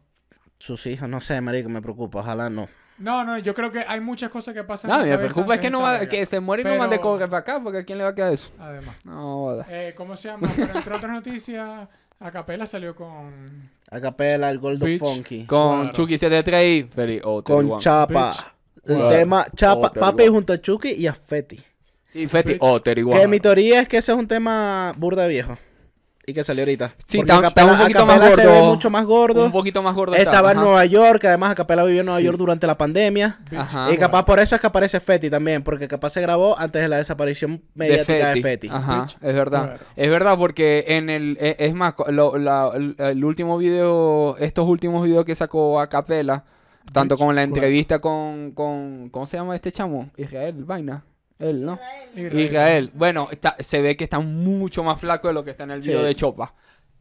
sus 0.64 0.86
hijos, 0.88 1.10
no 1.10 1.20
sé, 1.20 1.42
marico, 1.42 1.68
me 1.70 1.82
preocupa. 1.82 2.20
Ojalá 2.20 2.50
no. 2.50 2.68
No, 2.98 3.26
no, 3.26 3.38
yo 3.40 3.54
creo 3.54 3.72
que 3.72 3.80
hay 3.88 4.00
muchas 4.00 4.30
cosas 4.30 4.54
que 4.54 4.64
pasan 4.64 4.90
No, 4.92 5.02
en 5.04 5.10
me 5.10 5.18
preocupa 5.18 5.56
es 5.56 5.60
que 5.60 5.70
no 5.70 5.82
va, 5.82 6.06
que 6.08 6.26
se 6.26 6.40
muere 6.40 6.62
y 6.62 6.64
no 6.64 6.70
Pero- 6.72 6.82
mande 6.82 7.00
cobre 7.00 7.26
para 7.28 7.40
acá, 7.40 7.60
porque 7.62 7.80
¿a 7.80 7.84
quién 7.84 7.98
le 7.98 8.04
va 8.06 8.12
a 8.12 8.16
quedar 8.16 8.32
eso? 8.32 8.50
Además. 8.60 8.96
No, 9.04 9.22
joda. 9.46 9.66
Eh, 9.70 9.94
¿Cómo 9.98 10.16
se 10.16 10.30
llama? 10.30 10.50
Pero 10.56 10.74
entre 10.78 10.94
otras 10.96 11.12
noticias, 11.12 11.88
Acapela 12.20 12.66
salió 12.66 12.96
con... 12.96 13.72
A 13.92 14.00
capela, 14.00 14.50
el 14.50 14.60
Gordo 14.60 14.86
Bitch. 14.86 15.00
Funky. 15.00 15.46
Con 15.46 15.82
Claro. 15.82 15.94
Chucky 15.94 16.18
73 16.18 16.66
y 16.66 16.84
Feli 16.84 17.20
Otter 17.24 17.56
Con 17.56 17.72
One. 17.72 17.82
Chapa. 17.82 18.30
Bitch. 18.30 18.46
El 18.86 18.96
Claro. 18.96 19.10
tema 19.10 19.46
Chapa, 19.56 19.88
Otter 19.88 20.00
papi 20.00 20.24
One. 20.24 20.32
junto 20.32 20.54
a 20.54 20.62
Chucky 20.62 20.92
y 20.92 21.08
a 21.08 21.14
Feti. 21.14 21.60
Sí, 22.06 22.28
Feti. 22.28 22.56
Otter 22.60 23.00
igual. 23.00 23.20
Que 23.20 23.28
mi 23.28 23.40
teoría 23.40 23.82
es 23.82 23.88
que 23.90 23.98
ese 23.98 24.12
es 24.14 24.18
un 24.18 24.28
tema 24.28 24.94
burda 24.98 25.26
viejo. 25.28 25.58
Y 26.26 26.34
que 26.34 26.42
salió 26.42 26.62
ahorita. 26.64 26.94
Sí, 27.06 27.18
Porque 27.18 27.34
está- 27.34 27.48
Acapela, 27.48 27.72
está 27.72 27.74
un 27.74 27.80
poquito 27.82 28.06
más 28.06 28.16
Acapela 28.16 28.36
se 28.42 28.48
gordo. 28.48 28.62
ve 28.62 28.68
mucho 28.70 28.90
más 28.90 29.06
gordo. 29.06 29.46
Un 29.46 29.52
poquito 29.52 29.84
más 29.84 29.94
gordo. 29.94 30.16
Estaba 30.16 30.52
en. 30.54 30.58
Nueva 30.60 30.86
York, 30.86 31.26
además 31.26 31.52
Acapela 31.52 31.84
vivió 31.84 32.00
en 32.00 32.06
Nueva 32.06 32.20
Sí. 32.20 32.26
York 32.26 32.38
durante 32.38 32.66
la 32.66 32.78
pandemia. 32.78 33.40
Ajá. 33.58 33.92
y 33.92 33.98
capaz 33.98 34.24
por 34.24 34.40
eso 34.40 34.56
es 34.56 34.62
que 34.62 34.68
aparece 34.68 35.02
Feti 35.02 35.30
también, 35.30 35.64
porque 35.64 35.88
capaz 35.90 36.12
se 36.12 36.22
grabó 36.22 36.58
antes 36.58 36.82
de 36.82 36.88
la 36.88 36.96
desaparición 36.98 37.62
mediática 37.76 38.30
de 38.30 38.42
Feti. 38.42 38.70
Ajá, 38.72 39.02
Bitch. 39.02 39.18
es 39.22 39.36
verdad. 39.36 39.64
Claro. 39.64 39.84
Es 39.98 40.10
verdad 40.10 40.38
porque 40.38 40.86
en 40.88 41.10
el... 41.10 41.38
e- 41.42 41.58
Es 41.60 41.74
más, 41.74 41.94
co- 41.94 42.10
lo- 42.10 42.38
la- 42.38 42.72
el, 42.74 43.26
último 43.26 43.58
video... 43.58 44.38
Estos 44.40 44.66
últimos 44.66 45.04
videos 45.06 45.26
que 45.26 45.36
sacó 45.36 45.82
a 45.82 45.90
Capela, 45.90 46.46
tanto 46.94 47.16
Bitch, 47.16 47.20
como 47.20 47.34
la 47.34 47.42
claro. 47.42 47.54
entrevista 47.56 48.00
con, 48.00 48.52
con... 48.52 49.10
¿Cómo 49.10 49.28
se 49.28 49.36
llama 49.36 49.56
este 49.56 49.74
chamo? 49.74 50.10
Israel, 50.16 50.64
vaina. 50.64 51.04
Él, 51.40 51.66
¿no? 51.66 51.80
Israel. 52.16 52.40
Israel. 52.40 52.92
Bueno, 52.94 53.28
está, 53.32 53.56
se 53.60 53.82
ve 53.82 53.98
que 53.98 54.04
está 54.04 54.20
mucho 54.20 54.84
más 54.84 55.00
flaco 55.00 55.28
de 55.28 55.34
lo 55.34 55.44
que 55.44 55.52
está 55.52 55.64
en 55.66 55.72
el 55.72 55.84
Sí. 55.84 55.90
video 55.90 56.04
de 56.04 56.16
Chopa. 56.16 56.54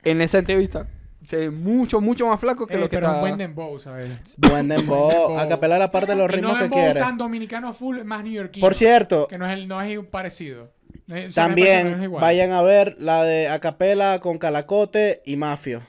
En 0.02 0.20
esa 0.20 0.38
entrevista 0.38 0.86
se 1.24 1.36
ve 1.36 1.50
mucho, 1.50 2.00
mucho 2.00 2.26
más 2.26 2.40
flaco 2.40 2.66
que 2.66 2.74
Eh, 2.74 2.78
lo 2.78 2.88
que 2.88 2.96
pero 2.96 3.06
está... 3.06 3.16
un 3.16 3.20
buen 3.20 3.38
dembow, 3.38 3.78
¿sabes? 3.78 4.08
Buen 4.38 4.68
dembow. 4.68 5.38
Acapela 5.38 5.78
la 5.78 5.90
parte 5.92 6.12
de 6.12 6.16
los 6.16 6.28
Y 6.30 6.32
ritmos 6.34 6.54
no 6.58 6.62
que 6.64 6.70
quiere. 6.70 6.98
tan 7.00 7.16
dominicano 7.16 7.72
full, 7.72 8.02
más 8.02 8.24
neoyorquino. 8.24 8.64
Por 8.66 8.74
cierto, 8.74 9.28
Que 9.28 9.38
no 9.38 9.46
es, 9.46 9.52
el, 9.52 9.68
no 9.68 9.80
es 9.80 9.98
parecido. 10.06 10.72
Es- 10.92 11.08
no 11.08 11.16
es 11.16 11.34
también 11.34 12.02
igual. 12.02 12.20
vayan 12.22 12.50
a 12.52 12.62
ver 12.62 12.96
la 12.98 13.22
de 13.24 13.48
Acapela 13.48 14.18
con 14.20 14.38
Calacote 14.38 15.22
y 15.24 15.36
Mafio. 15.36 15.82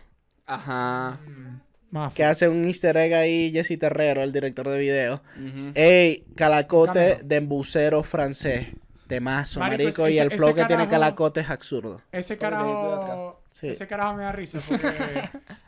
Ajá. 0.46 1.20
Mm, 1.26 1.60
mafia. 1.94 2.16
Que 2.16 2.24
hace 2.26 2.48
un 2.50 2.66
easter 2.66 2.98
egg 2.98 3.14
ahí 3.14 3.52
Jesse 3.52 3.78
Terrero, 3.80 4.22
el 4.24 4.32
director 4.34 4.68
de 4.70 4.78
video. 4.80 5.22
Ujú. 5.38 5.72
Ey, 5.76 6.24
Calacote 6.36 7.20
de 7.24 7.36
embucero 7.38 8.04
francés. 8.04 8.68
Temazo, 9.08 9.60
Marico, 9.60 9.84
marico. 9.84 10.08
ese- 10.08 10.16
y 10.16 10.20
el 10.20 10.32
flow 10.32 10.56
que 10.56 10.66
tiene 10.66 10.88
Calacote 10.88 11.42
es 11.42 11.50
absurdo. 11.50 12.02
Ese 12.12 12.38
carajo, 12.38 13.42
Sí. 13.52 13.68
ese 13.68 13.86
carajo 13.86 14.16
me 14.16 14.24
da 14.24 14.32
risa 14.32 14.60
porque 14.68 14.88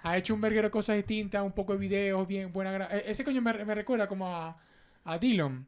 ha 0.04 0.18
hecho 0.18 0.34
un 0.34 0.42
verguero 0.42 0.68
de 0.68 0.72
cosas 0.72 0.96
distintas, 0.96 1.44
un 1.44 1.52
poco 1.52 1.74
de 1.74 1.80
videos, 1.80 2.28
bien 2.28 2.52
buena. 2.52 2.74
gra- 2.74 2.88
e- 2.92 3.04
Ese 3.12 3.24
coño 3.24 3.42
me, 3.42 3.54
me 3.66 3.76
recuerda 3.76 4.08
como 4.08 4.28
a, 4.34 4.58
a 5.04 5.18
Dillon, 5.20 5.68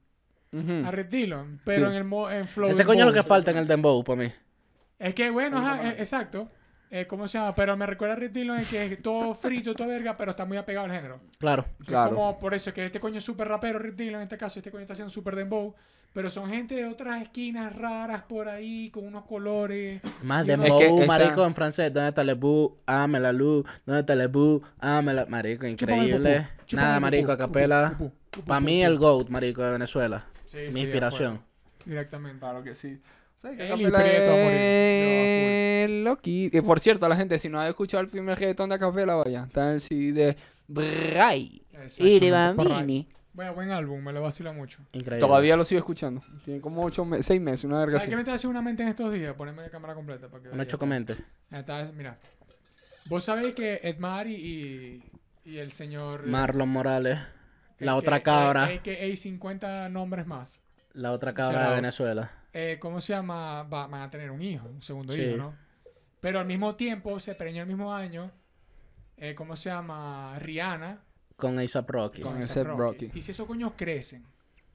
Ujú. 0.54 0.88
a 0.88 0.92
Red 0.92 1.08
Dillon, 1.08 1.60
pero 1.66 1.82
Sí. 1.88 1.92
en 1.92 1.98
el 1.98 2.04
mo- 2.06 2.32
en 2.32 2.46
flow. 2.46 2.70
Ese 2.70 2.86
coño 2.86 3.02
es 3.02 3.06
lo 3.08 3.14
que 3.14 3.22
falta 3.24 3.52
en 3.52 3.58
el 3.58 3.68
dembow 3.68 4.04
para 4.04 4.24
mí. 4.24 4.32
Es 4.98 5.14
que 5.14 5.30
bueno, 5.30 5.58
ajá, 5.60 5.90
e- 5.92 6.00
exacto. 6.00 6.50
Eh, 6.90 7.06
¿Cómo 7.06 7.28
se 7.28 7.38
llama? 7.38 7.54
Pero 7.54 7.76
me 7.76 7.86
recuerda 7.86 8.14
a 8.14 8.18
Rick 8.18 8.32
Dillon 8.32 8.60
en 8.60 8.66
que 8.66 8.86
es 8.86 9.02
todo 9.02 9.34
frito, 9.34 9.74
todo 9.76 9.88
verga, 9.90 10.16
pero 10.16 10.32
está 10.32 10.46
muy 10.46 10.56
apegado 10.58 10.86
al 10.86 10.92
género. 10.94 11.20
Claro. 11.38 11.66
Es 11.82 11.88
Claro. 11.88 12.16
como 12.16 12.40
por 12.40 12.54
eso 12.54 12.74
que 12.74 12.86
este 12.86 13.00
coño 13.00 13.18
es 13.18 13.24
súper 13.26 13.48
rapero, 13.50 13.78
Rick 13.78 13.96
Dillon 13.96 14.16
en 14.16 14.22
este 14.24 14.38
caso, 14.38 14.60
este 14.60 14.72
coño 14.72 14.82
está 14.84 14.94
haciendo 14.94 15.12
súper 15.12 15.36
dembow. 15.36 15.76
Pero 16.14 16.30
son 16.30 16.50
gente 16.50 16.74
de 16.74 16.86
otras 16.86 17.22
esquinas 17.22 17.76
raras 17.76 18.24
por 18.24 18.48
ahí, 18.48 18.90
con 18.90 19.06
unos 19.06 19.26
colores. 19.26 20.02
Más 20.24 20.46
Y 20.46 20.48
de 20.48 20.54
uno- 20.56 20.64
Es 20.66 20.72
que 20.74 20.96
esa- 20.98 21.06
marico, 21.06 21.46
en 21.46 21.54
francés. 21.54 21.94
¿Dónde 21.94 22.10
está 22.10 22.24
le 22.24 22.34
bu? 22.34 22.78
Ame 22.88 23.20
la 23.20 23.34
luz. 23.34 23.66
¿Dónde 23.86 24.00
está 24.00 24.16
le 24.16 24.28
bu? 24.28 24.64
Ame 24.80 25.14
la... 25.14 25.26
Marico, 25.28 25.68
increíble. 25.68 26.48
Nada, 26.72 27.00
marico, 27.02 27.34
a 27.34 27.38
capela. 27.38 27.96
Para 28.48 28.60
mí, 28.62 28.82
el 28.84 28.98
GOAT, 28.98 29.28
marico, 29.30 29.62
de 29.62 29.74
Venezuela. 29.74 30.26
Sí, 30.46 30.60
Mi 30.68 30.72
sí, 30.74 30.80
inspiración. 30.84 31.42
Directamente. 31.86 32.40
Claro 32.40 32.64
que 32.64 32.74
sí. 32.74 33.00
¿Sabes 33.38 33.58
qué 33.58 33.68
y 33.68 33.72
es 35.86 35.90
loqui- 36.04 36.50
Y 36.52 36.62
por 36.62 36.80
cierto, 36.80 37.08
la 37.08 37.16
gente, 37.16 37.38
si 37.40 37.50
no 37.50 37.60
ha 37.60 37.68
escuchado 37.68 38.02
el 38.04 38.10
primer 38.10 38.38
reggaetón 38.38 38.70
de 38.70 38.76
Acapela, 38.76 39.16
vaya. 39.16 39.44
Está 39.46 39.68
en 39.70 39.74
el 39.76 39.82
CD 39.82 40.12
de 40.12 40.36
Irvamini. 42.00 42.74
ahí. 42.96 43.08
Bueno, 43.34 43.54
buen 43.54 43.70
álbum, 43.70 44.02
me 44.04 44.12
lo 44.12 44.22
vacila 44.24 44.52
mucho. 44.52 44.80
Increíble. 44.94 45.20
Todavía 45.20 45.56
lo 45.56 45.64
sigo 45.64 45.78
escuchando. 45.78 46.22
Tiene 46.44 46.60
como 46.60 46.84
ocho 46.84 47.06
me- 47.06 47.22
seis 47.22 47.40
meses, 47.40 47.66
una 47.66 47.78
verga 47.80 47.94
¿Sabes 47.94 48.10
qué 48.10 48.16
me 48.16 48.24
está 48.24 48.34
haciendo 48.34 48.52
una 48.60 48.64
mente 48.64 48.82
en 48.82 48.90
estos 48.90 49.14
días? 49.14 49.36
Ponerme 49.36 49.62
la 49.62 49.70
cámara 49.70 49.94
completa 49.94 50.28
para 50.28 50.42
que 50.44 50.50
Un 50.50 50.60
hecho 50.60 50.80
comente. 50.80 51.16
Mira. 51.96 52.18
Vos 53.06 53.24
sabéis 53.24 53.54
que 53.54 53.80
Edmar 53.84 54.26
y, 54.28 54.34
y, 54.34 55.04
y 55.52 55.58
el 55.60 55.72
señor... 55.72 56.24
eh, 56.26 56.30
Marlon 56.30 56.68
Morales. 56.70 57.20
La 57.80 57.96
otra 57.96 58.22
cabra. 58.24 58.72
el 58.72 58.82
que 58.82 58.98
hay 58.98 59.16
50 59.16 59.88
nombres 59.90 60.26
más. 60.26 60.62
La 60.94 61.12
otra 61.12 61.34
cabra 61.34 61.70
de 61.70 61.76
Venezuela. 61.76 62.32
Eh, 62.54 62.78
¿Cómo 62.80 63.02
se 63.02 63.14
llama? 63.14 63.64
Va- 63.64 63.88
van 63.88 64.02
a 64.02 64.10
tener 64.10 64.32
un 64.32 64.42
hijo, 64.42 64.68
un 64.68 64.82
segundo 64.82 65.14
Sí. 65.14 65.22
hijo, 65.22 65.38
¿no? 65.38 65.54
Pero 66.20 66.40
al 66.40 66.46
mismo 66.48 66.76
tiempo, 66.76 67.20
se 67.20 67.36
preñó 67.36 67.62
el 67.62 67.68
mismo 67.68 67.94
año. 67.94 68.32
eh, 69.20 69.34
¿Cómo 69.36 69.56
se 69.56 69.70
llama? 69.70 70.38
Rihanna. 70.40 71.02
Con 71.36 71.58
A$AP 71.58 71.90
Rocky. 71.92 72.22
Con 72.22 72.36
A$AP 72.38 72.64
Rocky. 72.64 73.12
Y 73.16 73.22
si 73.22 73.32
esos 73.32 73.48
coños 73.48 73.74
crecen, 73.76 74.24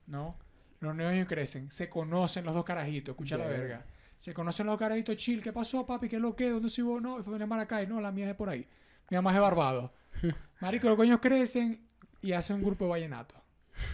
¿no? 0.08 0.36
Los 0.80 0.96
niños 0.96 1.28
crecen, 1.28 1.70
se 1.70 1.88
conocen 1.88 2.44
los 2.44 2.52
dos 2.54 2.64
carajitos, 2.64 3.12
escucha 3.12 3.36
la 3.36 3.46
verga. 3.46 3.84
Se 4.18 4.34
conocen 4.34 4.66
los 4.66 4.72
dos 4.74 4.78
carajitos 4.80 5.16
chill. 5.16 5.40
¿Qué 5.42 5.52
pasó, 5.52 5.86
papi? 5.86 6.08
¿Qué 6.08 6.16
es 6.16 6.22
lo 6.22 6.34
que? 6.34 6.50
¿Dónde 6.50 6.70
soy 6.70 6.82
vos? 6.84 7.00
No, 7.02 7.22
fue 7.22 7.36
en 7.40 7.48
Maracay. 7.48 7.86
No, 7.86 8.00
la 8.00 8.10
mía 8.12 8.24
es 8.24 8.28
de 8.30 8.34
por 8.34 8.48
ahí. 8.48 8.66
Mi 9.10 9.16
mamá 9.16 9.30
es 9.30 9.34
de 9.36 9.40
Barbados. 9.40 9.90
Marico, 10.60 10.88
los 10.88 10.96
coños 10.96 11.20
crecen 11.20 11.86
y 12.20 12.32
hacen 12.32 12.56
un 12.56 12.62
grupo 12.64 12.84
de 12.86 12.90
vallenato. 12.90 13.34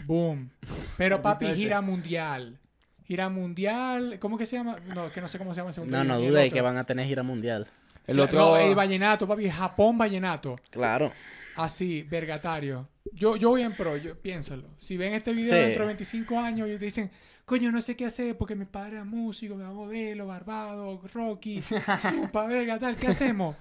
Boom. 0.06 0.50
Pero 0.98 1.22
papi, 1.22 1.46
gira 1.54 1.80
mundial. 1.80 2.58
Gira 3.04 3.30
mundial. 3.30 4.18
¿Cómo 4.20 4.36
que 4.36 4.44
se 4.44 4.56
llama? 4.56 4.76
No, 4.94 5.10
que 5.10 5.20
no 5.22 5.28
sé 5.28 5.38
cómo 5.38 5.54
se 5.54 5.60
llama. 5.60 5.70
el 5.70 5.74
segundo 5.74 5.96
No, 5.96 6.04
no 6.04 6.20
y 6.20 6.24
el 6.24 6.28
dude 6.30 6.40
otro. 6.42 6.52
que 6.54 6.60
van 6.60 6.76
a 6.76 6.84
tener 6.84 7.06
gira 7.06 7.22
mundial. 7.22 7.66
El 8.06 8.20
otro. 8.20 8.38
No, 8.38 8.56
el 8.58 8.74
vallenato, 8.74 9.26
papi. 9.26 9.48
Japón 9.48 9.96
vallenato. 9.96 10.56
Claro. 10.70 11.10
Así, 11.56 12.02
vergatario. 12.02 12.88
Yo, 13.12 13.36
yo 13.36 13.48
voy 13.50 13.62
en 13.62 13.74
pro, 13.74 13.96
yo, 13.96 14.14
piénsalo. 14.20 14.68
Si 14.76 14.96
ven 14.96 15.14
este 15.14 15.32
video 15.32 15.54
Sí. 15.54 15.58
dentro 15.60 15.82
de 15.82 15.86
25 15.88 16.38
años 16.38 16.68
y 16.68 16.72
te 16.78 16.84
dicen, 16.84 17.10
coño, 17.44 17.72
no 17.72 17.80
sé 17.80 17.96
qué 17.96 18.04
hacer 18.04 18.36
porque 18.36 18.54
mi 18.54 18.64
padre 18.66 18.96
era 18.96 19.04
músico, 19.04 19.56
mi 19.56 19.62
mamá 19.62 19.74
modelo, 19.74 20.26
barbado, 20.26 21.00
Rocky, 21.12 21.62
supa, 22.00 22.46
verga, 22.46 22.78
tal, 22.78 22.96
¿qué 22.96 23.08
hacemos? 23.08 23.56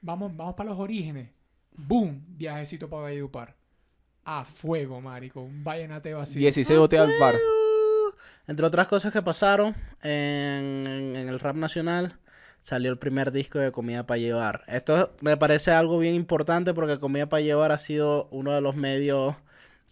Vamos, 0.00 0.36
vamos 0.36 0.54
para 0.54 0.70
los 0.70 0.78
orígenes. 0.78 1.30
Boom, 1.74 2.22
viajecito 2.28 2.88
para 2.88 3.02
Valledupar. 3.04 3.56
A 4.24 4.44
fuego, 4.44 5.00
marico. 5.00 5.40
Un 5.40 5.64
vallenateo 5.64 6.20
así. 6.20 6.38
16 6.38 6.78
botellas 6.78 7.08
al 7.08 7.18
par. 7.18 7.34
Entre 8.46 8.64
otras 8.66 8.88
cosas 8.88 9.12
que 9.12 9.22
pasaron 9.22 9.74
en, 10.02 10.82
en- 10.86 11.16
en 11.16 11.28
el 11.28 11.38
rap 11.40 11.56
nacional, 11.56 12.16
salió 12.62 12.90
el 12.90 12.98
primer 12.98 13.32
disco 13.32 13.58
de 13.58 13.72
Comida 13.72 14.04
para 14.06 14.18
Llevar. 14.18 14.62
Esto 14.68 15.12
me 15.20 15.36
parece 15.36 15.70
algo 15.72 15.98
bien 15.98 16.14
importante 16.14 16.74
porque 16.74 16.98
Comida 16.98 17.28
para 17.28 17.40
Llevar 17.40 17.72
ha 17.72 17.78
sido 17.78 18.28
uno 18.30 18.52
de 18.52 18.60
los 18.60 18.76
medios 18.76 19.34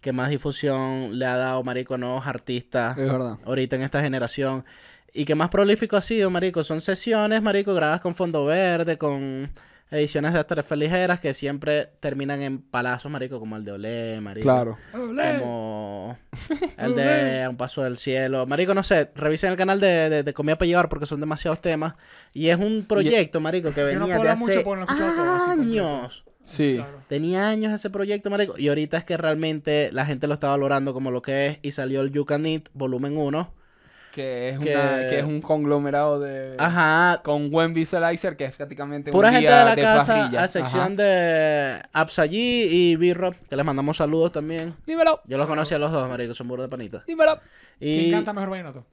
que 0.01 0.13
más 0.13 0.29
difusión 0.29 1.19
le 1.19 1.25
ha 1.25 1.35
dado, 1.37 1.63
marico, 1.63 1.93
a 1.93 1.97
nuevos 1.97 2.25
artistas 2.25 2.97
Es 2.97 3.07
verdad. 3.11 3.37
ahorita 3.45 3.75
en 3.75 3.83
esta 3.83 4.01
generación. 4.01 4.65
Y 5.13 5.25
que 5.25 5.35
más 5.35 5.49
prolífico 5.49 5.95
ha 5.97 6.01
sido, 6.01 6.29
marico, 6.29 6.63
son 6.63 6.79
sesiones, 6.81 7.41
marico, 7.41 7.73
grabadas 7.73 8.01
con 8.01 8.15
fondo 8.15 8.45
verde, 8.45 8.97
con 8.97 9.51
ediciones 9.91 10.33
de 10.33 10.39
estas 10.39 10.71
ligeras 10.71 11.19
que 11.19 11.33
siempre 11.33 11.89
terminan 11.99 12.41
en 12.41 12.61
palazos, 12.61 13.11
marico, 13.11 13.39
como 13.39 13.57
el 13.57 13.65
de 13.65 13.71
Olé, 13.73 14.21
marico. 14.21 14.45
Claro. 14.45 14.77
Como 14.91 16.17
el 16.77 16.95
de 16.95 17.43
A 17.43 17.49
Un 17.49 17.57
Paso 17.57 17.83
del 17.83 17.97
Cielo. 17.97 18.47
Marico, 18.47 18.73
no 18.73 18.83
sé, 18.83 19.11
revisen 19.15 19.51
el 19.51 19.57
canal 19.57 19.79
de, 19.79 20.09
de, 20.09 20.23
de 20.23 20.33
Comida 20.33 20.57
para 20.57 20.67
Llevar 20.67 20.89
porque 20.89 21.05
son 21.05 21.19
demasiados 21.19 21.61
temas. 21.61 21.95
Y 22.33 22.47
es 22.47 22.57
un 22.57 22.85
proyecto, 22.87 23.41
marico, 23.41 23.71
que 23.73 23.81
Yo 23.81 23.87
venía 23.87 24.17
de 24.17 24.35
mucho 24.35 24.59
hace 24.59 25.03
no 25.03 25.15
todo 25.15 25.51
años. 25.51 26.23
Sí. 26.43 26.75
Claro. 26.77 27.03
Tenía 27.07 27.49
años 27.49 27.73
ese 27.73 27.89
proyecto, 27.89 28.29
marico. 28.29 28.57
Y 28.57 28.69
ahorita 28.69 28.97
es 28.97 29.03
que 29.03 29.17
realmente 29.17 29.91
la 29.91 30.05
gente 30.05 30.27
lo 30.27 30.33
está 30.33 30.47
valorando 30.47 30.93
como 30.93 31.11
lo 31.11 31.21
que 31.21 31.47
es. 31.47 31.59
Y 31.61 31.71
salió 31.71 32.01
el 32.01 32.11
You 32.11 32.25
Can 32.25 32.45
Eat, 32.45 32.69
volumen 32.73 33.17
1. 33.17 33.53
Que 34.11 34.49
es, 34.49 34.59
Que- 34.59 34.75
Una, 34.75 34.99
que 35.09 35.19
es 35.19 35.23
un 35.23 35.41
conglomerado 35.41 36.19
de. 36.19 36.55
Ajá. 36.59 37.21
Con 37.23 37.49
buen 37.49 37.73
visualizer, 37.73 38.35
que 38.35 38.45
es 38.45 38.55
prácticamente. 38.55 39.11
Pura 39.11 39.29
un 39.29 39.35
gente 39.35 39.47
día 39.49 39.59
de 39.59 39.65
la 39.65 39.75
casa, 39.81 40.15
parrilla. 40.23 40.43
a 40.43 40.47
sección 40.49 40.81
Ajá. 40.81 40.89
de 41.03 41.81
Absallí 41.93 42.63
y 42.69 42.95
B-Rob, 42.97 43.35
que 43.49 43.55
les 43.55 43.65
mandamos 43.65 43.97
saludos 43.97 44.31
también. 44.33 44.75
Dímelo. 44.85 45.21
Yo 45.25 45.37
los 45.37 45.47
conocí 45.47 45.73
a 45.73 45.79
los 45.79 45.91
dos, 45.91 46.09
marico, 46.09 46.33
son 46.33 46.47
burros 46.49 46.65
de 46.65 46.69
panitas. 46.69 47.05
Dímelo. 47.05 47.39
¿Quién 47.79 48.05
Y 48.07 48.11
canta 48.11 48.33
mejor 48.33 48.49
vallenato? 48.49 48.85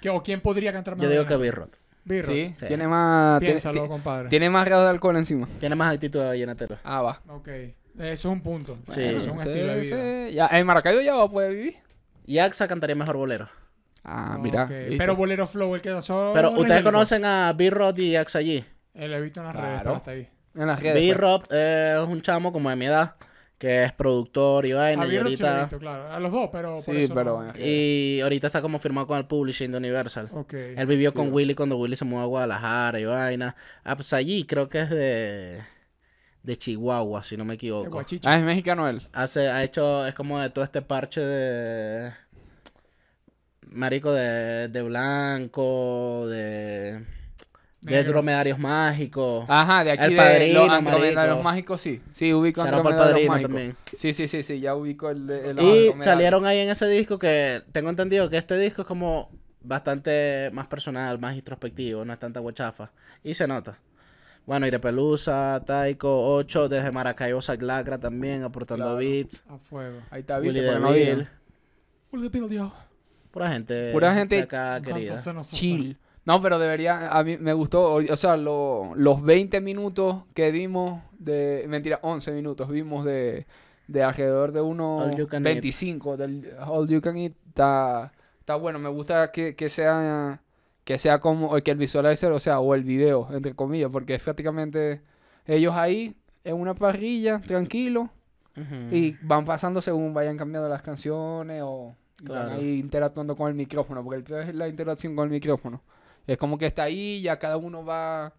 ¿Qué- 0.00 0.10
¿O 0.10 0.22
quién 0.22 0.40
podría 0.40 0.72
cantar 0.72 0.94
yo 0.94 0.98
mejor 0.98 1.12
digo 1.12 1.24
que? 1.24 1.36
B-Rob. 1.36 1.70
Sí, 2.08 2.22
Sí. 2.58 2.66
tiene 2.66 2.86
más. 2.88 3.38
tiene- 3.40 3.54
Piénsalo, 3.54 3.82
ti- 3.82 3.88
compadre. 3.88 4.28
Tiene 4.28 4.50
más 4.50 4.64
grado 4.64 4.84
de 4.84 4.90
alcohol 4.90 5.16
encima. 5.16 5.48
Tiene 5.60 5.74
más 5.76 5.94
actitud 5.94 6.20
de 6.20 6.26
vallenatero. 6.26 6.76
Ah, 6.84 7.02
va. 7.02 7.20
Ok. 7.28 7.48
Eso 7.48 7.74
es 7.98 8.24
un 8.26 8.40
punto. 8.42 8.78
Sí. 8.88 9.00
Eso 9.02 9.16
es 9.16 9.26
un 9.28 9.38
Sí, 9.40 9.48
estilo 9.48 9.66
de 9.74 9.80
vida. 9.80 10.28
sí. 10.28 10.34
Ya, 10.34 10.48
en 10.52 10.66
Maracaibo 10.66 11.00
ya 11.00 11.14
va 11.14 11.24
a 11.24 11.28
poder 11.28 11.52
vivir. 11.52 11.76
Y 12.26 12.38
Axa 12.38 12.68
cantaría 12.68 12.94
mejor 12.96 13.16
bolero. 13.16 13.48
Ah, 14.08 14.38
mira. 14.40 14.68
Pero 14.68 15.16
Bolero 15.16 15.46
Flow, 15.48 15.74
el 15.74 15.82
que 15.82 15.90
danzó. 15.90 16.30
Pero 16.32 16.52
ustedes 16.52 16.82
conocen 16.82 17.24
a 17.24 17.52
B-Rod 17.56 17.98
y 17.98 18.14
Axa 18.14 18.40
G. 18.40 18.64
Eh, 18.94 19.08
lo 19.08 19.16
he 19.16 19.20
visto 19.20 19.40
en 19.40 19.46
las 19.46 19.54
Claro. 19.56 19.66
redes, 19.68 19.82
pero 19.82 19.94
hasta 19.96 20.10
ahí. 20.12 20.28
En 20.54 20.66
las 20.68 20.80
redes. 20.80 20.92
pues. 20.94 21.04
B-Rod 21.08 21.52
es 21.52 22.08
un 22.08 22.20
chamo 22.22 22.52
como 22.52 22.70
de 22.70 22.76
mi 22.76 22.86
edad, 22.86 23.16
que 23.58 23.82
es 23.82 23.92
productor 23.92 24.64
y 24.64 24.72
A 24.72 24.76
vaina. 24.76 25.04
y 25.06 25.08
lo 25.08 25.14
he 25.14 25.18
ahorita, 25.18 25.60
visto, 25.62 25.78
claro. 25.80 26.08
A 26.12 26.20
los 26.20 26.30
dos, 26.30 26.48
pero 26.52 26.74
por 26.76 26.94
Sí, 26.94 27.00
eso 27.02 27.14
pero. 27.14 27.42
no. 27.42 27.52
y 27.58 28.20
ahorita 28.22 28.46
está 28.46 28.62
como 28.62 28.78
firmado 28.78 29.06
con 29.08 29.18
el 29.18 29.26
publishing 29.26 29.72
de 29.72 29.78
Universal. 29.78 30.28
Ok. 30.32 30.54
Él 30.54 30.86
vivió 30.86 31.12
con 31.12 31.32
Willy 31.32 31.54
cuando 31.56 31.76
Willy 31.76 31.96
se 31.96 32.04
mudó 32.04 32.22
a 32.22 32.26
Guadalajara 32.26 33.00
y 33.00 33.04
vaina. 33.06 33.56
Absallí 33.82 34.44
creo 34.46 34.68
que 34.68 34.82
es 34.82 34.90
de, 34.90 35.60
de 36.44 36.56
Chihuahua, 36.56 37.22
si 37.24 37.36
no 37.36 37.44
me 37.44 37.54
equivoco. 37.54 38.00
Ah, 38.24 38.36
es 38.36 38.42
mexicano 38.44 38.88
él. 38.88 39.02
Hace, 39.12 39.48
ha 39.48 39.64
hecho, 39.64 40.06
es 40.06 40.14
como 40.14 40.40
de 40.40 40.48
todo 40.50 40.64
este 40.64 40.80
parche 40.80 41.20
de... 41.20 42.12
Marico 43.66 44.12
de, 44.12 44.68
de 44.68 44.82
blanco, 44.82 46.26
de... 46.28 47.04
De 47.82 48.02
dromedarios 48.02 48.58
mágicos. 48.58 49.44
Ajá, 49.48 49.84
de 49.84 49.92
aquí 49.92 50.04
El 50.04 50.10
de 50.10 50.16
Padrino, 50.16 50.64
los 50.66 50.70
andromedarios 50.74 51.16
marico. 51.36 51.42
mágicos, 51.44 51.80
sí. 51.80 52.02
Sí, 52.10 52.32
ubico 52.34 52.62
andromedarios 52.62 53.06
Padrino 53.10 53.30
mágicos. 53.32 53.48
también. 53.52 53.76
Sí, 53.92 54.12
sí, 54.12 54.26
sí, 54.26 54.42
sí, 54.42 54.58
ya 54.58 54.74
ubico 54.74 55.08
el 55.08 55.26
de 55.28 55.50
el 55.50 55.60
Y 55.60 55.92
salieron 56.02 56.46
ahí 56.46 56.58
en 56.58 56.70
ese 56.70 56.88
disco 56.88 57.16
que 57.16 57.62
tengo 57.70 57.88
entendido 57.90 58.28
que 58.28 58.38
este 58.38 58.58
disco 58.58 58.82
es 58.82 58.88
como 58.88 59.30
bastante 59.60 60.50
más 60.52 60.66
personal, 60.66 61.20
más 61.20 61.36
introspectivo, 61.36 62.04
no 62.04 62.12
es 62.12 62.18
tanta 62.18 62.40
guachafa. 62.40 62.90
Y 63.22 63.34
se 63.34 63.46
nota. 63.46 63.78
Bueno, 64.46 64.66
Irepelusa, 64.66 65.62
Taiko, 65.64 66.34
8, 66.34 66.68
desde 66.68 66.90
Maracaibo, 66.90 67.38
Lacra 67.60 67.98
también, 67.98 68.42
aportando 68.42 68.84
Claro. 68.84 68.98
beats. 68.98 69.44
A 69.48 69.58
fuego. 69.58 70.00
Ahí 70.10 70.20
está, 70.22 70.38
Willy 70.38 70.54
viste, 70.60 70.66
porque 70.66 70.80
no 70.80 70.92
DeVille. 70.92 71.28
Pura 73.36 73.50
gente. 73.50 73.92
Pura 73.92 74.14
gente 74.14 74.36
de 74.36 74.42
acá 74.42 74.80
querida. 74.80 75.12
Chill. 75.42 75.98
No, 76.24 76.40
pero 76.40 76.58
debería, 76.58 77.08
a 77.08 77.22
mí 77.22 77.36
me 77.38 77.52
gustó, 77.52 77.94
o 77.96 78.16
sea, 78.16 78.36
lo- 78.38 78.94
los 78.96 79.22
20 79.22 79.60
minutos 79.60 80.24
que 80.34 80.50
dimos 80.52 81.02
de, 81.18 81.66
mentira, 81.68 81.98
11 82.02 82.32
minutos 82.32 82.68
vimos 82.68 83.04
de, 83.04 83.46
de 83.88 84.02
alrededor 84.02 84.52
de 84.52 84.60
unos 84.62 85.02
All 85.04 85.14
You 85.16 85.28
Can 85.28 85.46
Eat. 85.46 85.54
25 85.54 86.16
del 86.16 86.50
All 86.66 86.88
You 86.88 87.00
Can 87.02 87.16
Eat, 87.18 87.32
está, 87.48 88.10
está 88.40 88.56
bueno, 88.56 88.78
me 88.78 88.88
gusta 88.88 89.30
que, 89.30 89.54
que 89.54 89.68
sea, 89.68 90.40
que 90.84 90.98
sea 90.98 91.20
como, 91.20 91.54
que 91.60 91.70
el 91.70 91.76
visualizer, 91.78 92.32
o 92.32 92.40
sea, 92.40 92.58
o 92.60 92.74
el 92.74 92.82
video, 92.84 93.28
entre 93.32 93.54
comillas, 93.54 93.90
porque 93.92 94.14
es 94.14 94.22
prácticamente 94.22 95.02
ellos 95.44 95.74
ahí 95.76 96.16
en 96.42 96.56
una 96.56 96.74
parrilla, 96.74 97.40
tranquilo, 97.40 98.08
Ujú. 98.56 98.96
y 98.96 99.16
van 99.22 99.44
pasando 99.44 99.80
según 99.82 100.14
vayan 100.14 100.36
cambiando 100.38 100.68
las 100.68 100.80
canciones 100.82 101.60
o 101.64 101.94
Claro. 102.24 102.52
ahí 102.52 102.78
interactuando 102.78 103.36
con 103.36 103.48
el 103.48 103.54
micrófono, 103.54 104.02
porque 104.02 104.32
el 104.32 104.48
es 104.48 104.54
la 104.54 104.68
interacción 104.68 105.14
con 105.14 105.24
el 105.24 105.30
micrófono. 105.30 105.82
Es 106.26 106.38
como 106.38 106.56
que 106.58 106.66
está 106.66 106.84
ahí, 106.84 107.20
ya 107.22 107.38
cada 107.38 107.56
uno 107.56 107.84
va, 107.84 108.32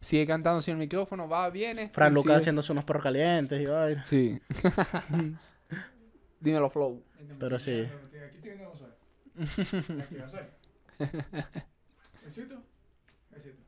sigue 0.00 0.26
cantando 0.26 0.60
sin 0.62 0.72
el 0.72 0.78
micrófono, 0.78 1.28
va, 1.28 1.48
viene. 1.50 1.88
Fran 1.90 2.12
Lucas 2.14 2.24
sigue- 2.32 2.36
haciéndose 2.38 2.72
unos 2.72 2.84
perros 2.84 3.02
calientes 3.02 3.60
y 3.60 3.66
vaina. 3.66 4.02
Sí. 4.04 4.40
Dímelo, 6.40 6.70
Flow. 6.70 7.02
Pero 7.38 7.58
sí. 7.58 7.80
Aquí 7.82 8.36
estoy 8.36 8.50
viendo. 8.50 8.72
Aquí 10.02 10.16
va 10.16 10.24
a 10.24 10.28
ser. 10.28 10.52
Besito. 12.24 12.62
Besito. 13.30 13.62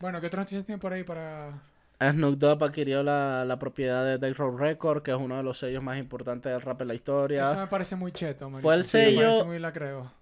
Bueno, 0.00 0.20
¿qué 0.20 0.26
otras 0.28 0.40
noticias 0.42 0.64
tienen 0.64 0.80
por 0.80 0.92
ahí 0.92 1.04
para...? 1.04 1.62
Snoop 2.00 2.38
Dogg 2.38 2.62
adquirió 2.64 3.02
la, 3.02 3.44
la 3.44 3.58
propiedad 3.58 4.04
de 4.04 4.18
Death 4.18 4.36
Row 4.36 4.56
Record, 4.56 5.02
que 5.02 5.10
es 5.12 5.16
uno 5.16 5.36
de 5.36 5.42
los 5.42 5.58
sellos 5.58 5.82
más 5.82 5.96
importantes 5.98 6.52
del 6.52 6.60
rap 6.60 6.82
en 6.82 6.88
la 6.88 6.94
historia. 6.94 7.44
Eso 7.44 7.56
me 7.56 7.66
parece 7.66 7.96
muy 7.96 8.12
cheto, 8.12 8.46
marico. 8.50 8.62
Fue 8.62 8.74
el 8.74 8.84
Sí, 8.84 8.98
sello- 8.98 9.46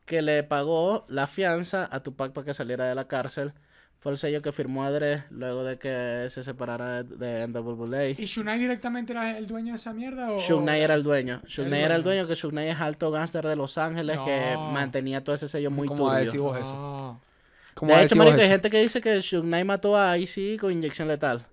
que 0.04 0.22
le 0.22 0.42
pagó 0.42 1.04
la 1.08 1.26
fianza 1.26 1.88
a 1.90 2.00
Tupac 2.00 2.32
para 2.32 2.44
que 2.44 2.54
saliera 2.54 2.86
de 2.86 2.94
la 2.94 3.08
cárcel. 3.08 3.52
Fue 3.98 4.10
el 4.12 4.18
sello 4.18 4.42
que 4.42 4.50
firmó 4.50 4.90
Dre 4.90 5.22
luego 5.30 5.62
de 5.62 5.78
que 5.78 6.26
se 6.28 6.42
separara 6.42 7.04
de, 7.04 7.16
de 7.16 7.46
NWA. 7.46 8.08
¿Y 8.08 8.24
Shunai 8.24 8.58
directamente 8.58 9.12
era 9.12 9.38
el 9.38 9.46
dueño 9.46 9.72
de 9.72 9.76
esa 9.76 9.92
mierda? 9.92 10.32
O, 10.32 10.38
Knight 10.60 10.82
era 10.82 10.94
el 10.94 11.04
dueño. 11.04 11.40
Knight 11.46 11.72
era 11.84 11.94
el 11.94 12.02
dueño. 12.02 12.26
que 12.26 12.34
Knight 12.34 12.70
es 12.74 12.80
alto 12.80 13.12
gánster 13.12 13.46
de 13.46 13.54
Los 13.54 13.78
Ángeles 13.78 14.18
que 14.24 14.56
mantenía 14.72 15.22
todo 15.22 15.36
ese 15.36 15.46
sello 15.46 15.70
muy 15.70 15.86
¿Cómo 15.86 16.10
turbio. 16.12 16.42
vos 16.42 16.58
eso? 16.58 17.20
¿Cómo 17.74 17.92
De 17.94 18.02
hecho, 18.02 18.16
marico, 18.16 18.38
hay 18.40 18.48
gente 18.48 18.70
que 18.70 18.80
dice 18.82 19.00
que 19.00 19.20
Knight 19.20 19.66
mató 19.66 19.96
a 19.96 20.18
IC 20.18 20.58
con 20.60 20.72
inyección 20.72 21.06
letal. 21.06 21.46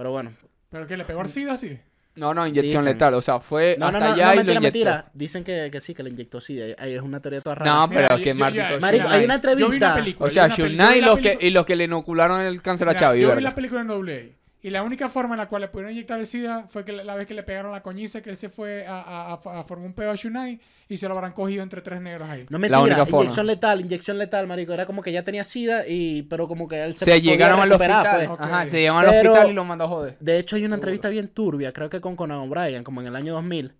Pero 0.00 0.12
bueno. 0.12 0.32
¿Pero 0.70 0.86
que 0.86 0.96
le 0.96 1.04
pegó 1.04 1.26
SIDA 1.28 1.52
así? 1.52 1.78
No, 2.14 2.32
no, 2.32 2.46
inyección 2.46 2.82
Dicen. 2.84 2.94
letal. 2.94 3.12
O 3.12 3.20
sea, 3.20 3.38
fue 3.38 3.76
No, 3.78 3.90
no, 3.92 3.98
hasta 3.98 4.08
no, 4.08 4.14
allá 4.14 4.26
no, 4.28 4.32
y 4.32 4.36
mentira, 4.36 4.58
inyectó. 4.58 4.62
mentira. 4.62 5.10
Dicen 5.12 5.44
que, 5.44 5.68
que 5.70 5.80
sí, 5.80 5.92
que 5.94 6.02
le 6.02 6.08
inyectó 6.08 6.40
sí. 6.40 6.58
Ahí- 6.58 6.74
ahí 6.78 6.94
Es 6.94 7.02
una 7.02 7.20
teoría 7.20 7.42
toda 7.42 7.56
rara. 7.56 7.70
No, 7.70 7.86
Mira, 7.86 8.00
pero 8.08 8.16
yo- 8.16 8.24
que 8.24 8.30
yo- 8.30 8.48
yo- 8.48 8.80
Marico, 8.80 8.80
hay 8.80 8.96
una 8.96 9.10
Yo 9.10 9.16
vi 9.18 9.24
una 9.24 9.34
entrevista. 9.34 9.94
película. 9.96 10.26
O 10.26 10.28
yo 10.30 10.32
sea, 10.32 10.46
vi 10.56 10.62
una 10.62 10.68
Shunai 10.70 10.98
y 10.98 11.02
los, 11.02 11.18
que, 11.18 11.38
y 11.38 11.50
los 11.50 11.66
que 11.66 11.76
le 11.76 11.84
inocularon 11.84 12.40
el 12.40 12.62
cáncer 12.62 12.88
a 12.88 12.92
Mira, 12.92 13.00
Chavi, 13.00 13.20
Yo 13.20 13.36
vi 13.36 13.42
la 13.42 13.54
película 13.54 13.82
en 13.82 13.90
AA. 13.90 14.39
Y 14.62 14.68
la 14.70 14.82
única 14.82 15.08
forma 15.08 15.34
en 15.34 15.38
la 15.38 15.48
cual 15.48 15.62
le 15.62 15.68
pudieron 15.68 15.92
inyectar 15.92 16.20
el 16.20 16.26
SIDA 16.26 16.66
fue 16.68 16.84
que 16.84 16.92
la, 16.92 17.02
la 17.02 17.14
vez 17.14 17.26
que 17.26 17.32
le 17.32 17.42
pegaron 17.42 17.72
la 17.72 17.82
coñiza, 17.82 18.20
que 18.20 18.28
él 18.28 18.36
se 18.36 18.50
fue 18.50 18.86
a, 18.86 19.00
a, 19.00 19.32
a- 19.32 19.60
a 19.60 19.64
formar 19.64 19.86
un 19.86 19.94
pedo 19.94 20.10
a 20.10 20.14
Shunai 20.16 20.60
y 20.86 20.96
se 20.98 21.08
lo 21.08 21.14
habrán 21.14 21.32
cogido 21.32 21.62
entre 21.62 21.80
tres 21.80 22.00
negros 22.02 22.28
ahí. 22.28 22.42
No 22.50 22.58
La 22.58 22.58
mentira, 22.58 22.80
única 22.82 23.06
forma. 23.06 23.22
inyección 23.24 23.46
letal, 23.46 23.80
inyección 23.80 24.18
letal, 24.18 24.46
marico. 24.46 24.74
Era 24.74 24.84
como 24.84 25.00
que 25.02 25.12
ya 25.12 25.22
tenía 25.24 25.44
sida 25.44 25.86
y 25.88 26.22
pero 26.24 26.46
como 26.46 26.68
que 26.68 26.82
él 26.84 26.94
se, 26.94 27.06
Se 27.06 27.20
llegaron 27.22 27.58
al 27.60 27.72
hospital. 27.72 28.16
pues. 28.16 28.28
Ok. 28.28 28.40
Ajá, 28.42 28.66
se 28.66 28.80
llegaron 28.80 29.00
al 29.02 29.08
hospital 29.14 29.50
y 29.50 29.54
lo 29.54 29.64
mandó 29.64 29.84
a 29.84 29.88
joder. 29.88 30.16
De 30.20 30.38
hecho, 30.38 30.56
hay 30.56 30.62
una 30.62 30.74
Seguro. 30.74 30.76
entrevista 30.76 31.08
bien 31.08 31.28
turbia, 31.28 31.72
creo 31.72 31.88
que 31.88 32.02
con 32.02 32.14
Conan 32.14 32.38
O'Brien, 32.38 32.84
como 32.84 33.00
en 33.00 33.06
el 33.06 33.16
año 33.16 33.32
2000, 33.32 33.72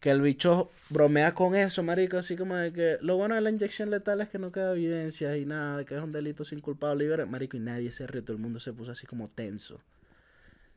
que 0.00 0.10
el 0.10 0.20
bicho 0.20 0.70
bromea 0.90 1.32
con 1.32 1.54
eso, 1.54 1.82
marico, 1.82 2.18
así 2.18 2.36
como 2.36 2.56
de 2.56 2.74
que 2.74 2.98
lo 3.00 3.16
bueno 3.16 3.34
de 3.36 3.40
la 3.40 3.48
inyección 3.48 3.88
letal 3.88 4.20
es 4.20 4.28
que 4.28 4.38
no 4.38 4.52
queda 4.52 4.72
evidencia 4.72 5.34
y 5.38 5.46
nada, 5.46 5.78
de 5.78 5.84
que 5.86 5.94
es 5.96 6.02
un 6.02 6.12
delito 6.12 6.44
sin 6.44 6.60
culpable 6.60 7.06
y 7.06 7.08
ver- 7.08 7.26
marico, 7.26 7.56
y 7.56 7.60
nadie 7.60 7.90
se 7.90 8.06
rió, 8.06 8.22
todo 8.22 8.36
el 8.36 8.42
mundo 8.42 8.60
se 8.60 8.74
puso 8.74 8.92
así 8.92 9.06
como 9.06 9.26
tenso. 9.28 9.80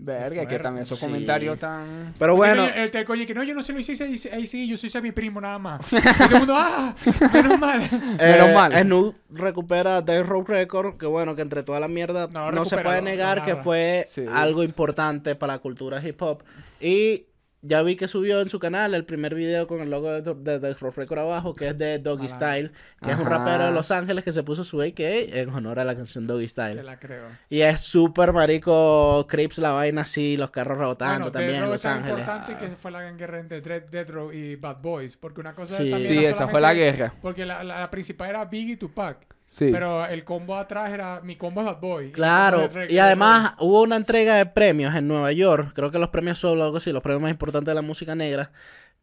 Verga, 0.01 0.47
que 0.47 0.59
también 0.59 0.83
esos 0.83 0.97
Sí. 0.97 1.05
comentarios 1.05 1.59
tan... 1.59 2.13
Pero 2.17 2.33
bueno, 2.37 2.63
El, 2.63 2.89
el, 2.89 2.95
el 2.95 3.05
coño 3.05 3.25
que 3.27 3.33
no, 3.33 3.43
yo 3.43 3.53
no 3.53 3.61
se 3.61 3.73
lo 3.73 3.79
hice 3.79 4.01
ahí, 4.31 4.47
sí, 4.47 4.65
yo 4.65 4.77
soy 4.77 4.89
mi 5.01 5.11
primo 5.11 5.41
nada 5.41 5.59
más. 5.59 5.81
Y 5.91 5.97
todo 5.97 6.29
el 6.31 6.37
mundo, 6.39 6.53
¡ah! 6.57 6.95
Menos 7.33 7.59
mal. 7.59 7.79
Menos 7.81 8.17
eh, 8.49 8.53
mal. 8.53 8.71
Snoop 8.71 9.15
recupera 9.29 10.01
Death 10.01 10.25
Row 10.25 10.45
Record, 10.45 10.97
que 10.97 11.05
bueno, 11.05 11.35
que 11.35 11.41
entre 11.41 11.63
toda 11.63 11.81
la 11.81 11.89
mierda 11.89 12.27
No, 12.31 12.49
no, 12.49 12.63
se 12.63 12.77
puede 12.77 13.01
negar 13.01 13.39
lo 13.39 13.43
que 13.43 13.55
fue 13.57 14.05
Sí. 14.07 14.23
algo 14.33 14.63
importante 14.63 15.35
para 15.35 15.53
la 15.53 15.59
cultura 15.59 16.01
hip 16.01 16.21
hop. 16.21 16.43
Y 16.79 17.25
ya 17.61 17.81
vi 17.81 17.95
que 17.95 18.07
subió 18.07 18.39
en 18.41 18.49
su 18.49 18.57
canal 18.59 18.93
el 18.93 19.03
primer 19.05 19.35
video 19.35 19.67
con 19.67 19.81
el 19.81 19.89
logo 19.89 20.09
de, 20.21 20.59
de 20.59 20.73
Row 20.75 20.91
Record 20.95 21.19
abajo, 21.19 21.53
que 21.53 21.67
es 21.67 21.77
de 21.77 21.99
Doggy. 21.99 22.27
Style, 22.29 22.71
que 23.01 23.11
es 23.11 23.17
un 23.17 23.27
Ajá. 23.27 23.37
rapero 23.39 23.65
de 23.65 23.71
Los 23.71 23.91
Ángeles 23.91 24.23
que 24.23 24.31
se 24.31 24.43
puso 24.43 24.63
su 24.63 24.81
AK 24.81 24.99
en 24.99 25.49
honor 25.49 25.79
a 25.79 25.83
la 25.83 25.95
canción 25.95 26.25
Doggy 26.27 26.45
Te 26.45 26.49
Style. 26.49 26.83
la 26.83 26.97
creo. 26.99 27.25
Y 27.49 27.61
es 27.61 27.81
súper 27.81 28.31
marico, 28.33 29.25
Crips 29.27 29.57
la 29.57 29.71
vaina 29.71 30.03
así, 30.03 30.37
los 30.37 30.51
carros 30.51 30.77
rebotando 30.77 31.25
Bueno, 31.25 31.31
también 31.31 31.63
en 31.63 31.69
Los 31.69 31.85
Ángeles. 31.85 32.19
importante 32.19 32.57
que 32.57 32.67
fue 32.75 32.91
la 32.91 33.01
gran 33.01 33.17
guerra 33.17 33.39
entre 33.39 33.61
Death, 33.61 34.09
Row 34.09 34.31
y 34.31 34.55
Bad 34.55 34.77
Boys. 34.81 35.17
Porque 35.17 35.41
una 35.41 35.53
cosa 35.55 35.77
Sí. 35.77 35.89
también 35.89 36.11
Sí, 36.11 36.17
era 36.19 36.29
esa 36.29 36.47
fue 36.47 36.61
la 36.61 36.73
guerra. 36.73 37.13
Porque 37.21 37.45
la, 37.45 37.63
la, 37.63 37.79
la 37.81 37.89
principal 37.91 38.29
era 38.29 38.45
Biggie 38.45 38.73
y 38.73 38.77
Tupac. 38.77 39.17
Sí. 39.51 39.69
Pero 39.71 40.05
el 40.05 40.23
combo 40.23 40.55
atrás 40.55 40.93
era 40.93 41.21
mi 41.21 41.35
combo 41.35 41.61
es 41.61 41.65
Bad 41.65 41.79
Boy. 41.79 42.11
Claro, 42.11 42.69
y 42.87 42.99
además 42.99 43.53
hubo 43.59 43.81
una 43.81 43.95
entrega 43.95 44.35
de 44.35 44.45
premios 44.45 44.93
en 44.93 45.07
Nueva 45.07 45.31
York, 45.31 45.71
creo 45.73 45.89
que 45.89 45.97
los 45.97 46.09
premios 46.09 46.37
solo, 46.37 46.63
algo 46.63 46.77
así, 46.77 46.91
los 46.91 47.01
premios 47.01 47.23
más 47.23 47.31
importantes 47.31 47.65
de 47.71 47.73
la 47.73 47.81
música 47.81 48.13
negra, 48.13 48.51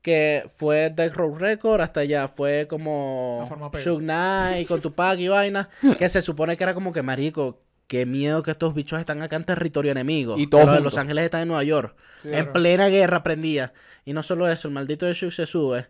que 0.03 0.45
fue 0.49 0.91
Death 0.91 1.15
Row 1.15 1.35
Record, 1.35 1.81
hasta 1.81 2.01
allá 2.01 2.29
fue 2.29 2.69
como. 2.69 3.49
Suge 3.81 4.05
Knight 4.05 4.69
con 4.69 4.81
Tupac 4.81 5.19
y 5.19 5.27
vaina, 5.27 5.69
que 5.99 6.09
se 6.09 6.23
supone 6.23 6.57
que 6.57 6.63
era 6.63 6.75
como 6.75 6.93
que 6.93 7.03
marico, 7.03 7.59
qué 7.89 8.07
miedo 8.07 8.45
que 8.45 8.53
estos 8.53 8.73
bichos 8.73 9.01
están 9.01 9.23
acá 9.23 9.35
en 9.35 9.43
territorio 9.45 9.91
enemigo. 9.91 10.39
Y 10.39 10.47
todos 10.47 10.67
los 10.67 10.75
de. 10.77 10.81
Los 10.81 10.97
Ángeles 10.97 11.25
están 11.25 11.43
en 11.43 11.49
Nueva 11.49 11.65
York, 11.65 11.97
en 12.23 12.31
Claro. 12.31 12.53
plena 12.53 12.87
guerra 12.87 13.25
prendía. 13.25 13.73
Y 14.05 14.13
no 14.13 14.23
solo 14.23 14.49
eso, 14.49 14.69
el 14.69 14.75
maldito 14.75 15.07
de 15.07 15.15
Suge 15.15 15.35
se 15.35 15.47
sube. 15.47 15.89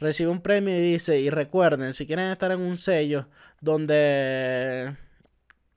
Recibe 0.00 0.30
un 0.30 0.40
premio 0.40 0.74
y 0.76 0.80
dice, 0.92 1.18
y 1.18 1.28
recuerden, 1.30 1.92
si 1.92 2.06
quieren 2.06 2.30
estar 2.30 2.50
en 2.52 2.60
un 2.60 2.76
sello 2.76 3.26
donde 3.60 4.94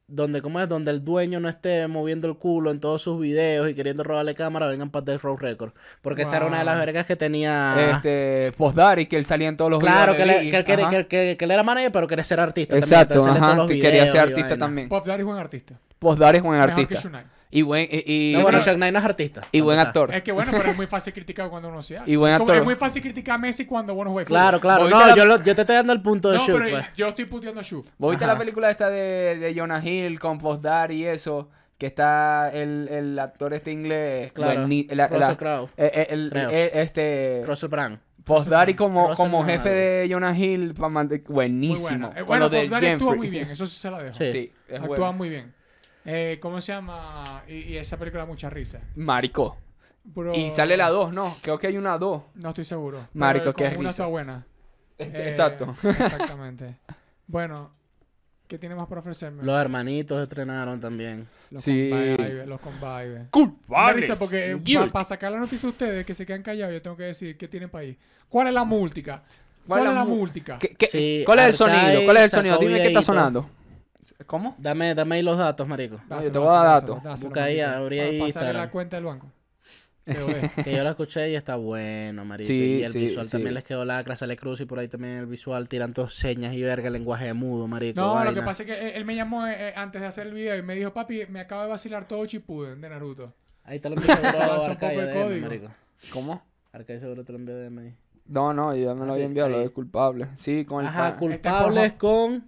donde 0.08 0.42
¿cómo 0.42 0.60
es? 0.60 0.68
donde 0.68 0.92
el 0.92 1.06
dueño 1.06 1.40
no 1.40 1.48
esté 1.48 1.88
moviendo 1.88 2.28
el 2.28 2.36
culo 2.36 2.70
en 2.70 2.82
todos 2.82 3.02
sus 3.02 3.18
videos 3.20 3.70
y 3.70 3.74
queriendo 3.74 4.04
robarle 4.04 4.36
cámara, 4.36 4.68
vengan 4.68 4.90
para 4.90 5.06
Death 5.06 5.22
Row 5.22 5.38
Record. 5.38 5.72
Porque 6.02 6.24
esa 6.24 6.36
era 6.36 6.48
una 6.48 6.60
de 6.60 6.66
las 6.66 6.78
vergas 6.78 7.06
que 7.06 7.16
tenía 7.16 7.92
Este, 7.96 8.52
Postdari, 8.58 9.06
que 9.06 9.16
él 9.18 9.26
salía 9.26 9.48
en 9.48 9.56
todos 9.56 9.72
los 9.72 9.80
Claro, 9.80 10.14
que, 10.14 10.24
videos. 10.24 10.42
que, 10.42 10.58
él 10.74 10.88
que, 10.90 11.08
que- 11.08 11.38
que 11.38 11.46
él 11.46 11.52
era 11.52 11.64
manager, 11.64 11.94
pero 11.94 12.08
quería 12.08 12.26
ser 12.26 12.42
artista 12.42 12.78
Exacto, 12.78 13.16
también. 13.24 13.38
él 13.38 13.44
ajá, 13.44 13.68
que 13.68 13.80
quería 13.80 14.08
ser 14.08 14.20
artista 14.20 14.58
también. 14.58 14.90
Daddy 14.90 15.20
es 15.22 15.26
buen 15.26 15.38
artista. 15.38 15.80
Postdari 16.02 16.38
es 16.38 16.43
buen 16.43 16.58
Mejor 16.58 16.74
que 16.74 16.82
artista. 16.82 16.99
Shunai. 17.08 17.24
Y 17.54 17.62
buen, 17.62 17.88
y, 17.91 18.32
y- 18.32 18.34
No, 18.34 18.41
bueno, 18.41 18.60
Shaq 18.60 18.76
Knight 18.76 18.91
no 18.93 18.97
es 18.99 19.06
artista. 19.06 19.41
y 19.52 19.62
buen 19.62 19.78
actor. 19.78 20.12
Es 20.16 20.24
que 20.24 20.32
bueno, 20.32 20.52
pero 20.56 20.72
es 20.72 20.76
muy 20.76 20.88
fácil 20.88 21.14
criticar 21.14 21.47
cuando 21.49 21.68
uno 21.70 21.82
se 21.84 21.99
Y 22.08 22.16
buen 22.16 22.34
actor. 22.34 22.56
es 22.58 22.64
muy 22.64 22.76
fácil 22.76 23.04
criticar 23.04 23.36
a 23.36 23.38
Messi 23.38 23.66
cuando 23.68 23.93
uno 23.93 24.12
juega 24.12 24.26
Claro, 24.26 24.60
claro. 24.60 24.84
¿Vos 24.84 24.89
No, 24.91 25.06
la- 25.06 25.16
yo, 25.16 25.26
lo- 25.26 25.43
yo 25.43 25.54
te 25.54 25.62
estoy 25.62 25.76
dando 25.76 25.93
el 25.93 26.02
punto 26.02 26.32
de 26.32 26.38
No, 26.38 26.43
pero 26.47 26.60
pues. 26.72 26.86
yo 26.95 27.10
estoy 27.10 27.26
puteando 27.26 27.60
a 27.60 27.64
Shu. 27.64 27.86
¿Vos 27.99 28.12
viste 28.12 28.26
Ajá. 28.26 28.34
la 28.34 28.39
película 28.39 28.72
esta 28.72 28.89
de, 28.89 29.38
de 29.38 29.54
Jonah 29.56 29.86
Hill 29.86 30.20
con 30.20 30.39
Postdari 30.39 30.95
y 30.95 31.06
eso? 31.06 31.49
Que 31.78 31.86
está 31.88 32.49
el, 32.54 32.88
el 32.89 33.20
actor 33.20 33.54
este 33.54 33.72
inglés. 33.72 34.32
Claro. 34.34 34.62
buení- 34.66 34.88
Russell 35.10 35.36
Crowe. 35.36 35.70
eh, 35.78 35.91
eh, 35.93 36.08
el- 36.10 36.30
Creo. 36.32 36.49
eh, 36.49 36.72
este 36.74 37.43
Russell 37.45 37.70
Brand. 37.70 37.99
Postdari 38.24 38.76
como, 38.76 39.10
Russell 39.10 39.18
como 39.26 39.43
jefe 39.45 39.70
de 39.70 40.08
Jonah 40.10 40.38
Hill 40.38 40.74
pa' 40.74 40.89
mande- 40.89 41.22
Muy 41.28 41.34
buenísimo 41.34 41.89
buena. 41.89 42.08
Eh, 42.16 42.20
Con 42.20 42.26
bueno, 42.28 42.45
lo 42.45 42.49
de 42.49 42.60
actúa 42.62 42.80
Jeffrey. 42.80 43.18
muy 43.18 43.30
bien, 43.30 43.49
eso 43.52 43.66
sí 43.66 43.78
se 43.78 43.91
la 43.91 44.02
dejo. 44.02 44.14
Sí. 44.14 44.32
Sí, 44.32 44.54
es 44.70 44.76
Actúa 44.80 44.97
bueno. 44.97 45.14
muy 45.14 45.30
bien. 45.30 45.54
Eh, 46.06 46.39
¿Cómo 46.41 46.60
se 46.62 46.74
llama? 46.74 47.43
Y, 47.47 47.54
y 47.74 47.78
esa 47.78 47.97
película 47.97 48.24
da 48.24 48.28
mucha 48.28 48.49
risa. 48.49 48.82
Marico. 48.95 49.58
Y 50.34 50.49
sale 50.49 50.76
la 50.78 50.89
2, 50.89 51.14
¿no? 51.14 51.38
Creo 51.41 51.60
que 51.60 51.68
hay 51.68 51.78
una 51.78 51.97
2. 51.97 52.24
No 52.36 52.49
estoy 52.49 52.64
seguro. 52.64 53.08
Marico, 53.14 53.45
Pero 53.45 53.54
qué 53.56 53.64
con 53.66 53.80
Una 53.82 53.89
risa. 53.89 54.04
está 54.04 54.06
buena. 54.08 54.45
Eh, 54.97 55.12
Exacto. 55.26 55.76
Exactamente. 55.84 56.78
bueno, 57.28 57.72
¿qué 58.47 58.58
tiene 58.58 58.74
más 58.76 58.88
para 58.88 59.02
ofrecerme? 59.02 59.43
Los 59.43 59.60
hermanitos 59.62 60.20
estrenaron 60.22 60.80
también. 60.80 61.28
Los 61.52 61.64
Sí. 61.64 61.89
Convive, 61.91 62.45
los 62.47 62.60
Convive. 62.60 63.28
Culpables. 63.30 63.95
risa 63.95 64.16
porque 64.16 64.60
para 64.91 65.04
sacar 65.04 65.32
la 65.32 65.39
noticia 65.39 65.68
a 65.68 65.72
ustedes 65.72 66.06
que 66.06 66.14
se 66.16 66.26
quedan 66.26 66.41
callados, 66.41 66.74
yo 66.74 66.82
tengo 66.82 66.97
que 66.97 67.04
decir 67.04 67.38
qué 67.38 67.47
tienen 67.47 67.70
para 67.70 67.84
ahí. 67.84 67.97
¿Cuál 68.28 68.47
es 68.47 68.54
la 68.54 68.64
múltica? 68.64 69.24
¿Cuál, 69.68 69.88
es 69.88 69.93
la 69.93 70.04
múltica? 70.04 70.58
¿Qué- 70.58 70.74
qué- 70.76 70.88
Sí, 70.88 71.22
¿Cuál 71.26 71.39
es 71.39 71.45
el 71.49 71.56
sonido? 71.56 72.04
¿Cuál 72.06 72.18
es 72.18 72.24
el 72.24 72.30
sonido? 72.32 72.58
Dime 72.58 72.82
qué 72.82 72.88
está 72.88 73.02
sonando. 73.04 73.47
¿Cómo? 74.26 74.56
Dame, 74.58 74.94
dame 74.96 75.16
ahí 75.16 75.22
los 75.22 75.38
datos, 75.38 75.68
marico. 75.68 75.98
Dáselo, 76.08 76.22
yo 76.28 76.32
te 76.32 76.40
voy 76.40 76.50
a 76.50 76.52
dar 76.52 76.82
datos. 76.86 77.22
Busca 77.24 77.44
ahí, 77.46 77.60
abrí 77.60 78.00
ahí 78.00 78.22
Instagram. 78.22 78.56
la 78.58 78.70
cuenta 78.72 78.96
del 78.98 79.06
banco. 79.06 79.32
Que 80.64 80.76
yo 80.76 80.84
la 80.84 80.90
escuché 80.92 81.30
y 81.30 81.36
está 81.36 81.56
bueno, 81.56 82.26
marico. 82.26 82.48
Sí, 82.48 82.80
y 82.80 82.84
el 82.84 82.92
sí, 82.92 83.00
visual 83.00 83.26
sí. 83.26 83.32
también 83.34 83.54
les 83.54 83.64
quedó 83.64 83.86
lacra, 83.86 84.16
sale 84.16 84.36
cruz 84.36 84.60
y 84.62 84.66
por 84.66 84.80
ahí 84.80 84.88
también 84.88 85.18
el 85.18 85.28
visual 85.28 85.70
tiran 85.70 85.94
todas 85.94 86.14
señas 86.16 86.54
y 86.54 86.62
verga, 86.62 86.90
lenguaje 86.90 87.26
de 87.26 87.34
mudo, 87.34 87.68
marico. 87.68 88.02
No, 88.02 88.24
lo 88.24 88.34
que 88.34 88.42
pasa 88.42 88.64
es 88.64 88.68
que 88.68 88.74
él, 88.80 88.94
él 88.96 89.06
me 89.06 89.16
llamó 89.16 89.46
eh, 89.48 89.56
eh, 89.70 89.74
antes 89.76 90.02
de 90.02 90.08
hacer 90.08 90.28
el 90.28 90.34
video 90.34 90.58
y 90.58 90.64
me 90.64 90.74
dijo, 90.76 90.92
papi, 90.92 91.28
me 91.30 91.40
acabo 91.42 91.62
de 91.64 91.70
vacilar 91.70 92.08
todo 92.08 92.26
Chipuden 92.26 92.82
de 92.82 92.90
Naruto. 92.90 93.34
Ahí 93.64 93.80
te 93.80 93.90
lo 93.90 93.96
un 93.98 94.02
poco 94.02 94.88
de 94.88 95.14
código. 95.14 95.48
marico. 95.48 95.68
¿Cómo? 96.12 96.42
Arcade 96.74 97.00
seguro 97.00 97.24
te 97.24 97.32
lo 97.32 97.38
envío 97.38 97.56
DM 97.58 97.78
ahí. 97.80 97.96
No, 98.26 98.54
no, 98.54 98.76
ya 98.76 98.96
me 98.96 99.06
lo 99.06 99.12
Ah, 99.12 99.16
había 99.16 99.26
enviado, 99.26 99.50
lo 99.50 99.60
de 99.60 99.70
culpable. 99.70 100.30
Sí, 100.36 100.66
con 100.66 100.82
el 100.82 100.88
Ajá, 100.88 101.12
pan- 101.12 101.20
culpables 101.20 101.94
con... 101.94 102.44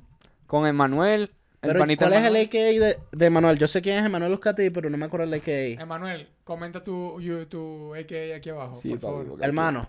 con 0.48 0.66
Emanuel, 0.66 1.22
el 1.22 1.32
Pero, 1.64 1.80
¿cuál 1.80 1.90
es 1.92 2.02
el 2.02 2.14
Emanuel. 2.14 2.46
AKA 2.48 2.58
de, 2.60 2.98
de 3.12 3.30
Manuel? 3.30 3.58
Yo 3.58 3.68
sé 3.68 3.82
quién 3.82 3.98
es 3.98 4.06
Emanuel 4.06 4.34
Uzcati, 4.34 4.70
pero 4.70 4.90
no 4.90 4.98
me 4.98 5.06
acuerdo 5.06 5.26
el 5.26 5.34
AKA. 5.34 5.82
Emanuel, 5.82 6.28
comenta 6.44 6.84
tu, 6.84 7.20
you- 7.22 7.46
tu 7.46 7.96
AKA 7.96 8.36
aquí 8.36 8.50
abajo, 8.50 8.76
Sí, 8.76 8.90
por 8.92 9.00
favor. 9.00 9.28
porque- 9.30 9.46
Hermano, 9.46 9.88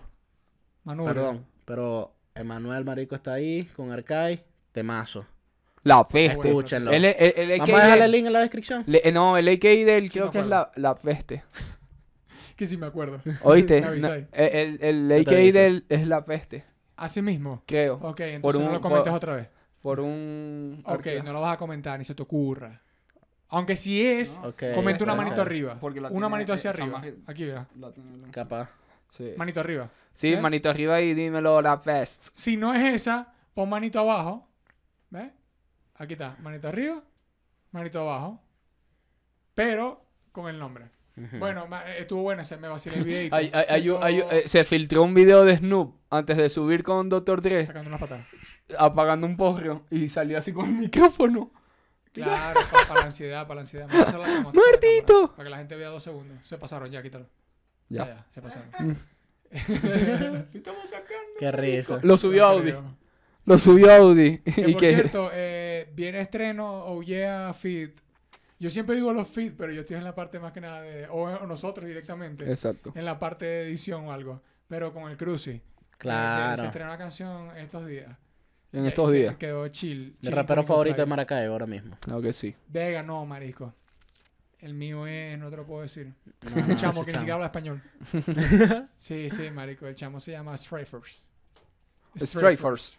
Manuel. 0.83 1.13
perdón, 1.13 1.45
pero 1.65 2.13
Emanuel 2.33 2.83
Marico 2.85 3.15
está 3.15 3.33
ahí 3.33 3.65
con 3.75 3.91
Arcade, 3.91 4.43
temazo. 4.71 5.25
La 5.83 6.07
peste. 6.07 6.47
Escúchenlo. 6.47 6.91
El, 6.91 7.05
el, 7.05 7.15
el 7.19 7.51
AKA 7.51 7.65
Vamos 7.65 7.79
a 7.79 7.83
dejarle 7.83 7.99
de- 7.99 8.05
el 8.05 8.11
link 8.11 8.25
en 8.27 8.33
la 8.33 8.39
descripción. 8.39 8.83
le- 8.87 9.11
no, 9.11 9.37
el 9.37 9.47
AKA 9.47 9.67
del 9.69 10.03
Sí 10.05 10.09
creo 10.09 10.31
que 10.31 10.39
es 10.39 10.47
la, 10.47 10.71
la 10.75 10.95
peste. 10.95 11.43
Que 12.55 12.65
sí 12.67 12.77
me 12.77 12.85
acuerdo. 12.85 13.19
¿Oíste? 13.43 13.81
Me. 13.91 13.97
No, 13.99 14.13
el 14.13 14.25
el, 14.31 14.81
el 15.11 15.21
AKA 15.21 15.35
del 15.35 15.85
es 15.89 16.07
la 16.07 16.23
peste, 16.23 16.63
Así 16.95 17.21
mismo. 17.21 17.61
creo. 17.65 17.95
Ok, 18.01 18.21
entonces 18.21 18.61
no 18.61 18.67
un- 18.67 18.73
lo 18.73 18.79
comentes 18.81 19.09
por- 19.09 19.17
otra 19.17 19.35
vez. 19.35 19.47
Por 19.85 19.99
un... 19.99 20.81
Ok, 20.83 21.05
arque- 21.05 21.21
no 21.23 21.31
lo 21.31 21.41
vas 21.41 21.53
a 21.53 21.57
comentar, 21.57 21.99
ni 21.99 22.05
se 22.05 22.15
te 22.15 22.23
ocurra. 22.23 22.81
Aunque 23.49 23.75
si 23.75 24.03
es, 24.03 24.41
Ok, 24.43 24.63
comenta 24.73 25.03
una 25.03 25.13
manito 25.13 25.35
ser. 25.35 25.45
arriba. 25.45 25.77
Porque 25.79 26.01
la 26.01 26.09
Una 26.09 26.27
manito 26.27 26.53
hacia 26.53 26.71
arriba. 26.71 27.03
Aquí, 27.27 27.43
tiene- 27.45 28.31
Capaz. 28.31 28.67
Sí, 29.11 29.33
Manito 29.37 29.59
arriba. 29.59 29.87
Sí, 30.15 30.35
manito 30.37 30.71
arriba 30.71 30.99
y 31.01 31.13
dímelo 31.13 31.61
la 31.61 31.79
peste. 31.83 32.29
Si 32.33 32.57
no 32.57 32.73
es 32.73 32.95
esa, 32.95 33.31
pon 33.53 33.69
manito 33.69 33.99
abajo. 33.99 34.47
¿Ves? 35.11 35.29
Aquí 35.97 36.13
está. 36.13 36.35
Manito 36.41 36.67
arriba. 36.67 37.03
manito 37.71 37.99
abajo, 38.01 38.41
pero 39.53 40.03
con 40.31 40.47
el 40.49 40.57
nombre. 40.57 40.89
Bueno, 41.39 41.65
eh, 41.87 41.93
estuvo 41.99 42.21
bueno 42.23 42.41
ese, 42.41 42.57
me 42.57 42.67
vacilé 42.67 42.97
el 42.97 43.03
video. 43.05 43.29
Hay- 43.35 43.49
hay- 43.53 43.65
hay 43.69 43.89
un- 43.89 44.03
hay 44.03 44.19
un- 44.21 44.27
eh, 44.31 44.43
se 44.47 44.63
filtró 44.65 45.03
un 45.03 45.13
video 45.13 45.45
de 45.45 45.57
Snoop 45.57 45.95
antes 46.09 46.35
de 46.37 46.49
subir 46.49 46.83
con 46.83 47.07
Dr. 47.09 47.41
Dre 47.41 47.65
sacando 47.65 47.87
unas 47.89 48.01
patadas. 48.01 48.25
apagando 48.77 49.25
un 49.25 49.37
porro 49.37 49.85
y 49.89 50.09
salió 50.09 50.37
así 50.37 50.51
con 50.51 50.65
el 50.67 50.73
micrófono. 50.73 51.51
Claro, 52.11 52.59
para, 52.87 52.99
la 53.01 53.05
ansiedad, 53.07 53.43
para 53.43 53.55
la 53.55 53.61
ansiedad. 53.61 53.87
¡Muertito! 54.53 55.31
Para 55.35 55.43
que 55.43 55.49
la 55.49 55.57
gente 55.57 55.75
vea 55.75 55.89
dos 55.89 56.03
segundos. 56.03 56.37
Se 56.43 56.57
pasaron, 56.57 56.89
ya, 56.91 57.01
quítalo. 57.01 57.27
Ya, 57.89 58.05
Ya. 58.05 58.15
ya, 58.15 58.25
se 58.31 58.41
pasaron. 58.41 58.69
Estamos 60.53 60.89
sacando. 60.89 61.31
Qué 61.39 61.51
risa. 61.51 61.99
Lo 62.03 62.17
subió 62.17 62.41
No 62.43 62.47
Audi. 62.49 62.73
Lo 63.45 63.57
subió 63.59 63.93
Audi. 63.93 64.39
Que, 64.39 64.69
y 64.69 64.73
por 64.73 64.81
cierto, 64.85 65.29
eh, 65.33 65.89
viene 65.93 66.19
estreno 66.21 66.85
Oh 66.85 67.01
Yeah 67.03 67.53
Fit. 67.53 67.99
Yo 68.59 68.69
siempre 68.69 68.95
digo 68.95 69.11
los 69.13 69.27
fit, 69.27 69.53
pero 69.57 69.71
yo 69.73 69.81
estoy 69.81 69.97
en 69.97 70.03
la 70.03 70.15
parte 70.15 70.39
más 70.39 70.51
que 70.53 70.61
nada 70.61 70.81
de. 70.81 71.07
O, 71.07 71.23
o 71.23 71.45
nosotros 71.47 71.85
directamente. 71.85 72.49
Exacto. 72.49 72.91
En 72.95 73.03
la 73.05 73.19
parte 73.19 73.45
de 73.45 73.63
edición 73.67 74.05
o 74.05 74.11
algo. 74.13 74.41
Pero 74.67 74.93
con 74.93 75.09
el 75.11 75.17
Cruci. 75.17 75.51
Eh, 75.51 75.61
Se 75.91 75.97
Claro. 75.97 76.63
estrenó 76.63 76.89
una 76.89 76.97
canción 76.97 77.55
estos 77.57 77.85
días. 77.87 78.15
En 78.71 78.83
Que- 78.83 78.87
estos 78.89 79.09
que- 79.11 79.17
días. 79.17 79.35
Quedó 79.37 79.67
chill. 79.69 80.15
Mi 80.21 80.27
chill 80.27 80.31
rapero 80.31 80.63
favorito 80.63 80.97
de. 81.01 81.05
Maracaibo 81.05 81.53
ahora 81.53 81.67
mismo. 81.67 81.97
Claro 81.99 82.21
que 82.21 82.33
sí. 82.33 82.55
Vega, 82.67 83.03
no, 83.03 83.25
marisco. 83.25 83.73
El 84.59 84.73
mío 84.73 85.05
es, 85.05 85.37
no 85.37 85.49
te 85.51 85.57
lo 85.57 85.65
puedo 85.65 85.81
decir. 85.83 86.13
No, 86.55 86.67
no, 86.67 86.75
chamo 86.75 87.03
que 87.03 87.11
ni 87.11 87.17
siquiera 87.19 87.35
habla 87.35 87.45
español. 87.47 87.83
sí, 88.95 89.29
sí, 89.29 89.51
marico. 89.51 89.85
El 89.85 89.95
chamo 89.95 90.19
se 90.19 90.31
llama 90.31 90.57
Strafers. 90.57 91.21
Strafers. 92.17 92.97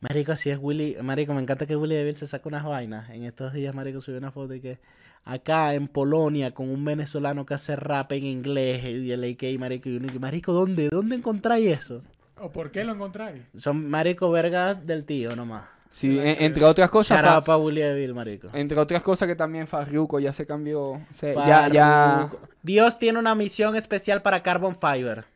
Marico, 0.00 0.32
así 0.32 0.50
es 0.50 0.58
Willy. 0.60 0.96
Marico, 1.02 1.34
me 1.34 1.40
encanta 1.42 1.66
que 1.66 1.76
Willy 1.76 1.94
DeVille 1.94 2.16
se 2.18 2.26
saca 2.26 2.48
unas 2.48 2.64
vainas. 2.64 3.10
En 3.10 3.24
estos 3.24 3.52
días, 3.52 3.74
Marico 3.74 4.00
subió 4.00 4.18
una 4.18 4.30
foto 4.32 4.48
de 4.48 4.60
que 4.60 4.78
acá 5.24 5.74
en 5.74 5.86
Polonia 5.88 6.52
con 6.52 6.68
un 6.68 6.84
venezolano 6.84 7.46
que 7.46 7.54
hace 7.54 7.76
rap 7.76 8.12
en 8.12 8.24
inglés 8.26 8.84
y 8.84 9.12
el 9.12 9.24
AK, 9.24 9.58
Marico. 9.58 9.88
Y 9.88 9.96
uno 9.96 10.08
que, 10.12 10.18
Marico, 10.18 10.52
¿dónde? 10.52 10.88
¿Dónde 10.90 11.16
encontráis 11.16 11.66
eso? 11.78 12.02
¿O 12.40 12.50
por 12.50 12.70
qué 12.72 12.82
lo 12.84 12.92
encontráis? 12.92 13.42
Son 13.54 13.88
Marico 13.88 14.30
vergas 14.30 14.84
del 14.86 15.04
tío 15.04 15.36
nomás. 15.36 15.64
Sí, 15.90 16.18
en- 16.18 16.42
entre 16.42 16.64
otras 16.64 16.88
cosas. 16.88 17.18
Shout 17.18 17.28
out 17.30 17.44
Fa- 17.44 17.52
pa' 17.52 17.56
Willy 17.58 17.82
DeVille, 17.82 18.14
Marico. 18.14 18.48
entre 18.54 18.78
otras 18.80 19.02
cosas 19.02 19.28
que 19.28 19.36
también 19.36 19.66
Farruko 19.66 20.18
ya 20.20 20.32
se 20.32 20.46
cambió. 20.46 21.00
se- 21.12 21.34
ya, 21.34 21.68
ya. 21.68 22.16
Farruko. 22.28 22.40
Dios 22.62 22.98
tiene 22.98 23.18
una 23.18 23.34
misión 23.34 23.76
especial 23.76 24.22
para 24.22 24.42
Carbon 24.42 24.74
Fiber. 24.74 25.26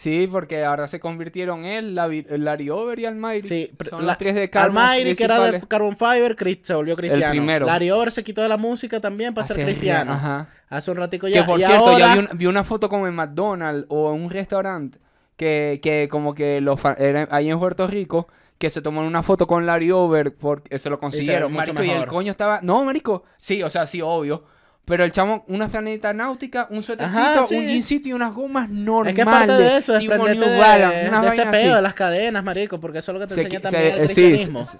Sí, 0.00 0.26
porque 0.32 0.64
ahora 0.64 0.88
se 0.88 0.98
convirtieron 0.98 1.66
él, 1.66 1.94
Lavi- 1.94 2.24
Larry 2.38 2.70
Over 2.70 2.98
y 3.00 3.04
Almighty. 3.04 3.46
Sí, 3.46 3.70
pr- 3.76 3.90
Son 3.90 4.00
la- 4.00 4.06
los 4.12 4.16
tres 4.18 4.34
de 4.34 4.48
Carbon 4.48 4.78
Almighty, 4.78 5.14
que 5.14 5.24
era 5.24 5.50
de. 5.50 5.60
Carbon 5.68 5.94
Fiber, 5.94 6.36
Chris- 6.36 6.60
se 6.62 6.72
volvió 6.72 6.96
cristiano. 6.96 7.30
primero. 7.32 7.66
Larry 7.66 7.90
Over 7.90 8.10
se 8.10 8.24
quitó 8.24 8.40
de 8.40 8.48
la 8.48 8.56
música 8.56 8.98
también 8.98 9.34
para 9.34 9.46
ser 9.46 9.56
Hace- 9.58 9.64
cristiano. 9.64 10.12
Ajá. 10.14 10.48
Hace 10.70 10.90
un 10.90 10.96
ratico 10.96 11.28
ya. 11.28 11.42
Que 11.42 11.46
por 11.50 11.60
y 11.60 11.64
cierto, 11.64 11.84
ahora, 11.84 11.98
ya 11.98 12.14
vi, 12.14 12.18
un- 12.20 12.28
vi 12.38 12.46
una 12.46 12.64
foto 12.64 12.88
como 12.88 13.06
en 13.08 13.14
McDonald's 13.14 13.84
o 13.90 14.14
en 14.14 14.22
un 14.22 14.30
restaurante 14.30 14.98
que, 15.36 15.80
que 15.82 16.08
como 16.10 16.34
que 16.34 16.62
los 16.62 16.80
era 16.96 17.28
ahí 17.30 17.50
en 17.50 17.58
Puerto 17.58 17.86
Rico 17.86 18.26
que 18.56 18.70
se 18.70 18.80
tomaron 18.80 19.06
una 19.06 19.22
foto 19.22 19.46
con 19.46 19.66
Larry 19.66 19.90
Over 19.90 20.34
porque 20.34 20.78
se 20.78 20.88
lo 20.88 20.98
consiguieron, 20.98 21.52
mucho 21.52 21.74
marico, 21.74 21.82
y 21.84 21.88
el 21.90 21.94
mejor. 21.96 22.08
coño 22.08 22.30
estaba, 22.30 22.60
no, 22.62 22.82
marico, 22.86 23.24
sí, 23.36 23.62
o 23.62 23.68
sea, 23.68 23.86
sí, 23.86 24.00
obvio. 24.02 24.44
Pero 24.90 25.04
el 25.04 25.12
chamo, 25.12 25.44
una 25.46 25.68
franelita 25.68 26.12
náutica, 26.12 26.66
un 26.68 26.82
suétercito, 26.82 27.20
Ajá, 27.20 27.46
sí. 27.46 27.54
un 27.56 27.64
jeansito 27.64 28.08
y 28.08 28.12
unas 28.12 28.34
gomas 28.34 28.68
normales. 28.68 29.12
Es 29.12 29.18
que 29.18 29.24
parte 29.24 29.52
de 29.52 29.76
eso, 29.78 29.98
tipo 29.98 30.12
desprenderte 30.12 30.46
New 30.46 30.54
de, 30.54 30.58
Balance, 30.60 30.96
de 31.20 31.28
ese 31.28 31.42
así. 31.42 31.68
de 31.68 31.82
las 31.82 31.94
cadenas, 31.94 32.42
marico, 32.44 32.78
porque 32.80 32.98
eso 32.98 33.12
es 33.12 33.14
lo 33.14 33.20
que 33.20 33.26
te 33.28 33.34
Se 33.34 33.40
enseña 33.42 33.60
también 33.60 33.94
se- 33.94 34.00
el 34.02 34.08
sí, 34.08 34.14
cristianismo. 34.16 34.64
sí, 34.64 34.76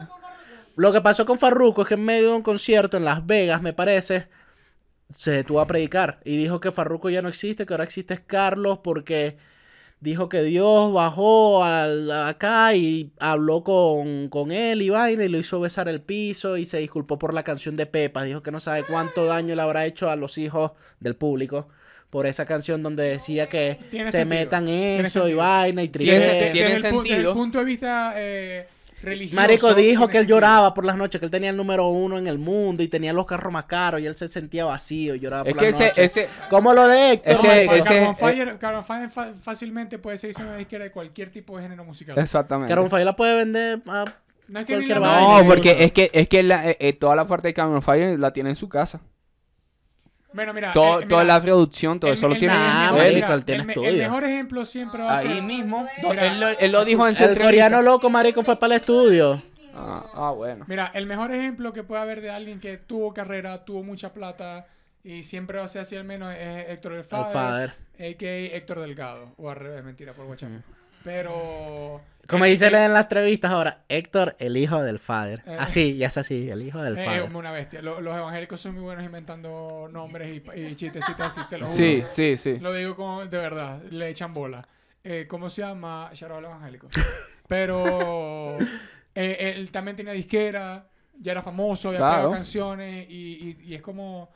Lo 0.76 0.92
que 0.92 1.00
pasó 1.00 1.24
con 1.24 1.38
Farruko 1.38 1.82
es 1.82 1.88
que 1.88 1.94
en 1.94 2.04
medio 2.04 2.30
de 2.30 2.34
un 2.34 2.42
concierto 2.42 2.96
en 2.96 3.04
Las 3.04 3.24
Vegas, 3.24 3.62
me 3.62 3.72
parece, 3.72 4.26
se 5.16 5.30
detuvo 5.30 5.60
a 5.60 5.66
predicar 5.66 6.18
y 6.24 6.36
dijo 6.36 6.60
que 6.60 6.72
Farruko 6.72 7.08
ya 7.08 7.22
no 7.22 7.28
existe, 7.28 7.64
que 7.64 7.72
ahora 7.72 7.84
existe 7.84 8.12
es 8.14 8.20
Carlos 8.20 8.80
porque 8.82 9.36
dijo 10.00 10.28
que 10.28 10.42
Dios 10.42 10.92
bajó 10.92 11.62
al- 11.64 12.10
acá 12.10 12.74
y 12.74 13.12
habló 13.18 13.62
con, 13.64 14.28
con 14.28 14.50
él 14.52 14.82
y 14.82 14.88
vaina 14.90 15.24
y 15.24 15.28
lo 15.28 15.38
hizo 15.38 15.60
besar 15.60 15.88
el 15.88 16.00
piso 16.00 16.56
y 16.56 16.64
se 16.64 16.78
disculpó 16.78 17.18
por 17.18 17.34
la 17.34 17.42
canción 17.42 17.76
de 17.76 17.86
Pepa. 17.86 18.24
Dijo 18.24 18.42
que 18.42 18.50
no 18.50 18.60
sabe 18.60 18.84
cuánto 18.84 19.24
daño 19.26 19.54
le 19.54 19.62
habrá 19.62 19.84
hecho 19.86 20.10
a 20.10 20.16
los 20.16 20.38
hijos 20.38 20.72
del 21.00 21.16
público 21.16 21.68
por 22.08 22.26
esa 22.26 22.44
canción 22.44 22.82
donde 22.82 23.04
decía 23.04 23.48
que 23.48 23.78
se 23.90 23.98
sentido. 24.10 24.26
metan 24.26 24.68
eso 24.68 25.28
y 25.28 25.34
vaina 25.34 25.82
y 25.82 25.88
Tiene 25.88 26.18
triste. 26.18 26.30
sentido. 26.30 26.52
tiene 26.52 26.74
el, 26.74 26.80
sentido. 26.82 27.30
el 27.30 27.36
punto 27.36 27.58
de 27.60 27.64
vista 27.64 28.14
eh, 28.16 28.68
religioso. 29.02 29.36
Marico 29.36 29.74
dijo 29.74 30.08
que 30.08 30.18
él 30.18 30.22
sentido. 30.22 30.36
lloraba 30.38 30.74
por 30.74 30.84
las 30.84 30.96
noches, 30.96 31.18
que 31.18 31.24
él 31.24 31.30
tenía 31.30 31.50
el 31.50 31.56
número 31.56 31.88
uno 31.88 32.18
en 32.18 32.26
el 32.26 32.38
mundo 32.38 32.82
y 32.82 32.88
tenía 32.88 33.12
los 33.12 33.26
carros 33.26 33.52
más 33.52 33.64
caros 33.64 34.00
y 34.00 34.06
él 34.06 34.14
se 34.16 34.28
sentía 34.28 34.64
vacío 34.64 35.14
y 35.14 35.20
lloraba 35.20 35.48
Es 35.48 35.54
por 35.54 35.60
que 35.60 35.66
las 35.66 35.74
ese, 35.76 35.86
noches. 35.88 36.16
ese, 36.16 36.28
Como 36.48 36.72
lo 36.74 36.86
de 36.88 37.12
Héctor, 37.12 37.32
ese- 37.32 37.64
ese- 37.64 37.84
Carbon 37.84 38.12
eh, 38.12 38.16
Fire, 38.18 38.58
Carbon 38.58 38.84
Fire 38.84 39.10
fa- 39.10 39.32
fácilmente 39.42 39.98
puede 39.98 40.18
seguirse 40.18 40.42
en 40.42 40.52
la 40.52 40.60
izquierda 40.60 40.84
de 40.84 40.92
cualquier 40.92 41.30
tipo 41.30 41.56
de 41.56 41.62
género 41.62 41.84
musical. 41.84 42.18
exactamente. 42.18 42.68
Carbon 42.68 42.90
Fire 42.90 43.04
la 43.04 43.16
puede 43.16 43.34
vender 43.36 43.82
a... 43.86 44.04
No 44.48 44.58
es 44.58 44.66
que 44.66 44.72
cualquier. 44.74 45.00
No, 45.00 45.42
porque 45.46 45.76
es 45.84 45.92
que, 45.92 46.10
es 46.12 46.28
que 46.28 46.42
la- 46.42 46.68
eh, 46.70 46.76
eh, 46.80 46.92
toda 46.92 47.14
la 47.14 47.26
parte 47.26 47.48
de 47.48 47.54
Cameron 47.54 47.82
Fire 47.82 48.18
la 48.18 48.32
tiene 48.32 48.50
en 48.50 48.56
su 48.56 48.68
casa. 48.68 49.00
Bueno, 50.32 50.54
mira. 50.54 50.72
Todo- 50.72 51.00
eh, 51.00 51.06
toda 51.06 51.22
mira, 51.22 51.34
la 51.34 51.42
producción, 51.42 51.98
todo 51.98 52.10
el- 52.10 52.16
eso 52.16 52.28
lo 52.28 52.34
el 52.34 52.38
tiene 52.38 52.54
mejor- 52.54 52.68
Nah, 52.72 52.92
marico, 52.92 53.32
él 53.34 53.44
tiene 53.44 53.62
el. 53.74 53.84
El 53.84 53.96
mejor 53.98 54.24
ejemplo 54.24 54.64
siempre 54.64 55.02
va 55.02 55.12
a 55.14 55.18
Ahí 55.18 55.26
ser. 55.28 55.42
mismo. 55.42 55.86
Mira. 56.02 56.26
él, 56.26 56.40
lo, 56.40 56.48
él 56.48 56.72
lo 56.72 56.84
dijo 56.84 57.08
en 57.08 57.14
su 57.16 57.24
El 57.24 57.38
coreano 57.38 57.82
loco, 57.82 58.10
marico, 58.10 58.42
fue 58.42 58.56
para 58.58 58.74
el 58.74 58.80
estudio. 58.80 59.42
Ah, 59.74 60.04
ah, 60.14 60.30
bueno. 60.32 60.64
Mira, 60.68 60.90
el 60.94 61.06
mejor 61.06 61.32
ejemplo 61.32 61.72
que 61.72 61.82
puede 61.82 62.02
haber 62.02 62.20
de 62.20 62.30
alguien 62.30 62.60
que 62.60 62.76
tuvo 62.76 63.12
carrera, 63.14 63.64
tuvo 63.64 63.82
mucha 63.82 64.12
plata 64.12 64.66
y 65.02 65.22
siempre 65.22 65.58
va 65.58 65.64
a 65.64 65.68
ser 65.68 65.82
así 65.82 65.96
al 65.96 66.04
menos 66.04 66.34
es 66.34 66.68
Héctor 66.68 66.92
El 66.92 66.98
El 66.98 67.04
Fader, 67.04 67.70
a.k.a. 67.98 68.56
Héctor 68.56 68.80
Delgado. 68.80 69.32
O 69.36 69.48
al 69.50 69.56
revés, 69.56 69.82
mentira, 69.84 70.12
por 70.12 70.26
WhatsApp. 70.26 70.50
Pero... 71.04 72.00
Como 72.28 72.44
dicen 72.44 72.74
eh, 72.76 72.84
en 72.84 72.92
las 72.92 73.04
entrevistas 73.06 73.50
ahora, 73.50 73.82
Héctor, 73.88 74.36
el 74.38 74.56
hijo 74.56 74.80
del 74.82 75.00
father. 75.00 75.42
Eh. 75.46 75.56
Así, 75.58 75.96
ya 75.96 76.06
es 76.06 76.16
así, 76.16 76.48
el 76.48 76.62
hijo 76.62 76.80
del 76.80 76.96
eh, 76.96 77.04
father. 77.04 77.22
es 77.24 77.34
una 77.34 77.50
bestia. 77.50 77.82
Lo- 77.82 78.00
los 78.00 78.16
evangélicos 78.16 78.60
son 78.60 78.74
muy 78.74 78.82
buenos 78.84 79.04
inventando 79.04 79.88
nombres 79.90 80.40
y, 80.54 80.60
y 80.60 80.74
chistecitos 80.76 81.20
así, 81.26 81.40
te 81.48 81.58
lo 81.58 81.66
juro. 81.66 81.76
Sí, 81.76 82.04
sí, 82.08 82.36
sí. 82.36 82.58
Lo 82.60 82.72
digo 82.72 82.94
como 82.94 83.26
de 83.26 83.36
verdad, 83.36 83.82
le 83.90 84.08
echan 84.10 84.32
bola. 84.32 84.66
Eh, 85.02 85.26
¿Cómo 85.28 85.50
se 85.50 85.62
llama? 85.62 86.08
Al 86.08 86.44
evangélico. 86.44 86.88
Pero 87.48 88.56
eh, 89.14 89.54
él 89.56 89.70
también 89.72 89.96
tenía 89.96 90.12
disquera, 90.12 90.86
ya 91.18 91.32
era 91.32 91.42
famoso, 91.42 91.88
había 91.88 91.98
Claro. 91.98 92.30
canciones 92.30 93.06
y, 93.10 93.56
y- 93.60 93.64
y 93.70 93.74
es 93.74 93.82
como 93.82 94.30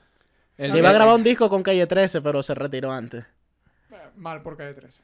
Se 0.58 0.78
iba 0.78 0.90
a 0.90 0.92
grabar 0.92 1.14
un 1.14 1.22
disco 1.22 1.48
con 1.48 1.62
Calle 1.62 1.86
13, 1.86 2.20
pero 2.22 2.42
se 2.42 2.54
retiró 2.56 2.90
antes. 2.90 3.24
eh, 3.92 3.96
mal 4.16 4.42
por 4.42 4.56
calle 4.56 4.74
13. 4.74 5.02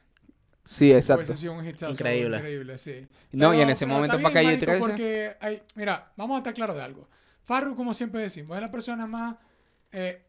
Sí, 0.63 0.91
exacto. 0.91 1.21
Hubiese 1.21 1.37
sido 1.37 1.53
un 1.53 1.67
hitazo 1.67 1.91
Increíble. 1.91 2.37
increíble, 2.37 2.77
sí. 2.77 3.07
No, 3.31 3.53
y 3.53 3.61
en 3.61 3.69
ese 3.71 3.85
momento 3.85 4.19
para 4.21 4.33
calle 4.33 4.47
marico, 4.57 4.65
13. 4.65 4.79
Porque 4.87 5.37
hay, 5.39 5.61
mira, 5.75 6.11
vamos 6.15 6.35
a 6.35 6.37
estar 6.39 6.53
claros 6.53 6.75
de 6.75 6.83
algo. 6.83 7.09
Farru, 7.43 7.75
como 7.75 7.93
siempre 7.93 8.21
decimos, 8.21 8.55
es 8.55 8.61
la 8.61 8.71
persona 8.71 9.07
más 9.07 9.35
eh, 9.91 10.23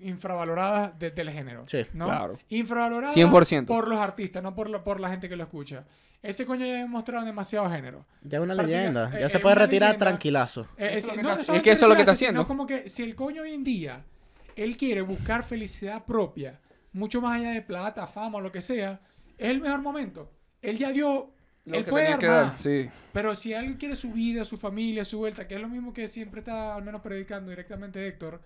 infravalorada 0.00 0.94
de- 0.98 1.10
del 1.10 1.30
género. 1.30 1.64
Sí, 1.66 1.84
¿no? 1.92 2.06
claro. 2.06 2.38
Infravalorada 2.48 3.12
100%. 3.12 3.66
por 3.66 3.88
los 3.88 3.98
artistas, 3.98 4.42
no 4.42 4.54
por, 4.54 4.70
lo- 4.70 4.82
por 4.82 5.00
la 5.00 5.10
gente 5.10 5.28
que 5.28 5.36
lo 5.36 5.44
escucha. 5.44 5.84
Ese 6.22 6.46
coño 6.46 6.64
ya 6.64 6.72
ha 6.74 6.78
demostrado 6.78 7.24
demasiado 7.26 7.68
género. 7.70 8.06
Ya 8.22 8.38
es 8.38 8.44
una 8.44 8.56
Partida- 8.56 8.78
leyenda. 8.78 9.10
eh, 9.14 9.20
Ya 9.20 9.28
se 9.28 9.40
puede 9.40 9.56
retirar 9.56 9.90
leyenda. 9.90 10.06
tranquilazo. 10.06 10.62
Eh, 10.78 10.90
Eso 10.94 11.10
es, 11.10 11.16
que 11.16 11.22
no, 11.22 11.28
no 11.28 11.34
es 11.34 11.40
eso 11.40 11.50
es 11.50 11.82
lo 11.82 11.94
que 11.94 12.00
está 12.00 12.12
haciendo. 12.12 12.46
como 12.46 12.66
que 12.66 12.88
si 12.88 13.02
el 13.02 13.14
coño 13.14 13.42
hoy 13.42 13.52
en 13.52 13.62
día, 13.64 14.04
él 14.56 14.76
quiere 14.78 15.02
buscar 15.02 15.44
felicidad 15.44 16.04
propia, 16.06 16.60
mucho 16.92 17.20
más 17.20 17.38
allá 17.38 17.50
de 17.50 17.60
plata, 17.60 18.06
fama 18.06 18.38
o 18.38 18.40
lo 18.40 18.50
que 18.52 18.62
sea, 18.62 19.00
es 19.38 19.48
el 19.50 19.60
mejor 19.60 19.82
momento. 19.82 20.30
Él 20.62 20.78
ya 20.78 20.92
dio, 20.92 21.30
Lo 21.66 21.76
él 21.78 21.84
que 21.84 21.90
puede 21.90 22.04
tenía 22.04 22.16
dar 22.16 22.20
que 22.20 22.26
dar, 22.26 22.58
sí. 22.58 22.90
Pero 23.12 23.34
si 23.34 23.54
alguien 23.54 23.76
quiere 23.76 23.96
su 23.96 24.12
vida, 24.12 24.44
su 24.44 24.56
familia, 24.56 25.04
su 25.04 25.18
vuelta, 25.18 25.46
que 25.46 25.54
es 25.56 25.60
lo 25.60 25.68
mismo 25.68 25.92
que 25.92 26.08
siempre 26.08 26.40
está 26.40 26.74
al 26.74 26.82
menos 26.84 27.00
predicando 27.00 27.50
directamente 27.50 28.06
Héctor, 28.06 28.40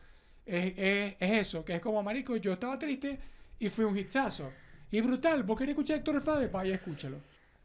es, 0.47 0.72
es- 0.76 1.14
es 1.20 1.30
eso, 1.49 1.64
que 1.64 1.74
es 1.74 1.80
como, 1.80 2.03
marico, 2.03 2.36
yo 2.36 2.53
estaba 2.53 2.78
triste 2.78 3.18
y 3.59 3.68
fue 3.68 3.84
un 3.84 3.97
hitsazo. 3.97 4.51
Y 4.91 5.01
brutal, 5.01 5.43
vos 5.43 5.59
querés 5.59 5.72
escuchar 5.72 5.95
a 5.95 5.99
Héctor 5.99 6.16
El 6.16 6.22
Fader, 6.22 6.51
vaya, 6.51 6.74
escuchar 6.74 7.11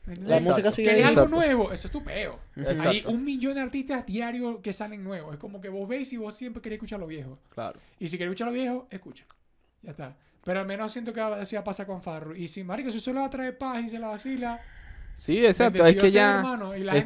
¿Me 0.05 0.15
entiendes? 0.15 0.29
La 0.29 0.35
Exacto. 0.35 0.51
música 0.51 0.71
sigue 0.73 0.89
¿Querés 0.89 1.05
ahí. 1.05 1.15
algo 1.15 1.27
nuevo? 1.29 1.71
Eso 1.71 1.87
es 1.87 1.91
tu 1.93 2.03
peo. 2.03 2.37
Hay 2.85 3.03
un 3.07 3.23
millón 3.23 3.53
de 3.53 3.61
artistas 3.61 4.05
diarios 4.05 4.59
que 4.61 4.73
salen 4.73 5.01
nuevos. 5.01 5.33
Es 5.33 5.39
como 5.39 5.61
que 5.61 5.69
vos 5.69 5.87
veis 5.87 6.11
y 6.11 6.17
vos 6.17 6.35
siempre 6.35 6.61
querés 6.61 6.75
escuchar 6.75 6.99
lo 6.99 7.07
viejo. 7.07 7.39
Claro. 7.49 7.79
Y 7.99 8.09
si 8.09 8.17
querés 8.17 8.31
escuchar 8.33 8.47
lo 8.49 8.53
viejo, 8.53 8.87
escucha. 8.91 9.23
Ya 9.81 9.91
está. 9.91 10.17
Pero 10.43 10.59
al 10.59 10.65
menos 10.65 10.91
siento 10.91 11.13
que 11.13 11.21
así 11.21 11.55
pasa 11.63 11.85
con 11.85 12.01
Farru. 12.01 12.35
Y 12.35 12.47
si, 12.47 12.63
marico, 12.63 12.91
si 12.91 12.99
solo 12.99 13.21
va 13.21 13.27
a 13.27 13.29
traer 13.29 13.57
paz 13.57 13.81
y 13.83 13.89
se 13.89 13.99
la 13.99 14.07
vacila, 14.09 14.59
Sí, 15.15 15.45
exacto. 15.45 15.85
Es 15.85 15.95
que 15.95 16.09
ya. 16.09 16.37
hermano. 16.37 16.75
Y 16.75 16.83
la 16.83 17.05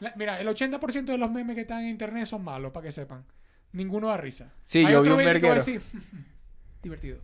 la- 0.00 0.12
mira, 0.16 0.40
el 0.40 0.46
80% 0.46 1.12
de 1.12 1.18
los 1.18 1.30
memes 1.30 1.56
que 1.56 1.62
están 1.62 1.80
en 1.82 1.88
internet 1.88 2.26
son 2.26 2.44
malos, 2.44 2.70
para 2.72 2.84
que 2.84 2.92
sepan. 2.92 3.24
Ninguno 3.72 4.08
da 4.08 4.16
risa. 4.16 4.52
Sí, 4.64 4.84
Hay 4.84 4.92
yo 4.92 5.02
vi 5.02 5.10
un 5.10 5.18
que 5.18 5.50
decir, 5.52 5.82
divertido. 6.82 7.18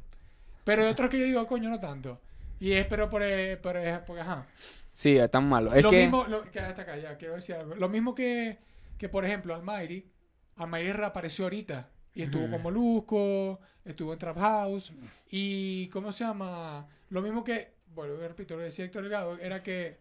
Pero 0.64 0.82
hay 0.82 0.88
otros 0.88 1.08
que 1.08 1.18
yo 1.20 1.24
digo, 1.24 1.46
coño, 1.46 1.70
no 1.70 1.78
tanto. 1.78 2.20
Y 2.58 2.72
es 2.72 2.86
pero 2.86 3.08
por, 3.08 3.22
eh, 3.22 3.56
por, 3.58 3.76
eh, 3.76 4.00
porque, 4.06 4.22
ajá. 4.22 4.46
Sí, 4.92 5.16
es 5.16 5.30
tan 5.30 5.48
malo. 5.48 5.72
Es 5.72 5.82
lo 5.82 5.90
que. 5.90 6.02
mismo, 6.02 6.24
lo, 6.24 6.50
que 6.50 6.60
hasta 6.60 6.82
acá, 6.82 6.96
ya 6.96 7.16
quiero 7.16 7.34
decir 7.34 7.56
algo. 7.56 7.74
Lo 7.74 7.88
mismo 7.88 8.14
que, 8.14 8.58
que 8.98 9.08
por 9.08 9.24
ejemplo, 9.24 9.54
Almighty, 9.54 10.10
Almairi 10.56 10.92
reapareció 10.92 11.44
ahorita. 11.46 11.90
Y 12.14 12.22
estuvo 12.22 12.48
con 12.48 12.62
Molusco, 12.62 13.58
estuvo 13.84 14.12
en 14.12 14.18
Trap 14.18 14.38
House. 14.38 14.92
Y, 15.30 15.88
¿cómo 15.88 16.12
se 16.12 16.24
llama? 16.24 16.86
Lo 17.10 17.20
mismo 17.22 17.42
que, 17.42 17.72
bueno, 17.94 18.14
repito, 18.16 18.56
lo 18.56 18.62
decía 18.62 18.84
Héctor 18.84 19.02
Delgado, 19.02 19.36
era 19.38 19.62
que, 19.62 19.98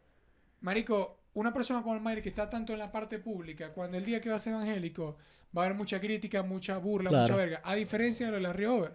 marico, 0.61 1.19
una 1.33 1.51
persona 1.53 1.81
como 1.81 1.95
Almairi 1.95 2.21
que 2.21 2.29
está 2.29 2.49
tanto 2.49 2.73
en 2.73 2.79
la 2.79 2.91
parte 2.91 3.17
pública, 3.19 3.73
cuando 3.73 3.97
el 3.97 4.05
día 4.05 4.21
que 4.21 4.29
va 4.29 4.35
a 4.35 4.39
ser 4.39 4.53
evangélico, 4.53 5.17
va 5.57 5.63
a 5.63 5.65
haber 5.65 5.77
mucha 5.77 5.99
crítica, 5.99 6.43
mucha 6.43 6.77
burla, 6.77 7.09
Claro. 7.09 7.23
mucha 7.23 7.35
verga. 7.35 7.61
A 7.63 7.75
diferencia 7.75 8.27
de 8.27 8.31
lo 8.31 8.37
de 8.37 8.43
Larry 8.43 8.65
Over. 8.65 8.93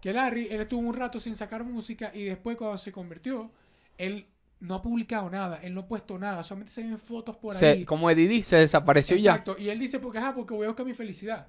Que 0.00 0.12
Larry, 0.12 0.48
él 0.50 0.60
estuvo 0.60 0.80
un 0.80 0.94
rato 0.94 1.18
sin 1.20 1.34
sacar 1.36 1.64
música 1.64 2.10
y 2.14 2.24
después 2.24 2.56
cuando 2.56 2.78
se 2.78 2.92
convirtió, 2.92 3.50
él 3.98 4.26
no 4.60 4.74
ha 4.76 4.82
publicado 4.82 5.28
nada, 5.30 5.60
él 5.62 5.74
no 5.74 5.82
ha 5.82 5.86
puesto 5.88 6.18
nada, 6.18 6.42
solamente 6.42 6.72
se 6.72 6.82
ven 6.82 6.98
fotos 6.98 7.36
por 7.36 7.54
Se- 7.54 7.66
ahí. 7.68 7.84
como 7.84 8.08
Eddie 8.10 8.42
se 8.44 8.56
desapareció 8.56 9.16
ya. 9.16 9.32
Exacto. 9.32 9.56
Y 9.58 9.68
él 9.68 9.78
dice, 9.78 9.98
porque, 9.98 10.18
ajá, 10.18 10.34
porque 10.34 10.54
voy 10.54 10.64
a 10.64 10.68
buscar 10.68 10.86
mi 10.86 10.94
felicidad. 10.94 11.48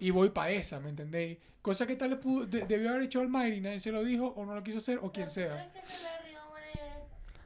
Y 0.00 0.10
voy 0.10 0.30
para 0.30 0.50
esa, 0.50 0.80
¿me 0.80 0.88
entendéis? 0.90 1.38
Cosa 1.62 1.86
que 1.86 1.94
tal 1.96 2.10
vez 2.10 2.18
pudo- 2.18 2.46
de- 2.46 2.66
debió 2.66 2.90
haber 2.90 3.02
hecho 3.02 3.20
Almighty, 3.20 3.60
nadie 3.60 3.80
se 3.80 3.92
lo 3.92 4.02
dijo, 4.02 4.26
o 4.36 4.44
no 4.46 4.54
lo 4.54 4.62
quiso 4.62 4.78
hacer, 4.78 4.98
o 4.98 5.12
quien 5.12 5.28
¿Pero 5.34 5.50
sea. 5.54 5.64
es 5.66 5.72
que 5.72 5.78
ese 5.80 6.02
Larry 6.02 6.30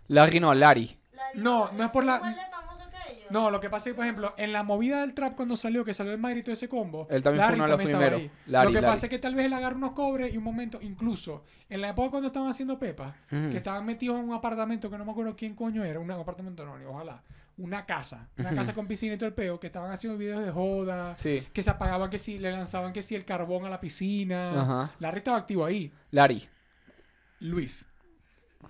Larry 0.08 0.40
no, 0.40 0.54
Larry. 0.54 0.98
Larry 1.12 1.40
No, 1.40 1.72
no 1.72 1.84
es 1.84 1.90
por 1.90 2.04
la- 2.04 2.16
igual 2.16 2.34
de 2.34 2.40
famoso 2.50 2.90
que 2.90 3.12
ellos. 3.12 3.30
No, 3.30 3.50
lo 3.50 3.58
que 3.60 3.70
pasa 3.70 3.88
es 3.88 3.92
que, 3.94 3.96
por 3.96 4.04
ejemplo, 4.04 4.34
en 4.36 4.52
la 4.52 4.62
movida 4.62 5.00
del 5.00 5.14
trap 5.14 5.34
cuando 5.34 5.56
salió, 5.56 5.84
que 5.84 5.94
salió 5.94 6.12
el 6.12 6.18
Mayri 6.18 6.40
y 6.40 6.42
todo 6.42 6.52
ese 6.52 6.68
combo, 6.68 7.06
Él 7.10 7.22
también 7.22 7.44
fue 7.46 7.54
uno 7.54 7.64
de 7.64 7.70
los 7.70 7.82
primeros. 7.82 8.22
Larry, 8.46 8.66
lo 8.66 8.70
que 8.70 8.80
Larry. 8.82 8.86
pasa 8.86 9.06
es 9.06 9.10
que 9.10 9.18
tal 9.18 9.34
vez 9.34 9.46
él 9.46 9.52
agarra 9.52 9.76
unos 9.76 9.92
cobres 9.92 10.32
y 10.32 10.36
un 10.36 10.44
momento, 10.44 10.78
incluso 10.82 11.44
en 11.70 11.80
la 11.80 11.88
época 11.90 12.10
cuando 12.10 12.26
estaban 12.28 12.48
haciendo 12.50 12.78
Pepa, 12.78 13.16
que 13.28 13.56
estaban 13.56 13.84
metidos 13.86 14.18
en 14.18 14.28
un 14.28 14.34
apartamento 14.34 14.90
que 14.90 14.98
no 14.98 15.04
me 15.04 15.12
acuerdo 15.12 15.34
quién 15.36 15.54
coño 15.54 15.82
era, 15.84 15.98
un 15.98 16.10
apartamento 16.10 16.64
no, 16.66 16.78
ni 16.78 16.84
ojalá, 16.84 17.22
una 17.56 17.86
casa, 17.86 18.28
una 18.38 18.54
casa 18.54 18.74
con 18.74 18.86
piscina 18.88 19.14
y 19.14 19.18
todo 19.18 19.28
el 19.28 19.34
peo, 19.34 19.60
que 19.60 19.68
estaban 19.68 19.92
haciendo 19.92 20.18
videos 20.18 20.44
de 20.44 20.50
joda, 20.50 21.16
Sí. 21.16 21.46
que 21.52 21.62
se 21.62 21.70
apagaban, 21.70 22.10
que 22.10 22.18
si 22.18 22.38
le 22.38 22.50
lanzaban 22.50 22.92
que 22.92 23.00
si 23.02 23.14
el 23.14 23.24
carbón 23.24 23.64
a 23.64 23.70
la 23.70 23.80
piscina. 23.80 24.60
Ajá. 24.60 24.94
Larry 24.98 25.18
estaba 25.18 25.36
activo 25.38 25.64
ahí. 25.64 25.92
Larry. 26.10 26.48
Luis. 27.40 27.86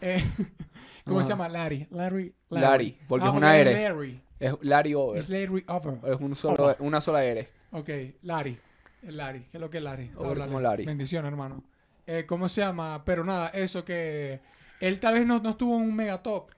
Eh, 0.00 0.22
¿Cómo 1.04 1.22
se 1.22 1.30
llama? 1.30 1.48
Larry. 1.48 1.86
Larry. 1.90 2.34
Larry, 2.50 2.98
porque 3.08 3.26
Ah, 3.26 3.30
es 3.30 3.34
una 3.36 3.58
es 3.58 3.66
R. 3.66 3.82
Larry. 3.82 4.20
Es 4.40 4.52
Larry 4.62 4.94
Over. 4.94 5.18
Es 5.18 5.28
Larry 5.28 5.64
Over. 5.68 6.12
Es 6.12 6.20
un 6.20 6.34
solo, 6.34 6.76
una 6.80 7.00
sola 7.00 7.24
R. 7.24 7.48
Ok, 7.72 7.90
Larry. 8.22 8.58
El 9.02 9.16
Larry. 9.18 9.40
¿Qué 9.50 9.56
es 9.58 9.60
lo 9.60 9.68
que 9.70 9.78
es 9.78 9.84
Larry? 9.84 10.10
Over 10.16 10.38
como 10.38 10.60
Larry. 10.60 10.84
Bendiciones, 10.86 11.30
hermano. 11.30 11.62
Eh, 12.06 12.24
¿Cómo 12.26 12.48
se 12.48 12.60
llama? 12.62 13.02
Pero 13.04 13.24
nada, 13.24 13.48
eso 13.48 13.84
que... 13.84 14.40
Él 14.80 14.98
tal 15.00 15.14
vez 15.14 15.26
no, 15.26 15.38
no 15.40 15.50
estuvo 15.50 15.76
en 15.76 15.82
un 15.82 15.94
megatop. 15.94 16.50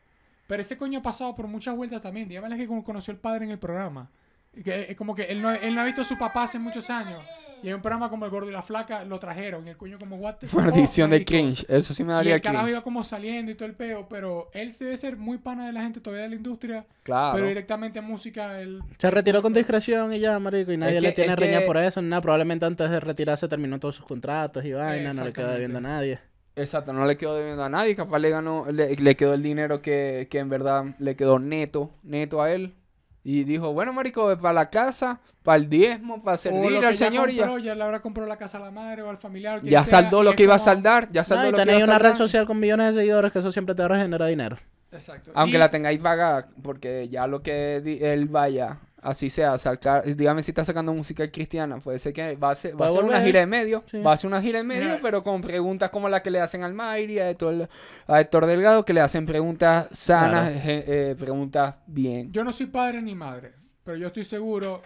Pero 0.46 0.62
ese 0.62 0.76
coño 0.78 1.00
ha 1.00 1.02
pasado 1.02 1.34
por 1.34 1.46
muchas 1.48 1.74
vueltas 1.76 2.00
también. 2.02 2.28
Dígame 2.28 2.56
que 2.56 2.66
como 2.66 2.84
conoció 2.84 3.12
el 3.12 3.18
padre 3.18 3.44
en 3.44 3.50
el 3.50 3.58
programa. 3.58 4.08
Y 4.54 4.62
Que 4.62 4.80
es 4.90 4.96
como 4.96 5.14
que 5.14 5.24
él 5.24 5.42
no, 5.42 5.50
él 5.50 5.74
no 5.74 5.80
ha 5.80 5.84
visto 5.84 6.02
a 6.02 6.04
su 6.04 6.16
papá 6.18 6.44
hace 6.44 6.58
muchos 6.58 6.88
años. 6.90 7.20
Y 7.62 7.68
hay 7.68 7.72
un 7.74 7.80
programa 7.80 8.10
como 8.10 8.26
El 8.26 8.30
Gordo 8.30 8.50
y 8.50 8.52
la 8.52 8.60
Flaca, 8.62 9.02
lo 9.04 9.18
trajeron. 9.18 9.66
Y 9.66 9.70
el 9.70 9.76
coño 9.78 9.98
como, 9.98 10.16
what 10.16 10.36
the 10.36 10.46
fuck, 10.48 10.60
Maldición 10.60 11.10
de 11.10 11.24
cringe. 11.24 11.64
Eso 11.68 11.94
sí 11.94 12.04
me 12.04 12.12
Y 12.12 12.16
daría 12.16 12.34
el 12.36 12.40
carajo 12.42 12.64
cringe. 12.64 12.76
iba 12.76 12.84
como 12.84 13.02
saliendo 13.02 13.50
y 13.50 13.54
todo 13.54 13.66
el 13.66 13.74
peo. 13.74 14.06
Pero 14.08 14.50
él 14.52 14.72
debe 14.78 14.96
ser 14.96 15.16
muy 15.16 15.38
pana 15.38 15.66
de 15.66 15.72
la 15.72 15.80
gente 15.82 16.00
todavía 16.00 16.24
de 16.24 16.28
la 16.30 16.36
industria. 16.36 16.86
Claro. 17.02 17.34
Pero 17.34 17.48
directamente 17.48 17.98
en 17.98 18.04
música, 18.04 18.60
él... 18.60 18.80
Se 18.98 19.10
retiró 19.10 19.40
con 19.42 19.52
discreción 19.54 20.12
y 20.12 20.20
ya, 20.20 20.38
marico, 20.38 20.70
y 20.70 20.76
nadie 20.76 20.98
Es 20.98 21.02
le 21.02 21.08
que- 21.08 21.14
tiene 21.16 21.32
es 21.32 21.38
reña 21.38 21.60
que- 21.60 21.66
por 21.66 21.78
eso, 21.78 22.00
ni 22.02 22.08
nada. 22.08 22.20
Probablemente 22.22 22.66
antes 22.66 22.90
de 22.90 23.00
retirarse 23.00 23.48
terminó 23.48 23.80
todos 23.80 23.96
sus 23.96 24.04
contratos 24.06 24.62
y 24.64 24.72
vaina, 24.72 25.12
no 25.12 25.24
le 25.24 25.32
queda 25.32 25.52
debiendo 25.52 25.78
a 25.78 25.82
nadie. 25.82 26.20
Exacto, 26.56 26.92
no 26.92 27.04
le 27.04 27.16
quedó 27.16 27.34
debiendo 27.36 27.62
a 27.62 27.68
nadie. 27.68 27.94
Capaz 27.94 28.18
le 28.18 28.30
ganó, 28.30 28.64
le, 28.70 28.96
le 28.96 29.14
quedó 29.16 29.34
el 29.34 29.42
dinero 29.42 29.82
que, 29.82 30.26
que 30.30 30.38
en 30.38 30.48
verdad 30.48 30.84
le 30.98 31.14
quedó 31.14 31.38
neto, 31.38 31.90
neto 32.02 32.40
a 32.42 32.50
él. 32.50 32.74
Y 33.22 33.44
dijo, 33.44 33.72
bueno, 33.72 33.92
marico, 33.92 34.36
para 34.38 34.52
la 34.54 34.70
casa, 34.70 35.20
para 35.42 35.56
el 35.56 35.68
diezmo, 35.68 36.22
para 36.22 36.38
que 36.38 36.48
al 36.86 36.96
señor 36.96 37.28
y 37.30 37.34
ya. 37.34 37.42
compró, 37.46 37.58
ya 37.58 37.74
le 37.74 37.82
habrá 37.82 38.00
comprado 38.00 38.28
la 38.28 38.36
casa 38.36 38.58
a 38.58 38.60
la 38.60 38.70
madre 38.70 39.02
o 39.02 39.10
al 39.10 39.18
familiar. 39.18 39.60
quien 39.60 39.70
Ya 39.72 39.84
sea, 39.84 40.00
saldó 40.02 40.22
lo 40.22 40.34
que 40.34 40.44
iba 40.44 40.54
a 40.54 40.58
saldar, 40.60 41.10
ya 41.10 41.22
No, 41.22 41.24
saldó 41.26 41.48
y 41.48 41.50
lo 41.50 41.56
que 41.58 41.62
iba 41.64 41.72
a 41.72 41.84
una 41.84 41.98
red 41.98 42.10
saldar. 42.10 42.16
social 42.16 42.46
con 42.46 42.60
millones 42.60 42.94
de 42.94 43.00
seguidores 43.00 43.32
que 43.32 43.40
eso 43.40 43.50
siempre 43.52 43.74
te 43.74 43.86
va 43.86 43.94
a 43.96 43.98
generar 43.98 44.28
dinero. 44.28 44.56
Exacto. 44.92 45.32
Aunque 45.34 45.56
Y- 45.56 45.58
la 45.58 45.70
tengáis 45.72 46.00
vaga, 46.00 46.48
porque 46.62 47.08
ya 47.10 47.26
lo 47.26 47.42
que 47.42 47.80
di- 47.84 47.98
él 48.00 48.28
vaya, 48.28 48.78
así 49.02 49.30
sea, 49.30 49.56
sacar, 49.58 50.04
dígame 50.16 50.42
si 50.42 50.50
está 50.50 50.64
sacando 50.64 50.92
música 50.92 51.30
cristiana, 51.30 51.78
puede 51.78 51.98
ser 51.98 52.12
que 52.12 52.36
va 52.36 52.48
a 52.48 52.52
hacer, 52.52 52.80
va 52.80 52.86
a 52.86 52.88
hacer 52.88 53.00
una 53.04 53.12
volver. 53.14 53.26
gira 53.26 53.42
en 53.42 53.48
medio, 53.48 53.84
Sí. 53.86 54.00
va 54.00 54.10
a 54.10 54.14
hacer 54.14 54.26
una 54.26 54.40
gira 54.42 54.58
en 54.60 54.66
medio, 54.66 54.96
pero 55.00 55.22
con 55.22 55.40
preguntas 55.42 55.90
como 55.90 56.08
la 56.08 56.22
que 56.22 56.30
le 56.30 56.40
hacen 56.40 56.62
al 56.64 56.74
Mayri, 56.74 57.18
a 57.20 57.30
Héctor, 57.30 57.68
a 58.06 58.20
Héctor 58.20 58.46
Delgado, 58.46 58.84
que 58.84 58.92
le 58.92 59.00
hacen 59.00 59.26
preguntas 59.26 59.88
sanas, 59.92 60.50
Claro. 60.50 60.64
je- 60.66 60.84
eh, 60.86 61.16
preguntas 61.18 61.76
bien. 61.86 62.32
Yo 62.32 62.42
no 62.42 62.50
soy 62.52 62.66
padre 62.66 63.00
ni 63.02 63.14
madre, 63.14 63.52
pero 63.84 63.96
yo 63.96 64.08
estoy 64.08 64.24
seguro 64.24 64.82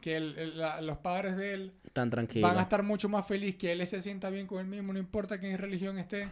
que 0.00 0.16
el- 0.16 0.36
el- 0.38 0.58
la- 0.58 0.80
los 0.80 0.98
padres 0.98 1.36
de 1.36 1.54
él 1.54 1.72
Tan 1.92 2.10
tranquilo. 2.10 2.46
van 2.46 2.58
a 2.58 2.62
estar 2.62 2.82
mucho 2.82 3.08
más 3.08 3.26
felices 3.26 3.56
que 3.56 3.72
él 3.72 3.86
se 3.86 4.00
sienta 4.00 4.30
bien 4.30 4.46
con 4.46 4.58
él 4.60 4.66
mismo, 4.66 4.92
no 4.92 4.98
importa 4.98 5.38
que 5.40 5.50
en 5.50 5.58
religión 5.58 5.96
esté, 5.98 6.28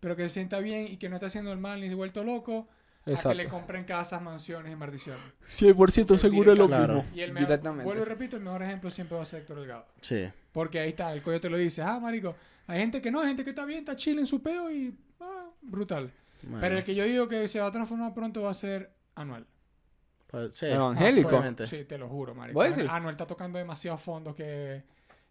pero 0.00 0.14
que 0.16 0.22
se 0.24 0.28
sienta 0.30 0.60
bien 0.60 0.86
y 0.86 0.96
que 0.98 1.08
no 1.08 1.16
esté 1.16 1.26
haciendo 1.26 1.52
el 1.52 1.58
mal 1.58 1.80
ni 1.80 1.92
vuelto 1.94 2.22
loco, 2.24 2.68
a 3.14 3.16
que 3.30 3.34
le 3.34 3.42
Exacto. 3.42 3.58
compren 3.58 3.84
casas, 3.84 4.20
mansiones 4.22 4.72
y 4.72 4.76
maldiciones. 4.76 5.22
100% 5.46 6.16
seguro 6.18 6.52
es 6.52 6.58
lo 6.58 6.66
Claro. 6.66 6.94
mismo. 7.02 7.10
Y 7.14 7.20
el 7.20 7.32
mejor, 7.32 7.48
Directamente. 7.48 7.84
vuelvo 7.84 8.02
y 8.02 8.06
repito, 8.06 8.36
el 8.36 8.42
mejor 8.42 8.62
ejemplo 8.62 8.90
siempre 8.90 9.16
va 9.16 9.22
a 9.22 9.26
ser 9.26 9.40
Héctor 9.40 9.58
Delgado. 9.60 9.86
Sí. 10.00 10.28
Porque 10.52 10.80
ahí 10.80 10.90
está, 10.90 11.12
el 11.12 11.22
coño 11.22 11.40
te 11.40 11.48
lo 11.50 11.56
dice, 11.56 11.82
ah, 11.82 11.98
marico, 11.98 12.34
hay 12.66 12.80
gente 12.80 13.00
que 13.00 13.10
no, 13.10 13.20
hay 13.20 13.28
gente 13.28 13.44
que 13.44 13.50
está 13.50 13.64
bien, 13.64 13.80
está 13.80 13.96
chill 13.96 14.18
en 14.18 14.26
su 14.26 14.42
peo 14.42 14.70
y 14.70 14.96
ah, 15.20 15.46
brutal. 15.62 16.10
Bueno, 16.42 16.58
Pero 16.60 16.78
el 16.78 16.84
que 16.84 16.94
yo 16.94 17.04
digo 17.04 17.26
que 17.28 17.48
se 17.48 17.60
va 17.60 17.66
a 17.66 17.72
transformar 17.72 18.14
pronto 18.14 18.42
va 18.42 18.50
a 18.50 18.54
ser 18.54 18.92
Anuel. 19.16 19.44
pues, 20.28 20.50
sí. 20.56 20.66
Evangélico. 20.66 21.28
Obviamente. 21.30 21.66
Sí, 21.66 21.84
te 21.84 21.96
lo 21.98 22.08
juro, 22.08 22.34
marico. 22.34 22.60
Anuel 22.62 23.12
está 23.14 23.26
tocando 23.26 23.58
demasiados 23.58 24.00
fondos 24.00 24.34
que, 24.36 24.84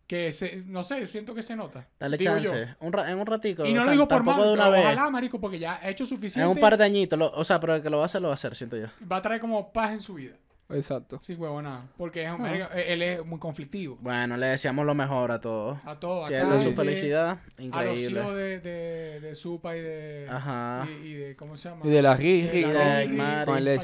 que 0.08 0.32
se, 0.32 0.64
no 0.66 0.84
sé, 0.84 1.06
siento 1.06 1.36
que 1.36 1.42
se 1.42 1.56
nota. 1.56 1.86
Dale 2.00 2.18
Digo 2.18 2.34
chance. 2.34 2.76
Un 2.80 2.94
ra- 2.94 3.12
en 3.12 3.20
un 3.20 3.26
ratico. 3.26 3.66
Y 3.66 3.74
o 3.74 3.76
no 3.76 3.84
lo 3.86 3.92
digo 3.92 4.08
por 4.08 4.24
mal, 4.24 4.42
de 4.42 4.54
una 4.54 4.70
vez. 4.70 4.86
ojalá, 4.86 5.10
marico, 5.10 5.40
porque 5.40 5.60
ya 5.60 5.80
ha 5.84 5.90
hecho 5.90 6.04
En 6.06 6.10
suficiente. 6.10 6.48
un 6.50 6.58
par 6.60 6.78
de 6.78 6.86
añitos. 6.86 7.20
lo- 7.20 7.32
o 7.32 7.44
sea, 7.44 7.60
pero 7.60 7.76
el 7.76 7.82
que 7.84 7.90
lo 7.90 7.98
va 7.98 8.04
a 8.04 8.06
hacer, 8.06 8.22
lo 8.22 8.30
va 8.30 8.34
a 8.34 8.36
hacer, 8.36 8.56
siento 8.56 8.78
yo. 8.78 8.88
Va 9.12 9.18
a 9.18 9.22
traer 9.22 9.42
como 9.42 9.74
paz 9.74 9.92
en 9.92 10.02
su 10.02 10.14
vida. 10.14 10.34
Exacto. 10.70 11.20
Sí, 11.24 11.34
huevo, 11.36 11.62
nada. 11.62 11.88
Porque 11.98 12.24
es 12.24 12.30
un, 12.30 12.36
Ah. 12.36 12.50
marico, 12.50 12.68
él 12.76 13.02
es 13.02 13.26
muy 13.26 13.40
conflictivo. 13.40 13.98
Bueno, 14.02 14.36
le 14.36 14.48
deseamos 14.48 14.86
lo 14.86 14.94
mejor 14.94 15.32
a 15.32 15.40
todos. 15.40 15.80
A 15.86 15.98
todos. 15.98 16.28
Si 16.28 16.34
es 16.34 16.62
su 16.62 16.74
felicidad, 16.74 17.30
A 17.30 17.40
los 17.56 17.60
increíble. 17.66 18.20
hijos 18.22 18.36
de, 18.36 18.60
de, 18.60 19.20
de 19.22 19.36
Supa 19.36 19.78
y 19.78 19.82
de. 19.82 20.28
Ajá. 20.30 20.86
Y, 20.90 21.08
y 21.08 21.14
de. 21.14 21.36
¿Cómo 21.38 21.56
se 21.56 21.70
llama? 21.70 21.82
Y 21.86 21.90
de 21.90 22.02
la 22.02 22.16
Riri, 22.18 22.48
De 22.48 22.68
de 22.68 22.74
la 22.74 23.00
Riri, 23.00 23.12
Riri, 23.18 23.46
con 23.46 23.58
el 23.58 23.78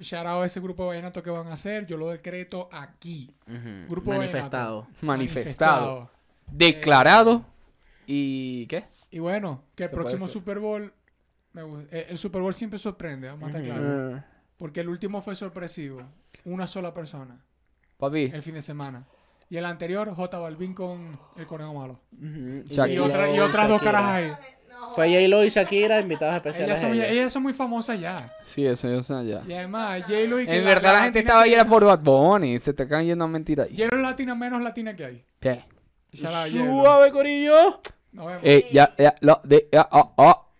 shout 0.00 0.26
out 0.26 0.42
a 0.42 0.44
ese 0.46 0.60
grupo 0.60 0.86
vallenato 0.86 1.22
que 1.22 1.30
van 1.30 1.46
a 1.46 1.54
hacer. 1.54 1.86
Yo 1.86 1.96
lo 1.96 2.10
decreto 2.10 2.68
aquí. 2.72 3.34
Ujú. 3.48 3.88
Grupo 3.90 4.12
Manifestado. 4.12 4.88
Manifestado. 5.00 6.10
Declarado. 6.50 7.46
¿Y 8.06 8.66
qué? 8.66 8.84
Y 9.10 9.18
bueno, 9.18 9.62
que 9.74 9.84
el 9.84 9.90
próximo. 9.90 10.28
Super 10.28 10.58
Bowl. 10.58 10.92
me 11.54 11.62
gu- 11.62 11.86
eh, 11.90 12.06
el 12.10 12.18
Super 12.18 12.40
Bowl 12.42 12.54
siempre 12.54 12.78
sorprende, 12.78 13.28
vamos 13.28 13.44
a 13.44 13.46
estar 13.58 13.62
claros. 13.62 14.22
Porque 14.62 14.78
el 14.78 14.88
último 14.88 15.20
fue 15.20 15.34
sorpresivo. 15.34 16.02
Una 16.44 16.68
sola 16.68 16.94
persona. 16.94 17.36
papi. 17.96 18.30
El 18.32 18.42
fin 18.42 18.54
de 18.54 18.62
semana. 18.62 19.04
Y 19.50 19.56
el 19.56 19.64
anterior, 19.64 20.14
J 20.14 20.38
Balvin 20.38 20.72
con 20.72 21.18
el 21.36 21.46
conejo 21.48 21.74
malo. 21.74 21.98
Shakira. 22.12 22.86
Y, 22.86 22.94
Y 22.94 22.98
otra- 23.00 23.34
y 23.34 23.40
otras 23.40 23.68
dos 23.68 23.82
caras 23.82 24.04
ahí. 24.04 24.32
Fue 24.94 25.08
J-Lo 25.08 25.42
y 25.42 25.48
Shakira, 25.48 25.98
invitados 25.98 26.36
especiales. 26.36 26.78
Ellas 26.78 26.80
son, 26.80 26.92
ellas. 26.94 27.10
ellas 27.10 27.32
son 27.32 27.42
muy 27.42 27.52
famosas 27.54 27.98
ya. 27.98 28.24
Sí, 28.46 28.64
eso, 28.64 28.88
eso 28.88 29.20
ya. 29.24 29.42
Y 29.48 29.52
además, 29.52 30.00
J-Lo 30.02 30.40
y 30.40 30.46
En 30.48 30.64
verdad 30.64 30.92
la 30.92 31.02
gente 31.04 31.18
latina 31.18 31.20
estaba 31.20 31.42
ahí 31.42 31.54
era 31.54 31.64
por 31.64 31.84
Bad 31.84 31.98
Bunny. 31.98 32.60
Se 32.60 32.72
te 32.72 32.86
caen 32.86 33.06
yendo 33.08 33.24
a 33.24 33.28
mentira 33.28 33.64
ahí. 33.64 33.70
J-Lo 33.76 33.96
es 33.96 34.02
latina 34.02 34.36
menos 34.36 34.62
latina 34.62 34.94
que 34.94 35.04
hay. 35.04 35.24
¿Qué? 35.40 35.64
Suave, 36.14 37.10
Corillo. 37.10 37.80
Nos 38.12 38.26
vemos. 38.26 38.42
Eh, 38.44 38.68
ya, 38.72 38.94
ya, 38.96 39.16
lo 39.22 39.40
de, 39.42 39.68
ya, 39.72 39.88
oh, 39.90 40.12
oh. 40.18 40.51